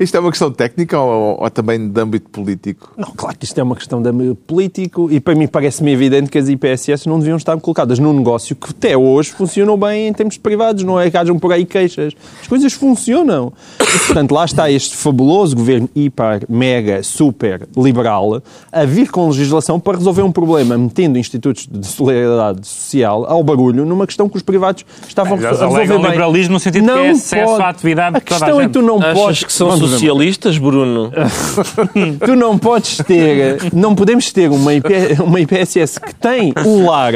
Isto 0.00 0.16
é 0.16 0.20
uma 0.20 0.30
questão 0.30 0.50
técnica 0.50 0.98
ou, 0.98 1.42
ou 1.42 1.50
também 1.50 1.88
de 1.88 2.00
âmbito 2.00 2.30
político? 2.30 2.92
Não, 2.96 3.10
claro 3.10 3.36
que 3.36 3.44
isto 3.44 3.58
é 3.58 3.62
uma 3.62 3.76
questão 3.76 4.00
de 4.00 4.08
âmbito 4.08 4.36
político 4.46 5.10
e 5.10 5.20
para 5.20 5.34
mim 5.34 5.46
parece-me 5.46 5.92
evidente 5.92 6.30
que 6.30 6.38
as 6.38 6.48
IPSS 6.48 7.06
não 7.08 7.18
deviam 7.18 7.36
estar 7.36 7.58
colocadas 7.58 7.98
num 7.98 8.12
negócio 8.12 8.56
que 8.56 8.70
até 8.70 8.96
hoje 8.96 9.32
funcionam 9.32 9.76
bem 9.76 10.08
em 10.08 10.12
termos 10.12 10.38
privados, 10.38 10.82
não 10.84 10.98
é 11.00 11.10
que 11.10 11.16
hajam 11.16 11.38
por 11.38 11.52
aí 11.52 11.64
queixas. 11.64 12.14
As 12.40 12.48
coisas 12.48 12.72
funcionam. 12.72 13.52
E, 13.80 13.98
portanto, 14.06 14.32
lá 14.32 14.44
está 14.44 14.70
este 14.70 14.96
fabuloso 14.96 15.54
governo 15.56 15.88
hiper, 15.94 16.44
mega, 16.48 17.02
super 17.02 17.68
liberal 17.76 18.42
a 18.74 18.84
vir 18.84 19.10
com 19.10 19.28
legislação 19.28 19.78
para 19.78 19.96
resolver 19.98 20.22
um 20.22 20.32
problema, 20.32 20.76
metendo 20.76 21.18
institutos 21.18 21.66
de 21.70 21.86
solidariedade 21.86 22.66
social 22.66 23.24
ao 23.28 23.42
barulho 23.42 23.84
numa 23.86 24.06
questão 24.06 24.28
que 24.28 24.36
os 24.36 24.42
privados 24.42 24.84
estavam 25.08 25.36
Mas 25.36 25.44
a 25.46 25.50
resolver 25.50 25.86
bem. 25.86 26.10
liberalismo 26.10 26.54
no 26.54 26.60
sentido 26.60 26.86
de 26.86 26.92
que 26.92 26.98
é 26.98 27.02
Não 27.04 27.10
acesso 27.12 27.44
pode. 27.52 27.62
à 27.62 27.68
atividade 27.68 28.16
A 28.16 28.18
de 28.18 28.24
toda 28.24 28.36
a 28.36 28.38
questão 28.40 28.58
é 28.60 28.62
gente. 28.62 28.72
que 28.72 28.78
tu 28.78 28.82
não 28.82 28.98
Achas 28.98 29.14
podes. 29.18 29.44
que 29.44 29.52
são 29.52 29.68
Vamos 29.70 29.90
ver. 29.90 29.96
socialistas, 29.98 30.58
Bruno? 30.58 31.12
Tu 32.24 32.36
não 32.36 32.58
podes 32.58 32.98
ter, 32.98 33.58
não 33.72 33.94
podemos 33.94 34.32
ter 34.32 34.50
uma, 34.50 34.74
IP, 34.74 34.88
uma 35.24 35.40
IPSS 35.40 36.00
que 36.00 36.14
tem 36.14 36.52
o 36.64 36.86
lar. 36.86 37.12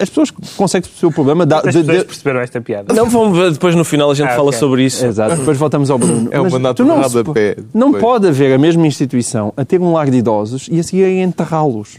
As 0.00 0.08
pessoas 0.08 0.30
conseguem 0.56 0.88
perceber 0.88 1.06
o 1.10 1.14
problema. 1.14 1.44
Da, 1.46 1.58
As 1.58 1.62
de- 1.74 1.80
pessoas 1.80 1.98
de- 1.98 2.04
perceberam 2.04 2.40
esta 2.40 2.60
piada. 2.60 2.92
Não, 2.94 3.08
vamos 3.08 3.36
ver, 3.38 3.52
depois 3.52 3.74
no 3.74 3.84
final 3.84 4.10
a 4.10 4.14
gente 4.14 4.28
Ah, 4.28 4.36
fala 4.36 4.48
ok. 4.48 4.58
sobre 4.58 4.84
isso. 4.84 5.04
Exato, 5.04 5.36
depois 5.36 5.56
voltamos 5.58 5.90
ao 5.90 5.98
Bruno. 5.98 6.28
É 6.30 6.40
um 6.40 6.44
Mas 6.44 6.52
mandato 6.52 6.84
não 6.84 7.00
de 7.00 7.08
se 7.08 7.16
rodapé, 7.16 7.56
Não 7.74 7.92
depois. 7.92 8.02
pode 8.02 8.28
haver 8.28 8.54
a 8.54 8.58
mesma 8.58 8.86
instituição 8.86 9.52
a 9.56 9.64
ter 9.64 9.80
um 9.80 9.92
lar 9.92 10.10
de 10.10 10.16
idosos 10.16 10.68
e 10.70 10.80
a 10.80 10.82
seguir 10.82 11.04
a 11.04 11.10
enterrá-los. 11.22 11.98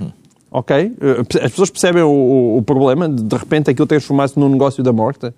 Ok? 0.51 0.75
Eh, 0.99 1.21
As 1.43 1.51
pessoas 1.51 1.69
percebem 1.69 2.03
o, 2.03 2.09
o- 2.09 2.57
o 2.57 2.61
problema 2.61 3.07
de 3.09 3.23
de 3.23 3.35
repente 3.35 3.69
aquilo 3.71 3.87
transformar-se 3.87 4.37
num 4.39 4.49
negócio 4.49 4.83
da 4.83 4.91
morte? 4.93 5.31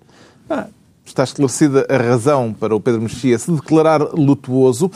Ah, 0.48 0.66
Está 1.04 1.22
esclarecida 1.22 1.86
a 1.88 1.96
razão 1.96 2.52
para 2.52 2.74
o 2.74 2.80
Pedro 2.80 3.00
Mexia 3.00 3.38
se 3.38 3.50
declarar 3.52 4.02
lutuoso. 4.12 4.90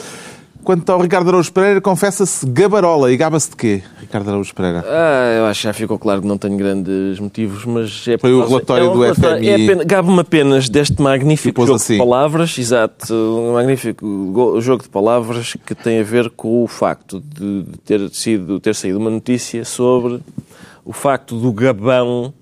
Quanto 0.63 0.89
ao 0.91 1.01
Ricardo 1.01 1.27
Araújo 1.29 1.51
Pereira, 1.51 1.81
confessa-se 1.81 2.45
gabarola. 2.45 3.11
E 3.11 3.17
gaba-se 3.17 3.49
de 3.49 3.55
quê, 3.55 3.81
Ricardo 3.99 4.29
Araújo 4.29 4.53
Pereira? 4.53 4.83
Ah, 4.87 5.33
eu 5.39 5.45
acho 5.47 5.61
que 5.61 5.67
já 5.67 5.73
ficou 5.73 5.97
claro 5.97 6.21
que 6.21 6.27
não 6.27 6.37
tenho 6.37 6.55
grandes 6.55 7.19
motivos, 7.19 7.65
mas 7.65 8.07
é 8.07 8.17
Foi 8.17 8.31
o 8.31 8.45
relatório 8.45 8.85
é 8.85 8.89
um 8.89 8.93
do 8.93 9.01
relatório- 9.01 9.37
FMI. 9.37 9.49
É 9.49 9.55
apenas- 9.55 9.85
Gabe-me 9.85 10.19
apenas 10.19 10.69
deste 10.69 11.01
magnífico 11.01 11.61
jogo 11.65 11.75
assim. 11.75 11.93
de 11.93 11.99
palavras, 11.99 12.57
exato, 12.57 13.13
um 13.13 13.53
magnífico 13.53 14.05
go- 14.31 14.61
jogo 14.61 14.83
de 14.83 14.89
palavras 14.89 15.57
que 15.65 15.73
tem 15.73 15.99
a 15.99 16.03
ver 16.03 16.29
com 16.29 16.63
o 16.63 16.67
facto 16.67 17.19
de 17.19 17.63
de 17.63 17.77
ter, 17.79 18.09
sido, 18.11 18.59
ter 18.59 18.75
saído 18.75 18.99
uma 18.99 19.09
notícia 19.09 19.65
sobre 19.65 20.19
o 20.85 20.93
facto 20.93 21.37
do 21.39 21.51
Gabão 21.51 22.33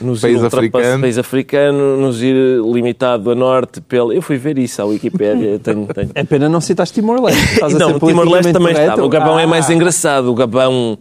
nos 0.00 0.20
País 0.20 0.42
africano. 0.42 1.00
país 1.00 1.18
africano 1.18 1.96
nos 1.96 2.22
ir 2.22 2.34
limitado 2.62 3.30
a 3.30 3.34
norte 3.34 3.80
pela... 3.80 4.14
Eu 4.14 4.20
fui 4.22 4.36
ver 4.36 4.58
isso 4.58 4.80
à 4.82 4.84
Wikipédia, 4.84 5.58
tenho, 5.58 5.86
tenho, 5.86 6.10
é 6.14 6.24
pena 6.24 6.48
não 6.48 6.60
citar 6.60 6.86
Timor-Leste. 6.86 7.62
A 7.62 7.68
não, 7.78 7.98
Timor-Leste 7.98 8.52
também 8.52 8.72
correto. 8.74 8.90
estava. 8.90 9.04
O 9.04 9.08
Gabão 9.08 9.38
é 9.38 9.44
Ah, 9.44 9.46
mais 9.46 9.70
engraçado. 9.70 10.30
O 10.30 10.34
Gabão. 10.34 10.98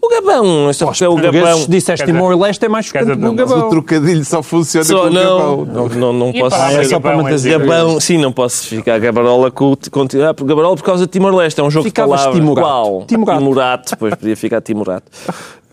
O 0.00 0.08
Gabão. 0.08 0.72
Só 0.72 0.86
porque 0.86 1.04
é 1.04 1.08
o 1.08 1.16
Gabão. 1.16 1.58
Se 1.58 1.70
disseste 1.70 2.06
Timor-Leste 2.06 2.64
é 2.64 2.68
mais 2.68 2.86
chocante 2.86 3.12
o 3.12 3.18
Mas 3.18 3.30
o 3.30 3.34
Gabão. 3.34 3.68
trocadilho 3.70 4.24
só 4.24 4.42
funciona 4.42 4.84
Só, 4.84 5.00
com 5.02 5.06
o 5.06 5.10
não, 5.10 5.22
Gabão. 5.22 5.66
não, 5.66 5.88
não, 5.88 6.12
não 6.12 6.32
posso. 6.32 6.56
para 6.56 6.72
é 6.72 6.80
a 6.80 6.84
só 6.84 7.00
para 7.00 7.10
Gabão, 7.10 7.22
manter- 7.24 7.34
dizer- 7.36 7.58
Gabão, 7.58 8.00
sim, 8.00 8.18
não 8.18 8.32
posso 8.32 8.66
ficar 8.66 8.98
Gabarola 8.98 9.50
com, 9.50 9.76
com, 9.90 10.06
ah, 10.28 10.34
por 10.34 10.44
Gabarola 10.46 10.76
por 10.76 10.82
causa 10.84 11.04
de 11.06 11.10
Timor-Leste. 11.12 11.60
É 11.60 11.64
um 11.64 11.70
jogo 11.70 11.84
Ficavas 11.84 12.20
de 12.20 12.24
palavras. 12.26 12.40
Timorato. 12.44 12.66
Qual? 12.68 13.04
Timorato. 13.06 13.38
Timorato. 13.40 13.90
Depois 13.92 14.14
podia 14.14 14.36
ficar 14.36 14.60
Timorato. 14.60 15.06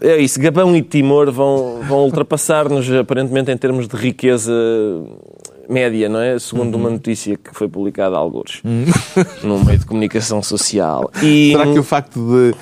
É 0.02 0.18
isso. 0.18 0.39
Gabão 0.39 0.76
e 0.76 0.82
Timor 0.82 1.32
vão, 1.32 1.80
vão 1.88 2.04
ultrapassar-nos, 2.04 2.91
aparentemente, 2.91 3.52
em 3.52 3.58
termos 3.58 3.88
de 3.88 3.96
riqueza 3.96 4.54
média, 5.70 6.08
não 6.10 6.20
é? 6.20 6.38
Segundo 6.39 6.76
uma 6.76 6.89
notícia 6.89 7.38
que 7.38 7.54
foi 7.54 7.68
publicada 7.68 8.16
há 8.16 8.20
alguns. 8.20 8.62
Num 9.43 9.64
meio 9.64 9.80
de 9.80 9.86
comunicação 9.86 10.41
social. 10.41 11.12
E, 11.26 11.52
Será 11.52 11.64
que 11.64 11.80
o 11.80 11.84
facto 11.84 12.20
de 12.20 12.56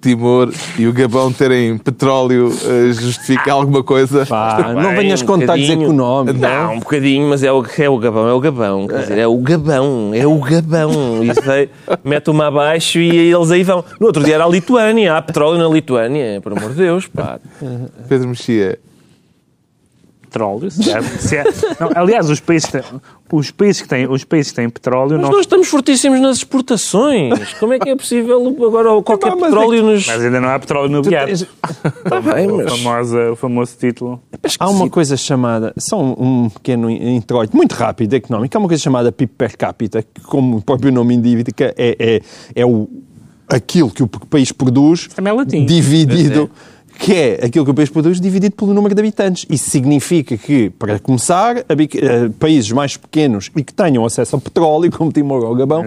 Timor 0.00 0.52
e 0.78 0.86
o 0.86 0.92
Gabão 0.92 1.32
terem 1.32 1.76
petróleo 1.76 2.52
eh, 2.64 2.92
justifica 2.92 3.52
alguma 3.52 3.82
coisa? 3.82 4.24
Pá, 4.26 4.72
não 4.74 4.94
venhas 4.94 5.22
um 5.22 5.26
contar 5.26 5.56
dizer 5.56 5.76
com 5.76 5.88
o 5.88 5.92
nome. 5.92 6.32
Não, 6.32 6.74
um 6.74 6.78
bocadinho, 6.78 7.28
mas 7.28 7.42
é 7.42 7.52
o, 7.52 7.64
é 7.78 7.88
o 7.88 7.98
Gabão, 7.98 8.28
é 8.28 8.32
o 8.32 8.40
Gabão. 8.40 8.86
Quer 8.86 9.00
dizer, 9.00 9.18
é 9.18 9.26
o 9.26 9.36
Gabão, 9.38 10.10
é 10.14 10.26
o 10.26 10.38
Gabão. 10.38 11.22
Isso 11.24 11.50
aí, 11.50 11.68
mete 12.04 12.30
uma 12.30 12.46
abaixo 12.46 12.98
e 12.98 13.32
eles 13.32 13.50
aí 13.50 13.62
vão. 13.62 13.84
No 14.00 14.06
outro 14.06 14.22
dia 14.22 14.36
era 14.36 14.44
a 14.44 14.48
Lituânia, 14.48 15.16
há 15.16 15.22
petróleo 15.22 15.58
na 15.58 15.68
Lituânia, 15.68 16.40
por 16.40 16.52
amor 16.52 16.70
de 16.70 16.76
Deus, 16.76 17.06
pá. 17.08 17.40
Pedro 18.08 18.28
Mexia, 18.28 18.78
Petróleo. 20.28 20.70
se 20.70 20.92
há- 20.92 21.02
se 21.02 21.38
há- 21.38 21.44
não, 21.80 21.90
aliás, 21.94 22.28
os 22.30 22.40
países, 22.40 22.70
têm- 22.70 22.82
os, 23.32 23.50
países 23.50 23.82
que 23.82 23.88
têm, 23.88 24.06
os 24.08 24.24
países 24.24 24.52
que 24.52 24.56
têm 24.56 24.68
petróleo 24.70 25.12
Mas 25.12 25.22
não. 25.22 25.30
nós 25.30 25.40
estamos 25.40 25.66
fortíssimos 25.68 26.20
nas 26.20 26.38
exportações. 26.38 27.54
Como 27.54 27.72
é 27.72 27.78
que 27.78 27.88
é 27.88 27.96
possível 27.96 28.46
agora 28.66 29.02
qualquer 29.02 29.30
mas 29.34 29.38
é 29.38 29.44
petróleo 29.46 29.82
nos. 29.82 30.06
Mas 30.06 30.22
ainda 30.24 30.40
não 30.40 30.48
há 30.48 30.58
petróleo 30.58 30.88
no 30.90 31.02
bilhete. 31.02 31.32
Está 32.04 32.20
bem, 32.20 32.50
O, 32.50 32.56
mas. 32.58 32.72
famoso, 32.78 33.18
o 33.32 33.36
famoso 33.36 33.76
título. 33.78 34.20
Há 34.58 34.68
uma 34.70 34.88
coisa 34.88 35.16
chamada, 35.16 35.72
só 35.78 36.00
um 36.00 36.48
pequeno 36.48 36.90
introito, 36.90 37.56
muito 37.56 37.72
rápido, 37.72 38.14
económico, 38.14 38.56
há 38.56 38.60
uma 38.60 38.68
coisa 38.68 38.82
chamada 38.82 39.10
PIB 39.12 39.32
per 39.36 39.56
capita, 39.56 40.02
que 40.02 40.20
como 40.22 40.58
o 40.58 40.62
próprio 40.62 40.92
nome 40.92 41.14
indica, 41.14 41.74
é, 41.76 41.96
é, 41.98 42.20
é 42.54 42.66
o, 42.66 42.88
aquilo 43.48 43.90
que 43.90 44.02
o 44.02 44.06
país 44.08 44.52
produz 44.52 45.08
Também 45.08 45.32
é 45.32 45.36
latim. 45.36 45.64
dividido, 45.66 46.50
que 46.98 47.12
é 47.14 47.40
aquilo 47.46 47.64
que 47.64 47.70
o 47.70 47.74
país 47.74 47.88
produz 47.88 48.20
dividido 48.20 48.56
pelo 48.56 48.74
número 48.74 48.94
de 48.94 49.00
habitantes. 49.00 49.46
Isso 49.48 49.70
significa 49.70 50.36
que, 50.36 50.68
para 50.70 50.98
começar, 50.98 51.58
eh, 51.58 51.64
países 52.38 52.70
mais 52.72 52.96
pequenos 52.96 53.50
e 53.56 53.62
que 53.62 53.72
tenham 53.72 54.04
acesso 54.04 54.34
ao 54.36 54.40
petróleo, 54.40 54.90
como 54.96 55.12
Timor 55.12 55.44
ou 55.44 55.54
Gabão, 55.54 55.84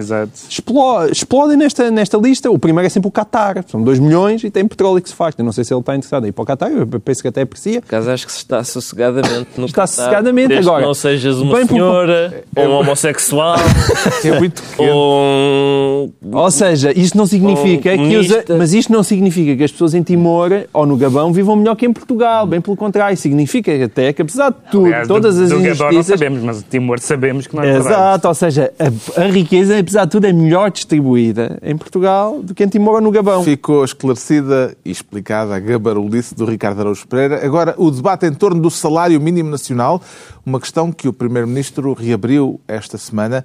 explodem 1.10 1.56
nesta, 1.56 1.90
nesta 1.90 2.16
lista. 2.18 2.50
O 2.50 2.58
primeiro 2.58 2.86
é 2.86 2.88
sempre 2.90 3.08
o 3.08 3.12
Qatar. 3.12 3.62
São 3.68 3.82
2 3.82 3.98
milhões 3.98 4.42
e 4.44 4.50
tem 4.50 4.66
petróleo 4.66 5.00
que 5.02 5.08
se 5.08 5.14
faz. 5.14 5.34
Eu 5.36 5.44
não 5.44 5.52
sei 5.52 5.64
se 5.64 5.72
ele 5.72 5.80
está 5.80 5.94
interessado 5.94 6.24
em 6.24 6.28
ir 6.28 6.32
para 6.32 6.42
o 6.42 6.46
Qatar, 6.46 6.70
eu 6.70 6.86
penso 6.86 7.22
que 7.22 7.28
até 7.28 7.42
aprecia. 7.42 7.80
Por 7.80 7.86
acaso 7.88 8.10
acho 8.10 8.26
que 8.26 8.32
se 8.32 8.38
está 8.38 8.64
sossegadamente 8.64 9.48
no 9.56 9.66
Está 9.66 9.82
Qatar. 9.82 9.88
sossegadamente 9.88 10.48
Desde 10.48 10.66
agora. 10.68 10.82
Que 10.82 10.86
não 10.88 10.94
sejas 10.94 11.38
uma 11.38 11.56
Bem 11.56 11.66
por- 11.66 11.74
senhora, 11.74 12.44
ou 12.56 12.64
um 12.64 12.72
homossexual, 12.80 13.56
é 14.24 14.38
muito 14.38 14.62
pequeno. 14.62 14.92
ou 14.96 16.12
um 16.22 16.36
Ou 16.36 16.50
seja, 16.50 16.92
isto 16.98 17.16
não 17.16 17.26
significa 17.26 17.90
Ou 17.92 17.96
que 18.08 18.16
os, 18.16 18.28
mas 18.58 18.72
isto 18.72 18.92
não 18.92 19.02
significa 19.02 19.56
que 19.56 19.64
as 19.64 19.72
pessoas 19.72 19.94
em 19.94 20.02
Timor 20.02 20.50
ou 20.72 20.86
no 20.86 20.96
Gabão 21.02 21.32
vivam 21.32 21.56
melhor 21.56 21.74
que 21.74 21.84
em 21.84 21.92
Portugal, 21.92 22.46
bem 22.46 22.60
pelo 22.60 22.76
contrário, 22.76 23.16
significa 23.16 23.84
até 23.84 24.12
que 24.12 24.22
apesar 24.22 24.50
de 24.50 24.56
tudo, 24.70 24.86
Aliás, 24.86 25.08
todas 25.08 25.36
do, 25.36 25.42
as 25.42 25.50
do 25.50 25.56
Gabão 25.56 25.66
não 25.66 25.72
injustiças, 25.72 26.06
sabemos, 26.06 26.42
mas 26.44 26.60
o 26.60 26.62
Timor 26.62 26.98
sabemos 27.00 27.46
que 27.48 27.56
não 27.56 27.62
é 27.62 27.72
verdade. 27.72 27.88
Exato, 27.88 28.28
ou 28.28 28.34
seja, 28.34 28.72
a, 28.78 29.20
a 29.22 29.26
riqueza, 29.26 29.78
apesar 29.78 30.04
de 30.04 30.12
tudo, 30.12 30.26
é 30.26 30.32
melhor 30.32 30.70
distribuída 30.70 31.58
em 31.60 31.76
Portugal 31.76 32.40
do 32.40 32.54
que 32.54 32.62
em 32.62 32.68
Timor 32.68 32.94
ou 32.94 33.00
no 33.00 33.10
Gabão. 33.10 33.42
Ficou 33.42 33.84
esclarecida 33.84 34.76
e 34.84 34.90
explicada 34.92 35.56
a 35.56 35.58
gabarulice 35.58 36.34
do 36.34 36.44
Ricardo 36.44 36.80
Araújo 36.80 37.06
Pereira. 37.08 37.44
Agora, 37.44 37.74
o 37.76 37.90
debate 37.90 38.26
em 38.26 38.32
torno 38.32 38.62
do 38.62 38.70
salário 38.70 39.20
mínimo 39.20 39.50
nacional, 39.50 40.00
uma 40.46 40.60
questão 40.60 40.92
que 40.92 41.08
o 41.08 41.12
Primeiro-Ministro 41.12 41.94
reabriu 41.94 42.60
esta 42.68 42.96
semana. 42.96 43.44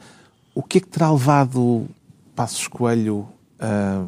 O 0.53 0.62
que 0.62 0.78
é 0.78 0.82
que 0.82 0.88
terá 0.88 1.12
levado 1.12 1.88
Passos 2.36 2.68
Coelho 2.68 3.28
a 3.60 4.03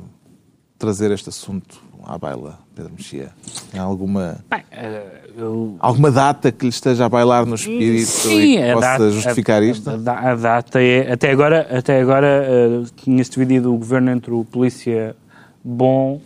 trazer 0.77 1.09
este 1.11 1.29
assunto 1.29 1.88
à 2.05 2.17
baila, 2.17 2.59
Pedro 2.75 2.91
Mexia? 2.95 3.29
Tem 3.71 3.79
alguma, 3.79 4.37
Bem, 4.49 4.61
eh, 4.71 5.03
eu- 5.37 5.75
alguma 5.79 6.09
data 6.11 6.51
que 6.51 6.65
lhe 6.65 6.69
esteja 6.69 7.05
a 7.05 7.09
bailar 7.09 7.45
no 7.45 7.55
espírito 7.55 8.09
e 8.31 8.57
que 8.57 8.73
possa 8.73 8.87
data- 8.87 9.11
justificar 9.11 9.61
a- 9.61 9.65
isto? 9.65 9.89
A, 9.89 9.93
a- 10.31 10.35
data 10.35 10.81
é. 10.81 11.11
Até 11.11 11.31
agora, 11.31 11.67
até 11.77 11.99
agora 12.01 12.27
eh, 12.47 12.83
tinha-se 12.97 13.31
dividido 13.31 13.73
o 13.73 13.77
governo 13.77 14.11
entre 14.11 14.31
o 14.31 14.43
polícia 14.45 15.15
bom, 15.63 16.21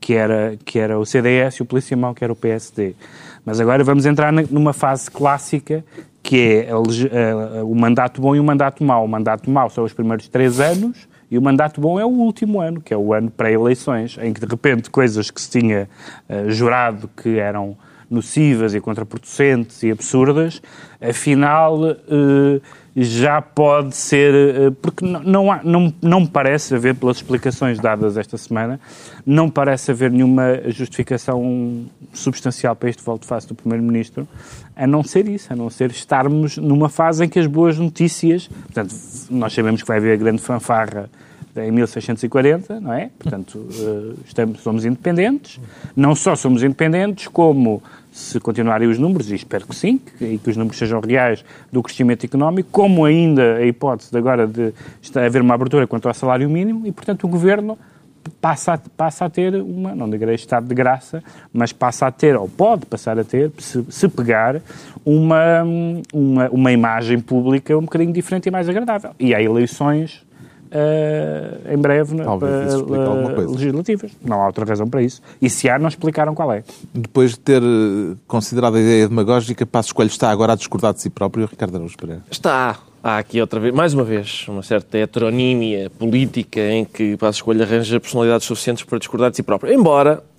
que 0.00 0.14
era, 0.14 0.56
que 0.64 0.78
era 0.78 0.98
o 0.98 1.04
CDS, 1.04 1.56
e 1.58 1.62
o 1.62 1.66
polícia 1.66 1.96
mau, 1.96 2.14
que 2.14 2.22
era 2.22 2.32
o 2.32 2.36
PSD. 2.36 2.94
Mas 3.44 3.60
agora 3.60 3.82
vamos 3.84 4.06
entrar 4.06 4.32
numa 4.32 4.72
fase 4.72 5.10
clássica, 5.10 5.84
que 6.22 6.36
é 6.66 6.68
eh, 6.70 7.62
o 7.62 7.74
mandato 7.74 8.20
bom 8.20 8.34
e 8.34 8.40
o 8.40 8.44
mandato 8.44 8.82
mau. 8.82 9.04
O 9.04 9.08
mandato 9.08 9.50
mau 9.50 9.68
são 9.70 9.84
os 9.84 9.92
primeiros 9.92 10.28
três 10.28 10.58
anos. 10.60 11.08
E 11.30 11.36
o 11.36 11.42
mandato 11.42 11.80
bom 11.80 11.98
é 11.98 12.04
o 12.04 12.08
último 12.08 12.60
ano, 12.60 12.80
que 12.80 12.94
é 12.94 12.96
o 12.96 13.12
ano 13.12 13.30
pré-eleições, 13.30 14.16
em 14.20 14.32
que 14.32 14.40
de 14.40 14.46
repente 14.46 14.90
coisas 14.90 15.30
que 15.30 15.40
se 15.40 15.50
tinha 15.50 15.88
eh, 16.28 16.48
jurado 16.48 17.10
que 17.16 17.38
eram 17.38 17.76
nocivas 18.08 18.74
e 18.74 18.80
contraproducentes 18.80 19.82
e 19.82 19.90
absurdas, 19.90 20.62
afinal 21.00 21.84
eh, 21.84 22.60
já 22.98 23.42
pode 23.42 23.94
ser, 23.94 24.32
eh, 24.34 24.70
porque 24.80 25.04
não, 25.04 25.52
há- 25.52 25.60
não, 25.62 25.92
não 26.00 26.26
parece 26.26 26.74
haver, 26.74 26.94
pelas 26.94 27.18
explicações 27.18 27.78
dadas 27.78 28.16
esta 28.16 28.38
semana, 28.38 28.80
não 29.26 29.50
parece 29.50 29.90
haver 29.90 30.10
nenhuma 30.10 30.62
justificação 30.68 31.84
substancial 32.14 32.74
para 32.74 32.88
este 32.88 33.02
volte-face 33.02 33.46
do 33.46 33.54
Primeiro-Ministro, 33.54 34.26
a 34.74 34.86
não 34.86 35.02
ser 35.04 35.28
isso, 35.28 35.52
a 35.52 35.56
não 35.56 35.68
ser 35.68 35.90
estarmos 35.90 36.56
numa 36.56 36.88
fase 36.88 37.24
em 37.24 37.28
que 37.28 37.38
as 37.38 37.46
boas 37.46 37.78
notícias, 37.78 38.48
portanto, 38.48 38.94
nós 39.30 39.52
sabemos 39.52 39.82
que 39.82 39.88
vai 39.88 39.98
haver 39.98 40.14
a 40.14 40.16
grande 40.16 40.40
fanfarra 40.40 41.10
em 41.58 41.70
1640, 41.70 42.80
não 42.80 42.92
é? 42.92 43.10
Portanto, 43.18 43.66
eh, 43.70 44.14
estamos, 44.26 44.60
somos 44.60 44.84
independentes. 44.84 45.58
Não 45.94 46.14
só 46.14 46.36
somos 46.36 46.62
independentes, 46.62 47.28
como, 47.28 47.82
se 48.16 48.40
continuarem 48.40 48.88
os 48.88 48.98
números, 48.98 49.30
e 49.30 49.34
espero 49.34 49.66
que 49.66 49.76
sim, 49.76 49.98
que, 49.98 50.24
e 50.24 50.38
que 50.38 50.48
os 50.48 50.56
números 50.56 50.78
sejam 50.78 51.00
reais 51.00 51.44
do 51.70 51.82
crescimento 51.82 52.24
económico, 52.24 52.70
como 52.72 53.04
ainda 53.04 53.56
a 53.56 53.66
hipótese 53.66 54.10
de 54.10 54.16
agora 54.16 54.46
de 54.46 54.72
haver 55.14 55.42
uma 55.42 55.52
abertura 55.52 55.86
quanto 55.86 56.08
ao 56.08 56.14
salário 56.14 56.48
mínimo, 56.48 56.86
e, 56.86 56.92
portanto, 56.92 57.24
o 57.24 57.28
Governo 57.28 57.76
passa 58.40 58.72
a, 58.72 58.78
passa 58.96 59.26
a 59.26 59.30
ter 59.30 59.54
uma, 59.56 59.94
não 59.94 60.08
direi 60.08 60.34
estado 60.34 60.66
de 60.66 60.74
graça, 60.74 61.22
mas 61.52 61.74
passa 61.74 62.06
a 62.06 62.10
ter, 62.10 62.34
ou 62.36 62.48
pode 62.48 62.86
passar 62.86 63.18
a 63.18 63.24
ter, 63.24 63.52
se, 63.58 63.84
se 63.90 64.08
pegar, 64.08 64.62
uma, 65.04 65.62
uma, 66.10 66.48
uma 66.48 66.72
imagem 66.72 67.20
pública 67.20 67.76
um 67.76 67.82
bocadinho 67.82 68.14
diferente 68.14 68.46
e 68.46 68.50
mais 68.50 68.66
agradável. 68.66 69.10
E 69.20 69.34
há 69.34 69.42
eleições 69.42 70.25
uh, 70.66 71.72
em 71.72 71.78
breve 71.78 72.14
na, 72.14 72.24
Talvez 72.24 72.68
isso 72.68 72.76
explique 72.78 73.04
alguma 73.04 73.32
coisa. 73.32 73.50
legislativas. 73.50 74.12
Não 74.24 74.42
há 74.42 74.46
outra 74.46 74.64
razão 74.64 74.88
para 74.88 75.02
isso. 75.02 75.22
E 75.40 75.48
se 75.48 75.68
há, 75.68 75.78
não 75.78 75.88
explicaram 75.88 76.34
qual 76.34 76.52
é. 76.52 76.62
Depois 76.94 77.32
de 77.32 77.40
ter 77.40 77.62
eh, 77.62 78.16
considerado 78.26 78.76
a 78.76 78.80
ideia 78.80 79.08
demagógica, 79.08 79.64
Passos 79.66 79.92
Coelho 79.92 80.08
está 80.08 80.30
agora 80.30 80.52
a 80.52 80.56
discordar 80.56 80.94
de 80.94 81.00
si 81.00 81.10
próprio, 81.10 81.46
Ricardo 81.46 81.76
Araújo 81.76 81.96
Pereira. 81.96 82.22
Está. 82.30 82.78
Há 83.02 83.18
aqui 83.18 83.40
outra 83.40 83.60
vez, 83.60 83.72
mais 83.72 83.94
uma 83.94 84.02
vez, 84.02 84.46
uma 84.48 84.62
certa 84.64 84.98
heteronímia 84.98 85.88
política 85.90 86.60
em 86.60 86.84
que 86.84 87.16
Passos 87.16 87.40
Coelho 87.40 87.62
arranja 87.62 88.00
personalidades 88.00 88.46
suficientes 88.46 88.82
para 88.84 88.98
discordar 88.98 89.30
de 89.30 89.36
si 89.36 89.42
próprio. 89.44 89.72
Embora 89.72 90.22
eh, 90.22 90.35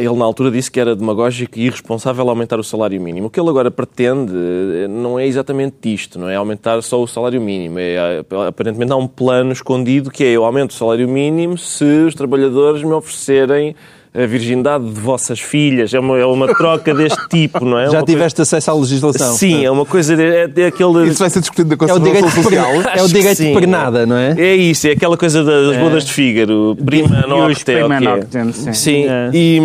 ele 0.00 0.14
na 0.16 0.24
altura 0.24 0.50
disse 0.50 0.70
que 0.70 0.78
era 0.78 0.94
demagógico 0.94 1.58
e 1.58 1.66
irresponsável 1.66 2.28
aumentar 2.28 2.58
o 2.58 2.64
salário 2.64 3.00
mínimo. 3.00 3.26
O 3.26 3.30
que 3.30 3.40
ele 3.40 3.48
agora 3.48 3.70
pretende 3.70 4.32
eh, 4.32 4.88
não 4.88 5.18
é 5.18 5.26
exatamente 5.26 5.92
isto, 5.92 6.18
não 6.18 6.28
é 6.28 6.36
aumentar 6.36 6.80
só 6.82 7.02
o 7.02 7.06
salário 7.06 7.40
mínimo. 7.40 7.78
É, 7.78 8.18
eh, 8.18 8.48
aparentemente 8.48 8.92
há 8.92 8.96
um 8.96 9.08
plano 9.08 9.52
escondido 9.52 10.10
que 10.10 10.22
é 10.22 10.28
eu 10.28 10.44
aumento 10.44 10.70
o 10.70 10.74
salário 10.74 11.08
mínimo 11.08 11.58
se 11.58 11.84
os 11.84 12.14
trabalhadores 12.14 12.82
me 12.82 12.92
oferecerem 12.92 13.74
a 14.14 14.26
virgindade 14.26 14.84
de 14.84 15.00
vossas 15.00 15.40
filhas. 15.40 15.94
É 15.94 15.98
uma, 15.98 16.18
é 16.18 16.26
uma 16.26 16.54
troca 16.54 16.94
deste 16.94 17.28
tipo, 17.28 17.64
não 17.64 17.78
é? 17.78 17.86
Já 17.90 17.98
Uma 17.98 18.04
tiveste 18.04 18.42
acesso 18.42 18.70
à 18.70 18.74
legislação? 18.74 19.26
coisa... 19.28 19.38
Sim, 19.38 19.64
é 19.64 19.70
uma 19.70 19.86
coisa... 19.86 20.14
De, 20.14 20.22
é, 20.22 20.50
é 20.54 20.66
aquele... 20.66 21.08
Isso 21.08 21.18
vai 21.20 21.30
ser 21.30 21.40
discutido 21.40 21.68
na 21.68 21.74
É 21.74 21.76
o 21.76 21.78
Constituição 21.78 22.12
direito, 22.12 22.28
de 22.28 22.42
Social. 22.42 22.70
é 22.94 23.02
o 23.02 23.08
direito 23.08 23.38
de 23.38 23.44
sim. 23.44 23.54
pernada, 23.54 24.04
não 24.04 24.16
é? 24.16 24.34
É 24.38 24.54
isso, 24.54 24.86
é 24.86 24.90
aquela 24.90 25.16
coisa 25.16 25.42
das 25.42 25.76
bodas 25.78 26.04
de 26.04 26.12
Fígaro, 26.12 26.76
prima 26.84 27.26
nocte, 27.26 27.72
é 27.72 27.84
o 27.84 27.88
prima 27.88 27.98
que 27.98 28.36
é. 28.36 28.44
nocte, 28.44 28.56
sim. 28.58 28.72
Sim, 28.74 29.06
É. 29.08 29.30
e, 29.32 29.60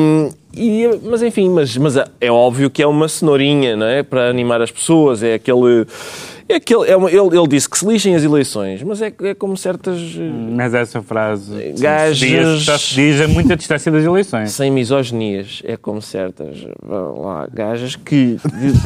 e- 0.55 0.99
mas 1.03 1.21
enfim, 1.21 1.49
mas, 1.49 1.75
mas 1.75 1.95
é 2.21 2.31
óbvio 2.31 2.69
que 2.69 2.81
é 2.81 2.87
uma 2.87 3.09
cenourinha, 3.09 3.75
não 3.75 3.85
é? 3.85 4.01
Para 4.01 4.29
animar 4.29 4.61
as 4.61 4.71
pessoas, 4.71 5.21
é 5.23 5.33
aquele... 5.33 5.85
É 6.49 6.55
aquele 6.55 6.89
é 6.89 6.95
uma- 6.95 7.09
ele, 7.11 7.37
ele 7.37 7.47
disse 7.47 7.69
que 7.69 7.77
se 7.77 7.85
lixem 7.85 8.15
as 8.15 8.23
eleições, 8.23 8.81
mas 8.81 9.01
é, 9.01 9.11
é 9.23 9.33
como 9.35 9.57
certas... 9.57 9.97
eh, 10.17 10.31
Mas 10.55 10.73
essa 10.73 11.01
frase 11.01 11.73
Gajas- 11.77 12.17
se 12.19 12.25
diz- 12.27 12.61
já 12.63 12.77
se 12.77 12.95
diz 12.95 13.21
a 13.21 13.27
muita 13.27 13.55
distância 13.55 13.91
das 13.91 14.03
eleições. 14.05 14.51
Sem 14.51 14.71
misoginias, 14.71 15.61
é 15.65 15.75
como 15.75 16.01
certas 16.01 16.57
lá, 16.87 17.47
gajas 17.53 17.95
que 17.97 18.37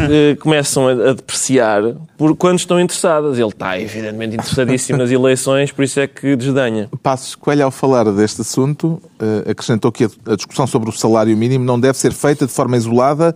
eh, 0.10 0.36
começam 0.42 0.88
a, 0.88 0.92
a 0.92 1.14
depreciar 1.14 1.84
por 2.18 2.36
quando 2.36 2.58
estão 2.60 2.80
interessadas. 2.80 3.38
Ele 3.38 3.48
está 3.50 3.80
evidentemente 3.80 4.34
interessadíssimo 4.36 4.98
nas 4.98 5.12
eleições, 5.12 5.72
por 5.72 5.84
isso 5.84 6.00
é 6.00 6.08
que 6.08 6.36
desdenha. 6.36 6.90
Passos 7.04 7.36
Coelho, 7.36 7.66
ao 7.66 7.72
falar 7.72 8.06
deste 8.12 8.42
assunto, 8.42 9.02
eh, 9.20 9.52
acrescentou 9.52 9.92
que 9.92 10.06
a 10.06 10.10
a 10.26 10.36
discussão 10.36 10.66
sobre 10.66 10.90
o 10.90 10.94
salário 10.94 11.36
mínimo 11.38 11.64
não 11.66 11.80
deve 11.80 11.98
ser 11.98 12.12
feita 12.14 12.46
de 12.48 12.52
forma 12.52 12.76
isolada 12.78 13.36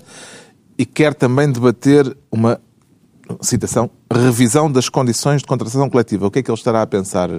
e 0.77 0.85
quer 0.85 1.13
também 1.13 1.51
debater 1.51 2.15
uma, 2.31 2.59
citação, 3.41 3.89
revisão 4.11 4.71
das 4.71 4.89
condições 4.89 5.41
de 5.41 5.47
contratação 5.47 5.89
coletiva. 5.89 6.27
O 6.27 6.31
que 6.31 6.39
é 6.39 6.43
que 6.43 6.49
ele 6.49 6.57
estará 6.57 6.81
a 6.81 6.87
pensar? 6.87 7.29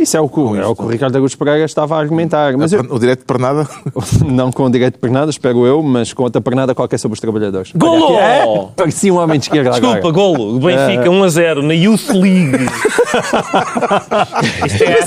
Isso 0.00 0.16
é 0.16 0.20
o 0.20 0.28
que, 0.30 0.40
é 0.40 0.66
o, 0.66 0.74
que 0.74 0.82
o 0.82 0.88
Ricardo 0.88 1.14
Augusto 1.16 1.36
Pereira 1.36 1.62
estava 1.62 1.94
a 1.94 1.98
argumentar. 1.98 2.56
Mas 2.56 2.72
eu, 2.72 2.80
O 2.88 2.98
direito 2.98 3.18
de 3.18 3.26
pernada? 3.26 3.68
não 4.24 4.50
com 4.50 4.64
o 4.64 4.70
direito 4.70 4.94
de 4.94 5.00
pernada, 5.00 5.30
espero 5.30 5.66
eu, 5.66 5.82
mas 5.82 6.14
com 6.14 6.22
outra 6.22 6.40
pernada 6.40 6.74
qualquer 6.74 6.96
sobre 6.96 7.16
os 7.16 7.20
trabalhadores. 7.20 7.72
Golo! 7.76 8.18
É, 8.18 8.46
parecia 8.74 9.12
um 9.12 9.18
homem 9.18 9.38
de 9.38 9.44
esquerda 9.44 9.72
Desculpa, 9.72 9.98
agora. 9.98 10.14
golo. 10.14 10.56
O 10.56 10.58
Benfica 10.58 11.10
1 11.10 11.22
a 11.22 11.28
0 11.28 11.62
na 11.62 11.74
Youth 11.74 12.08
League. 12.14 12.64
Isto 14.64 14.84
é 14.84 15.00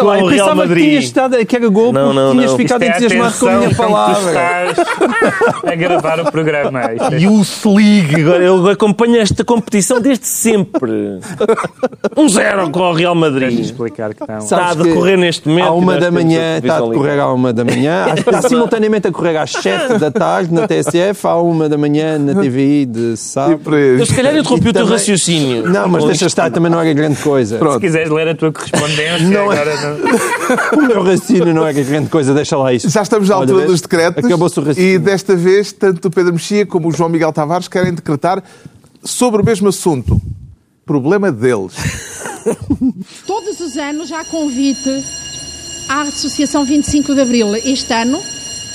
Pensava, 0.00 0.04
pera 0.04 0.04
lá, 0.04 0.14
com 0.16 0.20
eu 0.20 0.24
o 0.24 0.28
Real 0.28 0.46
pensava 0.46 0.62
que 0.62 0.68
Madrid. 0.68 0.88
tinhas 0.88 1.04
estado, 1.04 1.46
que 1.46 1.56
era 1.56 1.68
gol 1.68 1.92
Não, 1.92 2.12
não, 2.12 2.32
tinhas 2.32 2.50
não. 2.50 2.56
ficado 2.56 2.82
Isto 2.82 2.92
é 2.92 2.96
entusiasmado 2.98 3.38
com 3.38 3.46
a 3.48 3.52
minha 3.52 3.74
palavra. 3.74 4.32
quando 4.32 4.74
tu 4.74 4.82
estás 4.84 5.72
a 5.72 5.74
gravar 5.74 6.20
o 6.20 6.30
programa. 6.30 6.80
Isto 6.94 7.14
é- 7.14 7.18
Youth 7.20 7.64
League. 7.66 8.20
Agora 8.22 8.42
eu 8.44 8.68
acompanho 8.68 9.16
esta 9.20 9.44
competição 9.44 10.00
desde 10.00 10.26
sempre. 10.26 11.20
1 12.16 12.28
0 12.28 12.70
com 12.70 12.80
o 12.80 12.92
Real 12.92 13.14
Madrid. 13.14 13.58
explicar 13.60 14.14
que 14.14 14.20
não. 14.26 14.38
Está 14.38 14.70
a 14.70 14.74
decorrer 14.74 15.18
neste 15.18 15.48
momento. 15.48 15.66
À 15.66 15.68
e 15.68 15.78
uma 15.78 15.96
da 15.98 16.10
manhã, 16.10 16.58
está 16.58 16.76
a 16.76 16.80
decorrer 16.80 17.18
à 17.20 17.32
uma 17.32 17.52
da 17.52 17.64
manhã, 17.64 18.06
às- 18.34 18.46
simultaneamente 18.46 19.08
a 19.08 19.12
correr 19.12 19.36
às 19.36 19.50
7 19.52 19.98
da 19.98 20.10
tarde 20.10 20.52
na 20.52 20.66
TSF, 20.66 21.26
à 21.26 21.36
uma 21.36 21.68
da 21.68 21.76
manhã 21.78 22.18
na 22.18 22.34
TVI 22.34 22.86
de 22.86 23.00
E 23.12 23.16
sábado. 23.16 23.74
Eu 23.76 24.04
se 24.06 24.14
calhar 24.14 24.36
interrompi 24.36 24.66
E 24.66 24.70
o 24.70 24.72
teu 24.72 24.82
também- 24.82 24.92
raciocínio. 24.98 25.68
Não, 25.68 25.88
mas 25.88 26.04
deixa 26.04 26.26
estar, 26.26 26.50
também 26.50 26.70
não 26.70 26.80
era 26.80 26.92
grande 26.92 27.16
coisa. 27.20 27.58
Se 27.72 27.80
quiseres 27.80 28.10
ler 28.10 28.28
a 28.28 28.34
tua 28.34 28.52
correspondência, 28.52 29.18
Não 29.28 29.52
é- 29.52 29.58
agora 29.60 29.76
não. 29.76 29.89
O 30.72 30.82
meu 30.82 31.02
raciocínio 31.02 31.54
não 31.54 31.66
era 31.66 31.82
grande 31.82 32.08
coisa, 32.08 32.34
deixa 32.34 32.56
lá 32.56 32.72
isso. 32.72 32.88
Já 32.90 33.02
estamos 33.02 33.30
Olha, 33.30 33.40
altura 33.40 33.58
vês? 33.58 33.70
dos 33.70 33.80
decretos 33.80 34.24
Acabou-se 34.24 34.58
o 34.58 34.62
e 34.62 34.66
raciocínio. 34.66 35.00
desta 35.00 35.36
vez 35.36 35.72
tanto 35.72 36.08
o 36.08 36.10
Pedro 36.10 36.32
Mexia 36.32 36.66
como 36.66 36.88
o 36.88 36.92
João 36.92 37.08
Miguel 37.08 37.32
Tavares 37.32 37.68
querem 37.68 37.94
decretar 37.94 38.42
sobre 39.04 39.40
o 39.42 39.44
mesmo 39.44 39.68
assunto. 39.68 40.20
Problema 40.84 41.30
deles. 41.30 41.74
Todos 43.26 43.60
os 43.60 43.76
anos 43.76 44.10
há 44.10 44.24
convite 44.24 45.04
à 45.88 46.02
Associação 46.02 46.64
25 46.64 47.14
de 47.14 47.20
Abril. 47.20 47.54
Este 47.56 47.92
ano 47.92 48.20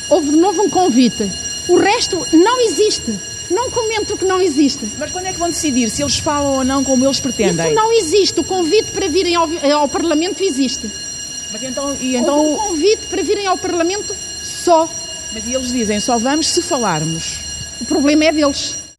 houve 0.10 0.30
de 0.30 0.38
novo 0.38 0.62
um 0.62 0.70
convite. 0.70 1.30
O 1.68 1.78
resto 1.78 2.16
não 2.34 2.62
existe. 2.62 3.14
Não 3.52 3.70
comento 3.70 4.18
que 4.18 4.26
não 4.26 4.42
existe. 4.42 4.88
Mas 4.98 5.12
quando 5.12 5.26
é 5.28 5.34
que 5.34 5.40
vão 5.40 5.50
decidir 5.50 5.90
se 5.90 6.02
eles 6.02 6.18
falam 6.18 6.58
ou 6.58 6.64
não 6.64 6.84
como 6.84 7.06
eles 7.06 7.20
pretendem? 7.20 7.68
Isso 7.68 7.76
não 7.76 7.92
existe. 7.92 8.40
O 8.40 8.44
convite 8.44 8.92
para 8.92 9.08
virem 9.08 9.36
ao, 9.36 9.48
ao 9.74 9.88
Parlamento 9.88 10.44
existe. 10.44 10.90
Mas 11.52 11.64
então, 11.64 11.96
e 12.02 12.16
Houve 12.16 12.18
um 12.18 12.22
então, 12.22 12.58
convite 12.58 13.08
para 13.08 13.24
virem 13.24 13.48
ao 13.48 13.58
Parlamento 13.58 14.14
só. 14.14 14.90
mas 15.34 15.46
eles 15.48 15.72
dizem 15.72 16.00
só 16.00 16.18
vamos 16.18 16.48
se 16.48 16.62
falarmos. 16.62 17.40
O 17.82 17.86
problema 17.86 18.26
é 18.26 18.32
deles. 18.32 18.96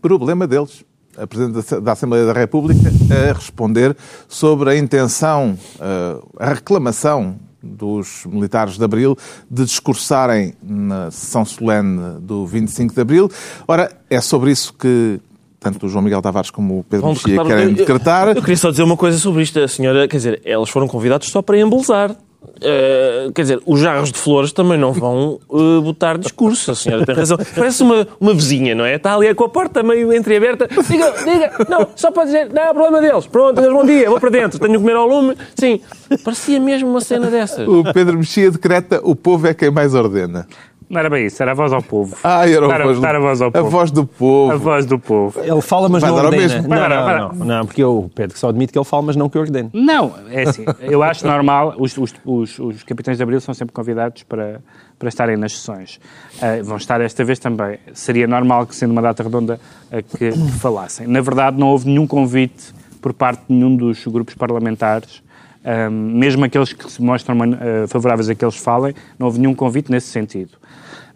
Problema 0.00 0.46
deles. 0.46 0.84
A 1.16 1.26
Presidente 1.26 1.80
da 1.80 1.92
Assembleia 1.92 2.24
da 2.24 2.32
República 2.32 2.90
a 3.10 3.32
responder 3.34 3.94
sobre 4.26 4.70
a 4.70 4.76
intenção, 4.76 5.58
eh, 5.78 6.22
a 6.38 6.54
reclamação 6.54 7.38
dos 7.62 8.24
militares 8.26 8.76
de 8.78 8.84
Abril 8.84 9.16
de 9.50 9.64
discursarem 9.64 10.54
na 10.62 11.10
sessão 11.10 11.44
solene 11.44 12.18
do 12.20 12.46
25 12.46 12.94
de 12.94 13.00
Abril. 13.00 13.30
Ora, 13.68 13.92
é 14.10 14.20
sobre 14.20 14.50
isso 14.50 14.72
que 14.72 15.20
tanto 15.62 15.86
o 15.86 15.88
João 15.88 16.02
Miguel 16.02 16.20
Tavares 16.20 16.50
como 16.50 16.80
o 16.80 16.84
Pedro 16.84 17.08
Mexia 17.08 17.44
querem 17.44 17.64
eu- 17.64 17.74
decretar. 17.74 18.28
Eu 18.28 18.40
queria 18.42 18.56
só 18.56 18.70
dizer 18.70 18.82
uma 18.82 18.96
coisa 18.96 19.18
sobre 19.18 19.42
isto. 19.42 19.58
A 19.60 19.68
senhora, 19.68 20.08
quer 20.08 20.16
dizer, 20.16 20.42
elas 20.44 20.68
foram 20.70 20.88
convidados 20.88 21.28
só 21.28 21.40
para 21.42 21.58
embelezar. 21.58 22.14
Eh, 22.60 23.30
quer 23.34 23.42
dizer, 23.42 23.60
os 23.64 23.78
jarros 23.80 24.10
de 24.10 24.18
flores 24.18 24.52
também 24.52 24.76
não 24.76 24.92
vão 24.92 25.38
eh, 25.52 25.80
botar 25.80 26.18
discurso. 26.18 26.72
A 26.72 26.74
senhora 26.74 27.06
tem 27.06 27.14
razão. 27.14 27.38
Parece 27.54 27.82
uma, 27.84 28.06
uma 28.20 28.34
vizinha, 28.34 28.74
não 28.74 28.84
é? 28.84 28.96
Está 28.96 29.14
ali 29.14 29.32
com 29.34 29.44
a 29.44 29.48
porta 29.48 29.82
meio 29.82 30.12
entreaberta. 30.12 30.66
Diga, 30.88 31.12
diga, 31.24 31.52
não, 31.68 31.86
só 31.94 32.10
para 32.10 32.24
dizer, 32.24 32.50
não, 32.52 32.62
é 32.62 32.72
problema 32.72 33.00
deles. 33.00 33.26
Pronto, 33.26 33.58
adeus, 33.58 33.72
bom 33.72 33.84
dia, 33.84 34.10
vou 34.10 34.18
para 34.18 34.30
dentro, 34.30 34.58
tenho 34.58 34.72
que 34.72 34.78
comer 34.80 34.96
ao 34.96 35.06
lume. 35.06 35.36
Sim, 35.54 35.80
parecia 36.24 36.58
mesmo 36.60 36.88
uma 36.90 37.00
cena 37.00 37.30
dessas. 37.30 37.66
O 37.68 37.84
Pedro 37.92 38.18
Mexia 38.18 38.50
decreta 38.50 39.00
o 39.04 39.14
povo 39.14 39.46
é 39.46 39.54
quem 39.54 39.70
mais 39.70 39.94
ordena. 39.94 40.46
Não 40.92 40.98
era 41.00 41.08
bem 41.08 41.24
isso, 41.24 41.42
era 41.42 41.52
a 41.52 41.54
voz 41.54 41.72
ao 41.72 41.82
povo. 41.82 42.14
Ah, 42.22 42.46
era 42.46 42.68
Dar 42.68 42.80
a- 42.80 42.84
a 42.84 42.86
voz, 42.86 42.96
do, 42.96 43.00
dar 43.02 43.16
a 43.16 43.18
voz 43.18 43.40
ao 43.40 43.48
a 43.48 43.50
povo. 43.52 43.70
voz 43.70 43.90
do 43.90 44.06
povo. 44.06 44.52
A 44.52 44.56
voz 44.56 44.84
do 44.84 44.98
povo. 44.98 45.40
Ele 45.40 45.60
fala, 45.62 45.88
mas 45.88 46.02
Vai 46.02 46.10
não 46.10 46.18
ordena. 46.18 46.42
mesmo. 46.42 46.68
Não, 46.68 46.88
não, 46.88 47.32
não, 47.32 47.46
não, 47.46 47.66
porque 47.66 47.82
eu, 47.82 48.10
Pedro, 48.14 48.36
só 48.38 48.50
admito 48.50 48.74
que 48.74 48.78
ele 48.78 48.84
fala, 48.84 49.02
mas 49.04 49.16
não 49.16 49.26
que 49.30 49.38
ordene. 49.38 49.70
Não, 49.72 50.12
é 50.30 50.42
assim. 50.42 50.66
Eu 50.80 51.02
acho 51.02 51.26
normal, 51.26 51.74
os, 51.78 51.96
os, 51.96 52.14
os, 52.26 52.58
os 52.58 52.82
capitães 52.82 53.16
de 53.16 53.22
Abril 53.22 53.40
são 53.40 53.54
sempre 53.54 53.72
convidados 53.72 54.22
para, 54.24 54.60
para 54.98 55.08
estarem 55.08 55.38
nas 55.38 55.52
sessões. 55.52 55.98
Ah, 56.42 56.60
vão 56.62 56.76
estar 56.76 57.00
esta 57.00 57.24
vez 57.24 57.38
também. 57.38 57.78
Seria 57.94 58.26
normal 58.26 58.66
que, 58.66 58.76
sendo 58.76 58.90
uma 58.90 59.00
data 59.00 59.22
redonda, 59.22 59.58
ah, 59.90 60.02
que, 60.02 60.30
que 60.30 60.52
falassem. 60.60 61.06
Na 61.06 61.22
verdade, 61.22 61.58
não 61.58 61.68
houve 61.68 61.86
nenhum 61.88 62.06
convite 62.06 62.74
por 63.00 63.14
parte 63.14 63.40
de 63.48 63.54
nenhum 63.54 63.74
dos 63.74 64.06
grupos 64.06 64.34
parlamentares, 64.34 65.22
ah, 65.64 65.88
mesmo 65.88 66.44
aqueles 66.44 66.74
que 66.74 66.92
se 66.92 67.00
mostram 67.00 67.38
ah, 67.42 67.88
favoráveis 67.88 68.28
a 68.28 68.34
que 68.34 68.44
eles 68.44 68.56
falem, 68.58 68.94
não 69.18 69.26
houve 69.28 69.40
nenhum 69.40 69.54
convite 69.54 69.90
nesse 69.90 70.08
sentido. 70.08 70.60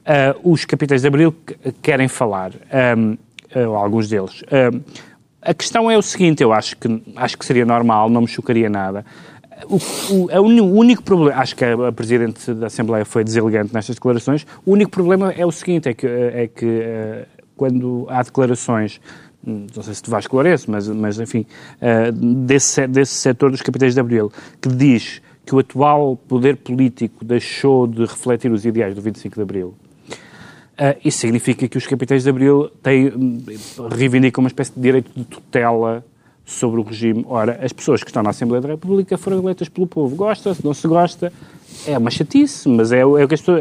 Ah, 0.07 0.36
os 0.44 0.64
capitães 0.64 1.02
de 1.02 1.09
Abril 1.09 1.32
que- 1.32 1.72
querem 1.82 2.07
falar, 2.09 2.52
um, 2.96 3.16
ou 3.68 3.74
alguns 3.76 4.09
deles. 4.09 4.42
A 5.42 5.54
questão 5.54 5.90
é 5.90 5.96
o 5.98 6.02
seguinte, 6.02 6.42
eu 6.42 6.52
acho 6.52 6.76
que, 6.76 7.02
acho 7.16 7.36
que 7.38 7.44
seria 7.44 7.64
normal, 7.64 8.09
não 8.11 8.20
me 8.22 8.28
chocaria 8.28 8.68
nada. 8.68 9.04
O, 9.68 9.76
o- 10.14 10.62
o 10.62 10.74
único 10.78 11.02
problema, 11.02 11.40
acho 11.40 11.57
que 11.57 11.64
a, 11.64 11.88
a 11.88 11.92
Presidente 11.92 12.52
da 12.54 12.66
Assembleia 12.66 13.04
foi 13.04 13.24
deselegante 13.24 13.72
nestas 13.74 13.96
declarações, 13.96 14.46
o 14.64 14.72
único 14.72 14.90
problema 14.90 15.32
é 15.32 15.44
o 15.46 15.50
seguinte, 15.52 15.88
é 15.88 15.94
que, 15.94 16.07
é 16.07 16.48
que 16.54 16.66
eh, 16.66 17.26
quando 17.57 18.07
há 18.11 18.22
declarações 18.22 19.00
não 19.44 19.82
sei 19.82 19.94
se 19.94 20.02
te 20.02 20.11
vais 20.11 20.24
esclarecer, 20.24 20.68
mas, 20.70 20.88
mas 20.88 21.18
enfim, 21.20 21.46
eh, 21.80 22.11
desse, 22.12 22.66
se- 22.66 22.86
desse 22.88 23.14
setor 23.14 23.50
dos 23.50 23.62
capitães 23.62 23.94
de 23.94 24.00
Abril, 24.00 24.30
que 24.61 24.68
diz 24.68 25.22
que 25.46 25.54
o 25.54 25.61
atual 25.61 26.16
poder 26.28 26.57
político 26.57 27.24
deixou 27.24 27.86
de 27.86 28.00
refletir 28.00 28.50
os 28.50 28.66
ideais 28.66 28.94
do 28.94 29.00
25 29.00 29.36
de 29.36 29.42
Abril, 29.42 29.74
Uh, 30.79 30.95
isso 31.03 31.18
significa 31.18 31.66
que 31.66 31.79
os 31.79 31.87
capitães 31.87 32.22
de 32.22 32.29
Abril 32.29 32.70
têm, 32.83 33.09
hum, 33.09 33.43
reivindicam 33.91 34.43
uma 34.43 34.49
espécie 34.49 34.72
de 34.74 34.81
direito 34.81 35.11
de 35.16 35.24
tutela 35.24 36.05
sobre 36.45 36.79
o 36.79 36.83
regime. 36.83 37.24
Ora, 37.29 37.59
as 37.62 37.72
pessoas 37.72 38.03
que 38.03 38.11
estão 38.11 38.22
na 38.22 38.31
Assembleia 38.31 38.61
da 38.61 38.68
República 38.68 39.16
foram 39.18 39.39
eleitas 39.39 39.68
pelo 39.68 39.87
povo. 39.87 40.14
Gosta-se, 40.14 40.64
não 40.64 40.74
se 40.74 40.87
gosta, 40.87 41.33
é 41.87 41.97
uma 41.97 42.11
chatice, 42.11 42.68
mas 42.68 42.93
é, 42.93 43.01
é, 43.01 43.03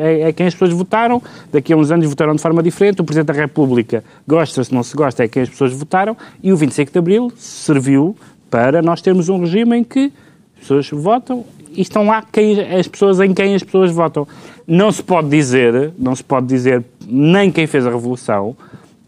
é- 0.01 0.22
é 0.30 0.34
quem 0.34 0.45
as 0.45 0.53
pessoas 0.53 0.72
votaram. 0.72 1.22
Daqui 1.51 1.72
a 1.74 1.78
uns 1.78 1.89
anos 1.89 2.05
votaram 2.07 2.36
de 2.36 2.41
forma 2.41 2.61
diferente. 2.61 3.01
O 3.01 3.03
Presidente 3.03 3.28
da 3.28 3.34
República 3.34 4.03
gosta-se, 4.28 4.74
não 4.74 4.84
se 4.84 4.95
gosta, 4.95 5.24
é 5.24 5.28
quem 5.28 5.41
as 5.41 5.49
pessoas 5.49 5.74
votaram. 5.74 6.16
E 6.43 6.51
o 6.51 6.57
25 6.57 6.91
de 6.91 6.99
Abril 6.99 7.32
serviu 7.38 8.16
para 8.49 8.82
nós 8.82 9.01
termos 9.01 9.30
um 9.30 9.39
regime 9.39 9.78
em 9.78 9.84
que 9.84 10.11
As 10.55 10.61
pessoas 10.61 10.89
votam 10.89 11.45
e 11.71 11.81
estão 11.81 12.05
lá 12.07 12.23
quem, 12.31 12.59
as 12.73 12.87
pessoas 12.87 13.19
em 13.19 13.33
quem 13.33 13.53
as 13.55 13.63
pessoas 13.63 13.91
votam. 13.91 14.27
Não 14.67 14.91
se 14.91 15.03
pode 15.03 15.29
dizer, 15.29 15.91
não 15.97 16.15
se 16.15 16.23
pode 16.23 16.47
dizer 16.47 16.83
nem 17.07 17.51
quem 17.51 17.67
fez 17.67 17.85
a 17.85 17.89
revolução 17.89 18.55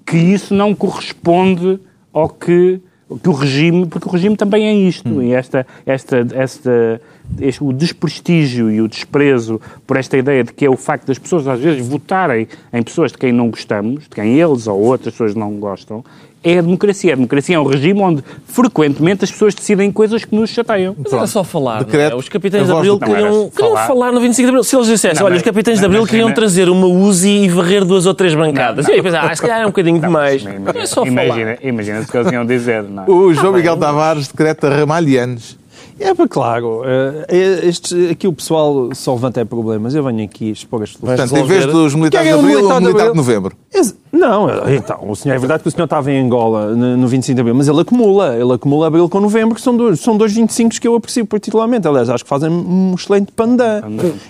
que 0.05 0.17
isso 0.17 0.53
não 0.53 0.73
corresponde 0.75 1.79
ao 2.13 2.29
que, 2.29 2.79
que 3.21 3.29
o 3.29 3.33
regime, 3.33 3.85
porque 3.85 4.07
o 4.07 4.11
regime 4.11 4.37
também 4.37 4.65
é 4.65 4.73
isto, 4.73 5.21
e 5.21 5.33
esta, 5.33 5.67
esta, 5.85 6.25
esta, 6.33 7.01
este- 7.41 7.63
o 7.63 7.73
desprestígio 7.73 8.71
e 8.71 8.79
o 8.81 8.87
desprezo 8.87 9.59
por 9.85 9.97
esta 9.97 10.17
ideia 10.17 10.43
de 10.43 10.53
que 10.53 10.65
é 10.65 10.69
o 10.69 10.77
facto 10.77 11.07
das 11.07 11.19
pessoas 11.19 11.45
às 11.47 11.59
vezes 11.59 11.85
votarem 11.85 12.47
em 12.71 12.81
pessoas 12.83 13.11
de 13.11 13.17
quem 13.17 13.31
não 13.33 13.49
gostamos, 13.49 14.03
de 14.03 14.09
quem 14.09 14.39
eles 14.39 14.65
ou 14.67 14.79
outras 14.79 15.13
pessoas 15.13 15.35
não 15.35 15.51
gostam, 15.59 16.03
é 16.43 16.59
a 16.59 16.61
democracia. 16.61 17.13
A 17.13 17.15
democracia 17.15 17.55
é 17.55 17.59
um 17.59 17.63
regime 17.65 17.99
onde 18.01 18.23
frequentemente 18.45 19.23
as 19.23 19.31
pessoas 19.31 19.53
decidem 19.53 19.91
coisas 19.91 20.23
que 20.23 20.35
nos 20.35 20.49
chateiam. 20.49 20.95
Mas 21.01 21.11
era 21.11 21.27
só 21.27 21.43
falar, 21.43 21.79
Decreto. 21.83 22.11
não 22.11 22.17
é? 22.17 22.19
Os 22.19 22.29
capitães 22.29 22.65
de 22.67 22.71
Abril 22.71 22.93
Não 22.93 22.99
queriam, 22.99 23.49
queriam 23.49 23.51
falar. 23.73 23.87
falar 23.87 24.11
no 24.11 24.19
25 24.21 24.43
de 24.45 24.49
Abril. 24.49 24.63
Se 24.63 24.75
eles 24.75 24.87
dissessem, 24.87 25.19
Não, 25.19 25.25
olha, 25.25 25.33
mas- 25.33 25.41
os 25.41 25.45
capitães 25.45 25.75
de 25.77 25.81
não, 25.81 25.87
Abril 25.87 26.01
mas 26.01 26.09
queriam 26.09 26.27
imagina- 26.29 26.35
trazer 26.41 26.69
uma 26.69 26.87
Uzi 26.87 27.29
e 27.29 27.49
varrer 27.49 27.83
duas 27.85 28.05
ou 28.05 28.13
três 28.13 28.33
bancadas. 28.35 28.85
Não, 28.85 28.93
E 28.93 28.97
aí 28.97 29.03
pensar, 29.03 29.25
ah, 29.29 29.35
se 29.35 29.41
calhar 29.41 29.59
é 29.61 29.63
um 29.63 29.69
bocadinho 29.69 29.99
demais. 29.99 30.41
Imagina, 30.43 30.71
É 30.75 30.85
só 30.85 31.05
falar. 31.05 31.23
imagina, 31.25 31.57
imagina 31.63 32.01
se 32.03 32.11
que 32.11 32.17
eles 32.17 32.31
iam 32.31 32.45
dizer. 32.45 32.83
Não. 32.83 33.03
é? 33.03 33.09
O 33.09 33.33
João 33.33 33.53
Miguel 33.53 33.77
Tavares 33.77 34.27
decreta 34.27 34.69
ramalhianos. 34.69 35.57
É 35.99 36.13
para 36.13 36.27
claro, 36.27 36.83
eh, 36.85 37.25
este, 37.63 38.09
aqui 38.11 38.27
o 38.27 38.33
pessoal 38.33 38.89
só 38.93 39.13
levanta 39.13 39.41
é 39.41 39.45
problemas. 39.45 39.95
Eu 39.95 40.03
venho 40.03 40.23
aqui 40.23 40.51
expor 40.51 40.83
as 40.83 40.91
soluções. 40.91 41.17
Portanto, 41.19 41.37
em 41.43 41.47
vez 41.47 41.65
dos 41.65 41.95
militares 41.95 42.27
de 42.27 42.33
é 42.33 42.35
o 42.35 42.39
Abril, 42.39 42.55
militar 42.57 42.75
de 42.79 42.81
militar 42.85 42.97
de 43.03 43.07
Abril? 43.09 43.15
Novembro. 43.15 43.55
Ex- 43.73 43.95
Não, 44.11 44.49
eh, 44.49 44.75
então, 44.75 45.09
o 45.09 45.15
senhor, 45.15 45.35
é 45.35 45.39
verdade 45.39 45.63
que 45.63 45.69
o 45.69 45.71
senhor 45.71 45.85
estava 45.85 46.11
em 46.11 46.19
Angola 46.23 46.75
no 46.75 46.97
no 46.97 47.07
25 47.07 47.35
de 47.35 47.41
Abril, 47.41 47.55
mas 47.55 47.67
ele 47.67 47.81
acumula. 47.81 48.35
Ele 48.35 48.53
acumula 48.53 48.87
Abril 48.87 49.09
com 49.09 49.19
Novembro, 49.19 49.55
que 49.55 49.61
são 49.61 49.75
dois, 49.75 49.99
são 49.99 50.15
dois 50.17 50.33
25 50.33 50.79
que 50.79 50.87
eu 50.87 50.95
aprecio 50.95 51.25
particularmente. 51.25 51.87
Aliás, 51.87 52.09
acho 52.09 52.23
que 52.23 52.29
fazem 52.29 52.49
um 52.49 52.93
excelente 52.95 53.31
pandan. 53.31 53.81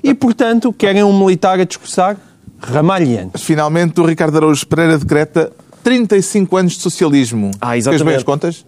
E, 0.03 0.13
portanto, 0.13 0.71
querem 0.71 1.03
um 1.03 1.17
militar 1.19 1.59
a 1.59 1.63
discursar 1.65 2.17
ramalhante. 2.59 3.31
Mas, 3.33 3.43
finalmente, 3.43 3.99
o 3.99 4.05
Ricardo 4.05 4.37
Araújo 4.37 4.65
Pereira 4.67 4.97
decreta 4.97 5.51
35 5.83 6.57
anos 6.57 6.73
de 6.73 6.79
socialismo. 6.81 7.51
Ah, 7.61 7.71
Fez 7.71 7.85
bem 7.85 7.93
exatamente. 7.93 8.17
as 8.17 8.23
contas? 8.23 8.65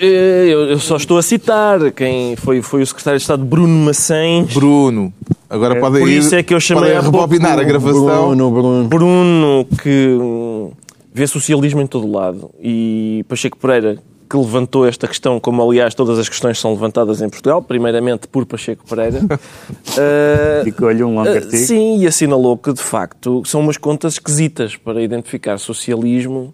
Eh, 0.00 0.46
Eu, 0.48 0.68
eu 0.70 0.78
só 0.78 0.96
estou 0.96 1.18
a 1.18 1.22
citar 1.22 1.90
quem 1.92 2.36
foi, 2.36 2.62
foi 2.62 2.82
o 2.82 2.86
secretário 2.86 3.18
de 3.18 3.22
Estado 3.22 3.44
Bruno 3.44 3.86
Macens. 3.86 4.52
Bruno. 4.52 5.12
Agora 5.48 5.78
pode 5.78 6.00
por 6.00 6.08
ir, 6.08 6.18
isso 6.18 6.34
é 6.34 6.42
que 6.42 6.54
eu 6.54 6.60
chamei 6.60 6.92
pouco 6.94 7.10
rebobinar 7.18 7.58
a 7.58 7.62
gravação. 7.62 8.28
Bruno, 8.28 8.50
Bruno. 8.50 8.88
Bruno, 8.88 9.66
que 9.82 10.16
hum, 10.20 10.72
vê 11.12 11.26
socialismo 11.26 11.80
em 11.80 11.86
todo 11.86 12.10
lado, 12.10 12.50
e 12.60 13.24
Pacheco 13.28 13.56
Pereira, 13.58 13.98
que 14.28 14.36
levantou 14.36 14.86
esta 14.86 15.06
questão, 15.06 15.38
como 15.38 15.62
aliás 15.62 15.94
todas 15.94 16.18
as 16.18 16.28
questões 16.28 16.58
são 16.58 16.72
levantadas 16.72 17.22
em 17.22 17.28
Portugal, 17.28 17.62
primeiramente 17.62 18.26
por 18.26 18.44
Pacheco 18.46 18.84
Pereira. 18.88 19.20
eh, 19.96 20.62
Ficou-lhe 20.64 21.04
um 21.04 21.14
longo 21.14 21.28
eh, 21.28 21.36
artigo. 21.36 21.56
Sim, 21.56 21.98
e 21.98 22.06
assinalou 22.06 22.56
que 22.56 22.72
de 22.72 22.82
facto 22.82 23.42
são 23.44 23.60
umas 23.60 23.76
contas 23.76 24.14
esquisitas 24.14 24.76
para 24.76 25.00
identificar 25.02 25.58
socialismo 25.58 26.52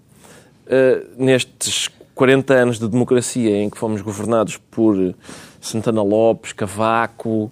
eh, 0.66 1.04
nestes 1.16 1.88
40 2.20 2.52
anos 2.52 2.78
de 2.78 2.86
democracia 2.86 3.62
em 3.62 3.70
que 3.70 3.78
fomos 3.78 4.02
governados 4.02 4.58
por 4.70 5.14
Santana 5.58 6.02
Lopes, 6.02 6.52
Cavaco, 6.52 7.50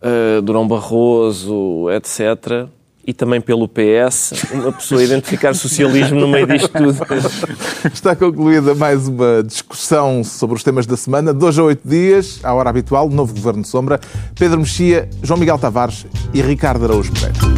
eh, 0.00 0.40
Durão 0.40 0.66
Barroso, 0.66 1.90
etc. 1.90 2.66
E 3.06 3.12
também 3.12 3.42
pelo 3.42 3.68
PS, 3.68 4.32
uma 4.54 4.72
pessoa 4.72 5.04
identificar 5.04 5.52
socialismo 5.54 6.18
no 6.18 6.28
meio 6.28 6.46
disto 6.46 6.70
tudo. 6.70 6.98
Está 7.92 8.16
concluída 8.16 8.74
mais 8.74 9.06
uma 9.06 9.42
discussão 9.42 10.24
sobre 10.24 10.56
os 10.56 10.62
temas 10.62 10.86
da 10.86 10.96
semana. 10.96 11.36
Hoje 11.38 11.60
a 11.60 11.64
oito 11.64 11.86
dias, 11.86 12.40
à 12.42 12.54
hora 12.54 12.70
habitual, 12.70 13.10
novo 13.10 13.34
Governo 13.34 13.60
de 13.60 13.68
Sombra. 13.68 14.00
Pedro 14.34 14.60
Mexia, 14.60 15.10
João 15.22 15.38
Miguel 15.38 15.58
Tavares 15.58 16.06
e 16.32 16.40
Ricardo 16.40 16.86
Araújo 16.86 17.12
Pereira. 17.12 17.55